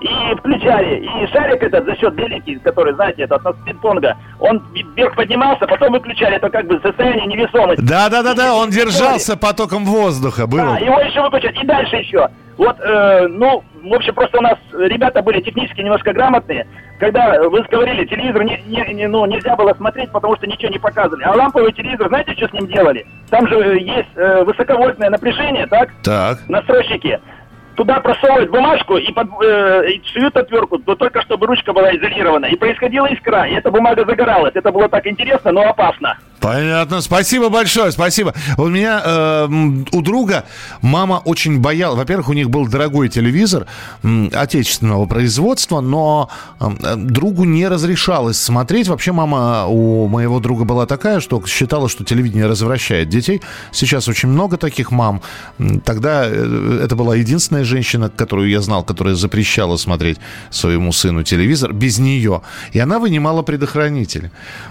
и 0.02 0.36
включали. 0.36 1.06
И 1.06 1.28
шарик 1.28 1.62
этот 1.64 1.86
за 1.86 1.96
счет 1.98 2.14
беленький, 2.14 2.60
который, 2.60 2.94
знаете, 2.94 3.24
это 3.24 3.36
от 3.36 3.56
пинг-понга, 3.66 4.16
он 4.40 4.64
вверх 4.96 5.16
поднимался, 5.16 5.68
потом 5.68 5.92
выключали. 5.92 6.36
Это 6.36 6.50
как 6.50 6.68
бы 6.68 6.80
состояние 6.82 7.28
невесомости. 7.28 7.82
Да-да-да-да, 7.82 8.56
он 8.56 8.70
держался 8.70 9.38
потоком 9.38 9.86
воздуха. 9.86 10.48
Было. 10.48 10.62
Да, 10.62 10.78
его 10.78 11.00
еще 11.02 11.22
выключать. 11.22 11.62
И 11.62 11.66
дальше 11.66 11.98
еще. 11.98 12.30
Вот, 12.58 12.78
э, 12.82 13.28
ну, 13.30 13.64
в 13.84 13.94
общем, 13.94 14.14
просто 14.14 14.38
у 14.38 14.42
нас 14.42 14.58
ребята 14.74 15.22
были 15.22 15.40
технически 15.42 15.82
немножко 15.82 16.12
грамотные. 16.12 16.68
Когда 17.00 17.42
вы 17.42 17.64
говорили, 17.64 18.04
телевизор 18.04 18.44
не, 18.44 18.62
не, 18.68 18.94
не, 18.94 19.08
ну, 19.08 19.26
нельзя 19.26 19.56
было 19.56 19.74
смотреть, 19.76 20.12
потому 20.12 20.36
что 20.36 20.46
ничего 20.46 20.70
не 20.70 20.80
показывали. 20.80 21.24
А 21.24 21.32
ламповый 21.32 21.72
телевизор, 21.72 22.10
знаете, 22.10 22.34
что 22.34 22.50
с 22.50 22.54
ним 22.54 22.68
делали? 22.68 23.08
Там 23.30 23.48
же 23.48 23.80
есть 23.80 24.10
э, 24.16 24.44
высоковольтное 24.44 25.10
напряжение, 25.10 25.68
так? 25.68 25.90
Так. 26.04 26.40
Настройщики 26.50 27.22
туда 27.80 28.02
просовывают 28.02 28.52
бумажку 28.52 28.98
и, 28.98 29.10
под, 29.14 29.30
э, 29.42 30.02
шьют 30.04 30.36
отвертку, 30.36 30.82
но 30.86 30.96
только 30.96 31.22
чтобы 31.22 31.48
ручка 31.48 31.72
была 31.72 31.96
изолирована. 31.96 32.48
И 32.48 32.58
происходила 32.58 33.06
искра, 33.06 33.48
и 33.48 33.54
эта 33.54 33.72
бумага 33.72 34.04
загоралась. 34.06 34.52
Это 34.54 34.70
было 34.70 34.90
так 34.90 35.08
интересно, 35.08 35.54
но 35.54 35.62
опасно. 35.62 36.18
Понятно. 36.40 37.02
Спасибо 37.02 37.50
большое, 37.50 37.92
спасибо. 37.92 38.34
У 38.58 38.68
меня 38.68 39.02
э, 39.04 39.48
у 39.92 40.02
друга 40.02 40.46
мама 40.82 41.22
очень 41.26 41.60
боялась. 41.60 41.98
Во-первых, 41.98 42.30
у 42.30 42.34
них 42.34 42.50
был 42.50 42.68
дорогой 42.68 43.10
телевизор 43.10 43.66
э, 44.04 44.28
отечественного 44.34 45.06
производства, 45.06 45.82
но 45.82 46.30
э, 46.60 46.96
другу 46.96 47.44
не 47.44 47.68
разрешалось 47.68 48.38
смотреть. 48.38 48.88
Вообще 48.88 49.12
мама 49.12 49.66
у 49.68 50.08
моего 50.08 50.40
друга 50.40 50.64
была 50.64 50.86
такая, 50.86 51.20
что 51.20 51.46
считала, 51.46 51.90
что 51.90 52.06
телевидение 52.06 52.48
развращает 52.48 53.10
детей. 53.10 53.42
Сейчас 53.72 54.08
очень 54.08 54.30
много 54.30 54.58
таких 54.58 54.92
мам. 54.92 55.22
Тогда 55.84 56.26
э, 56.26 56.82
это 56.84 56.96
была 56.96 57.16
единственная 57.16 57.66
женщина, 57.70 58.10
которую 58.10 58.50
я 58.50 58.62
знал, 58.62 58.84
которая 58.84 59.16
запрещала 59.16 59.78
смотреть 59.78 60.18
своему 60.50 60.92
сыну 60.92 61.24
телевизор 61.24 61.74
без 61.74 62.00
нее. 62.00 62.42
И 62.74 62.80
она 62.80 63.00
вынимала 63.00 63.44
предохранитель. 63.44 64.30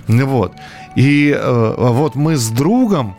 Вот. 0.08 0.52
И 0.96 1.30
э, 1.30 1.74
вот 1.78 2.16
мы 2.16 2.36
с 2.36 2.48
другом 2.50 3.16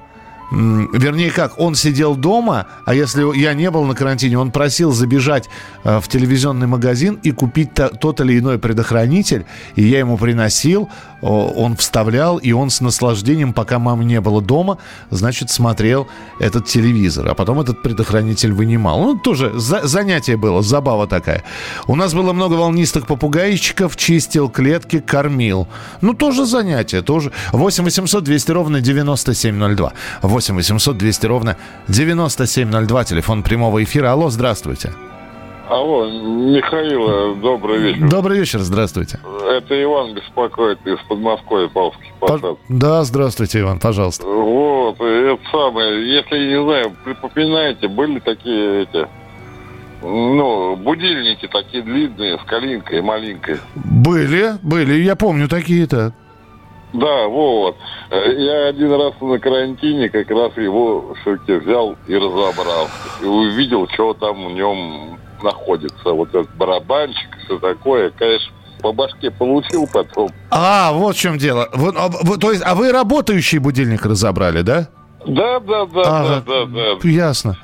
Вернее, 0.52 1.30
как, 1.30 1.60
он 1.60 1.76
сидел 1.76 2.16
дома, 2.16 2.66
а 2.86 2.95
если 2.95 3.38
я 3.38 3.54
не 3.54 3.70
был 3.70 3.86
на 3.86 3.93
карантине, 3.93 4.39
он 4.39 4.52
просил 4.52 4.91
забежать 4.91 5.47
э, 5.84 6.00
в 6.00 6.08
телевизионный 6.08 6.66
магазин 6.66 7.20
и 7.22 7.32
купить 7.32 7.70
тот 7.74 8.20
или 8.22 8.39
иной 8.39 8.58
предохранитель, 8.58 9.45
и 9.76 9.84
я 9.84 10.00
ему 10.00 10.18
приносил, 10.18 10.89
он 11.22 11.76
вставлял, 11.76 12.38
и 12.38 12.52
он 12.52 12.70
с 12.70 12.82
наслаждением, 12.82 13.54
пока 13.54 13.78
мамы 13.78 14.06
не 14.06 14.22
было 14.22 14.41
дома, 14.41 14.78
значит, 15.12 15.50
смотрел 15.50 16.08
этот 16.39 16.66
телевизор, 16.66 17.28
а 17.28 17.36
потом 17.36 17.60
этот 17.60 17.84
предохранитель 17.84 18.54
вынимал. 18.54 19.02
Ну, 19.02 19.18
тоже 19.18 19.52
за 19.60 19.86
занятие 19.86 20.38
было, 20.38 20.62
забава 20.62 21.08
такая. 21.08 21.43
У 21.88 21.95
нас 21.95 22.14
было 22.14 22.34
много 22.34 22.54
волнистых 22.54 23.06
попугайчиков, 23.06 23.97
чистил 23.97 24.50
клетки, 24.50 25.00
кормил. 25.00 25.68
Ну, 26.02 26.14
тоже 26.14 26.45
занятие, 26.45 27.02
тоже. 27.02 27.32
8 27.52 27.84
800 27.84 28.24
200 28.24 28.52
ровно 28.52 28.82
9702. 28.82 29.93
8 30.22 30.39
800 30.56 30.98
200 30.98 31.26
ровно 31.26 31.58
9702, 31.88 33.04
телефон 33.04 33.44
прямого 33.44 33.84
эфира. 33.84 34.12
Алло, 34.12 34.30
здравствуйте. 34.30 34.92
Алло, 35.70 36.08
Михаил, 36.08 37.36
добрый 37.36 37.78
вечер. 37.78 38.10
Добрый 38.10 38.40
вечер, 38.40 38.60
здравствуйте. 38.62 39.20
Это 39.48 39.84
Иван 39.84 40.16
беспокоит 40.16 40.80
из 40.88 40.98
Подмосковья, 41.08 41.68
Павловский 41.68 42.12
посад. 42.20 42.58
Да, 42.70 43.04
здравствуйте, 43.04 43.60
Иван, 43.60 43.78
пожалуйста. 43.78 44.26
Вот, 44.26 45.00
это 45.00 45.40
самое, 45.52 46.12
если, 46.12 46.40
не 46.40 46.64
знаю, 46.64 46.96
припоминаете, 47.06 47.88
были 47.88 48.18
такие 48.20 48.82
эти, 48.82 49.08
ну, 50.02 50.76
будильники 50.76 51.48
такие 51.48 51.84
длинные, 51.84 52.40
с 52.40 52.44
калинкой, 52.46 53.02
малинкой. 53.04 53.58
Были, 53.76 54.54
были, 54.64 54.94
я 55.04 55.16
помню 55.16 55.48
такие-то. 55.48 56.14
Да, 56.94 57.28
вот. 57.28 57.78
Я 58.12 58.68
один 58.68 58.92
раз 58.94 59.14
на 59.22 59.40
карантине 59.40 60.10
как 60.10 60.30
раз 60.32 60.56
его 60.58 61.14
все-таки 61.22 61.54
взял 61.54 61.96
и 62.08 62.16
разобрал. 62.16 62.88
И 63.22 63.26
увидел, 63.26 63.88
что 63.94 64.14
там 64.14 64.48
в 64.48 64.52
нем 64.54 65.20
находится. 65.44 66.12
Вот 66.12 66.30
этот 66.30 66.56
барабанчик, 66.56 67.30
все 67.46 67.60
такое. 67.60 68.12
Конечно, 68.12 68.52
по 68.82 68.92
башке 68.92 69.30
получил 69.30 69.88
потом. 69.92 70.30
А, 70.50 70.92
вот 70.94 71.16
в 71.16 71.20
чем 71.20 71.38
дело. 71.38 71.70
Вы, 71.74 71.94
а, 71.96 72.10
вы, 72.10 72.38
то 72.38 72.52
есть, 72.52 72.64
а 72.66 72.76
вы 72.76 72.92
работающий 72.92 73.60
будильник 73.60 74.06
разобрали, 74.06 74.62
да? 74.62 74.90
Да, 75.28 75.60
да, 75.60 75.86
да, 75.86 76.02
ага. 76.06 76.44
да, 76.48 76.66
да, 76.66 76.96
да. 77.02 77.10
Ясно. 77.10 77.58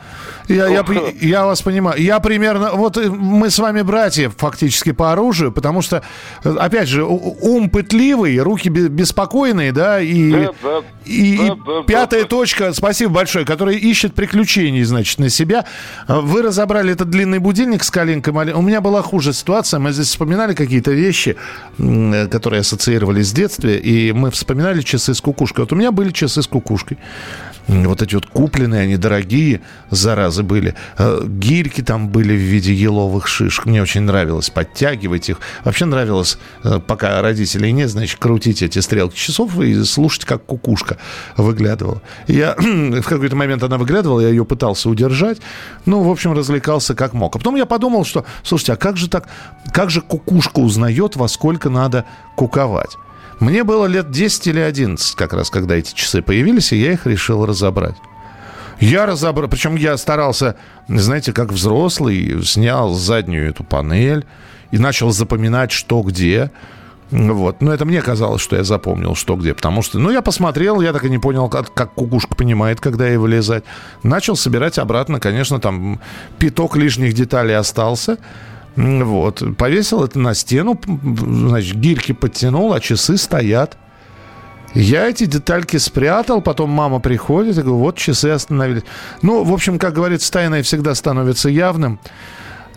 Я, 0.48 0.68
я, 0.68 0.86
я 1.22 1.46
вас 1.46 1.62
понимаю. 1.62 2.02
Я 2.02 2.20
примерно... 2.20 2.72
Вот 2.74 2.98
э, 2.98 3.10
мы 3.10 3.50
с 3.50 3.60
вами 3.60 3.82
братья 3.82 4.32
фактически 4.36 4.92
по 4.92 5.12
оружию, 5.12 5.52
потому 5.52 5.82
что, 5.82 6.04
э, 6.44 6.56
опять 6.60 6.88
же, 6.88 7.04
ум 7.04 7.70
пытливый, 7.70 8.38
руки 8.40 8.70
беспокойные, 8.70 9.72
да, 9.72 10.00
и, 10.00 10.32
да, 10.32 10.52
да, 10.62 10.82
и, 11.06 11.38
да, 11.38 11.56
да, 11.66 11.84
пятая 11.84 12.24
да, 12.24 12.28
точка, 12.28 12.74
спасибо 12.74 13.14
большое, 13.14 13.46
которая 13.46 13.76
ищет 13.76 14.14
приключений, 14.14 14.84
значит, 14.84 15.20
на 15.20 15.30
себя. 15.30 15.66
Вы 16.08 16.42
разобрали 16.42 16.94
этот 16.94 17.10
длинный 17.10 17.40
будильник 17.40 17.84
с 17.84 17.90
калинкой. 17.90 18.34
У 18.54 18.62
меня 18.62 18.82
была 18.82 19.02
хуже 19.02 19.34
ситуация. 19.34 19.80
Мы 19.80 19.92
здесь 19.92 20.08
вспоминали 20.08 20.54
какие-то 20.54 20.92
вещи, 20.92 21.38
э, 21.78 22.28
которые 22.28 22.62
ассоциировались 22.62 23.30
с 23.30 23.32
детством, 23.32 23.72
и 23.72 24.12
мы 24.12 24.32
вспоминали 24.32 24.82
часы 24.82 25.14
с 25.14 25.22
кукушкой. 25.22 25.64
Вот 25.64 25.74
у 25.74 25.76
меня 25.76 25.92
были 25.92 26.12
часы 26.12 26.42
с 26.42 26.48
кукушкой. 26.48 26.98
Вот 27.68 28.02
эти 28.02 28.16
вот 28.16 28.28
купленные, 28.28 28.82
они 28.82 28.98
дорогие, 28.98 29.62
заразы 29.90 30.44
были. 30.44 30.76
Э, 30.98 31.22
гирьки 31.26 31.82
там 31.82 32.10
были 32.10 32.34
в 32.34 32.40
виде 32.40 32.74
еловых 32.74 33.28
шишек. 33.28 33.66
Мне 33.66 33.82
очень 33.82 34.02
нравилось 34.02 34.50
подтягивать 34.50 35.30
их. 35.30 35.40
Вообще 35.64 35.86
нравилось, 35.86 36.38
э, 36.64 36.80
пока 36.86 37.22
родителей 37.22 37.72
нет, 37.72 37.90
значит, 37.90 38.20
крутить 38.20 38.62
эти 38.62 38.80
стрелки 38.80 39.18
часов 39.18 39.60
и 39.60 39.84
слушать, 39.84 40.26
как 40.26 40.46
кукушка 40.46 40.98
выглядывала. 41.38 42.02
Я 42.28 42.56
в 42.58 43.04
какой-то 43.04 43.36
момент 43.36 43.64
она 43.64 43.78
выглядывала, 43.78 44.20
я 44.20 44.30
ее 44.30 44.46
пытался 44.46 44.90
удержать. 44.90 45.40
Ну, 45.86 46.04
в 46.04 46.12
общем, 46.12 46.34
развлекался 46.34 46.94
как 46.94 47.14
мог. 47.14 47.36
А 47.36 47.40
потом 47.40 47.56
я 47.56 47.66
подумал, 47.66 48.06
что, 48.06 48.26
слушайте, 48.44 48.74
а 48.74 48.76
как 48.76 48.98
же 48.98 49.10
так, 49.10 49.28
как 49.74 49.90
же 49.90 50.02
кукушка 50.02 50.60
узнает, 50.60 51.16
во 51.16 51.28
сколько 51.28 51.70
надо 51.70 52.06
куковать? 52.36 52.98
Мне 53.40 53.64
было 53.64 53.86
лет 53.86 54.12
10 54.12 54.48
или 54.48 54.60
11, 54.60 55.16
как 55.16 55.34
раз 55.34 55.50
когда 55.50 55.76
эти 55.76 55.94
часы 55.94 56.22
появились, 56.22 56.72
и 56.72 56.78
я 56.78 56.94
их 56.94 57.06
решил 57.06 57.46
разобрать. 57.46 57.96
Я 58.80 59.06
разобрал, 59.06 59.50
причем 59.50 59.76
я 59.76 59.98
старался, 59.98 60.56
знаете, 60.88 61.32
как 61.34 61.52
взрослый, 61.52 62.44
снял 62.44 62.94
заднюю 62.94 63.50
эту 63.50 63.64
панель 63.64 64.26
и 64.72 64.78
начал 64.78 65.12
запоминать, 65.12 65.72
что 65.72 66.02
где. 66.02 66.52
Вот. 67.12 67.62
Но 67.62 67.74
это 67.74 67.86
мне 67.86 68.02
казалось, 68.02 68.42
что 68.42 68.56
я 68.56 68.64
запомнил, 68.64 69.16
что 69.16 69.36
где. 69.36 69.54
Потому 69.54 69.82
что, 69.82 70.00
ну, 70.00 70.10
я 70.10 70.22
посмотрел, 70.22 70.82
я 70.82 70.92
так 70.92 71.06
и 71.06 71.10
не 71.10 71.20
понял, 71.20 71.50
как, 71.50 71.74
как 71.74 71.94
кукушка 71.94 72.36
понимает, 72.36 72.82
когда 72.82 73.08
ей 73.08 73.18
вылезать. 73.18 73.64
Начал 74.04 74.36
собирать 74.36 74.78
обратно. 74.80 75.20
Конечно, 75.20 75.60
там 75.60 76.02
пяток 76.40 76.76
лишних 76.76 77.14
деталей 77.14 77.56
остался. 77.56 78.18
Вот. 78.76 79.44
Повесил 79.58 80.04
это 80.04 80.20
на 80.20 80.34
стену, 80.34 80.80
значит, 80.86 81.76
гирьки 81.76 82.14
подтянул, 82.14 82.74
а 82.74 82.80
часы 82.80 83.18
стоят. 83.18 83.78
Я 84.74 85.08
эти 85.08 85.26
детальки 85.26 85.78
спрятал, 85.78 86.42
потом 86.42 86.70
мама 86.70 87.00
приходит 87.00 87.58
и 87.58 87.62
говорит, 87.62 87.80
вот 87.80 87.98
часы 87.98 88.28
остановились. 88.28 88.84
Ну, 89.22 89.44
в 89.44 89.54
общем, 89.54 89.80
как 89.80 89.94
говорится, 89.94 90.30
тайное 90.32 90.64
всегда 90.64 90.94
становится 90.96 91.48
явным. 91.48 92.00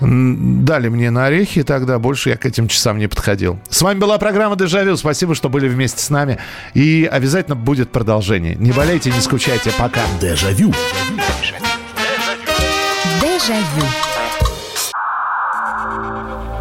Дали 0.01 0.89
мне 0.89 1.11
на 1.11 1.27
орехи, 1.27 1.59
и 1.59 1.63
тогда 1.65 1.99
больше 1.99 2.31
я 2.31 2.37
к 2.37 2.47
этим 2.47 2.69
часам 2.69 2.99
не 2.99 3.09
подходил. 3.09 3.59
С 3.69 3.83
вами 3.83 3.99
была 3.99 4.17
программа 4.19 4.55
«Дежавю». 4.55 4.97
Спасибо, 4.97 5.35
что 5.35 5.49
были 5.49 5.67
вместе 5.67 6.01
с 6.01 6.09
нами. 6.09 6.39
И 6.73 7.09
обязательно 7.11 7.57
будет 7.57 7.91
продолжение. 7.91 8.55
Не 8.55 8.71
болейте, 8.71 9.11
не 9.11 9.21
скучайте. 9.21 9.73
Пока. 9.77 10.03
Дежавю. 10.21 10.73
Дежавю. 13.21 14.08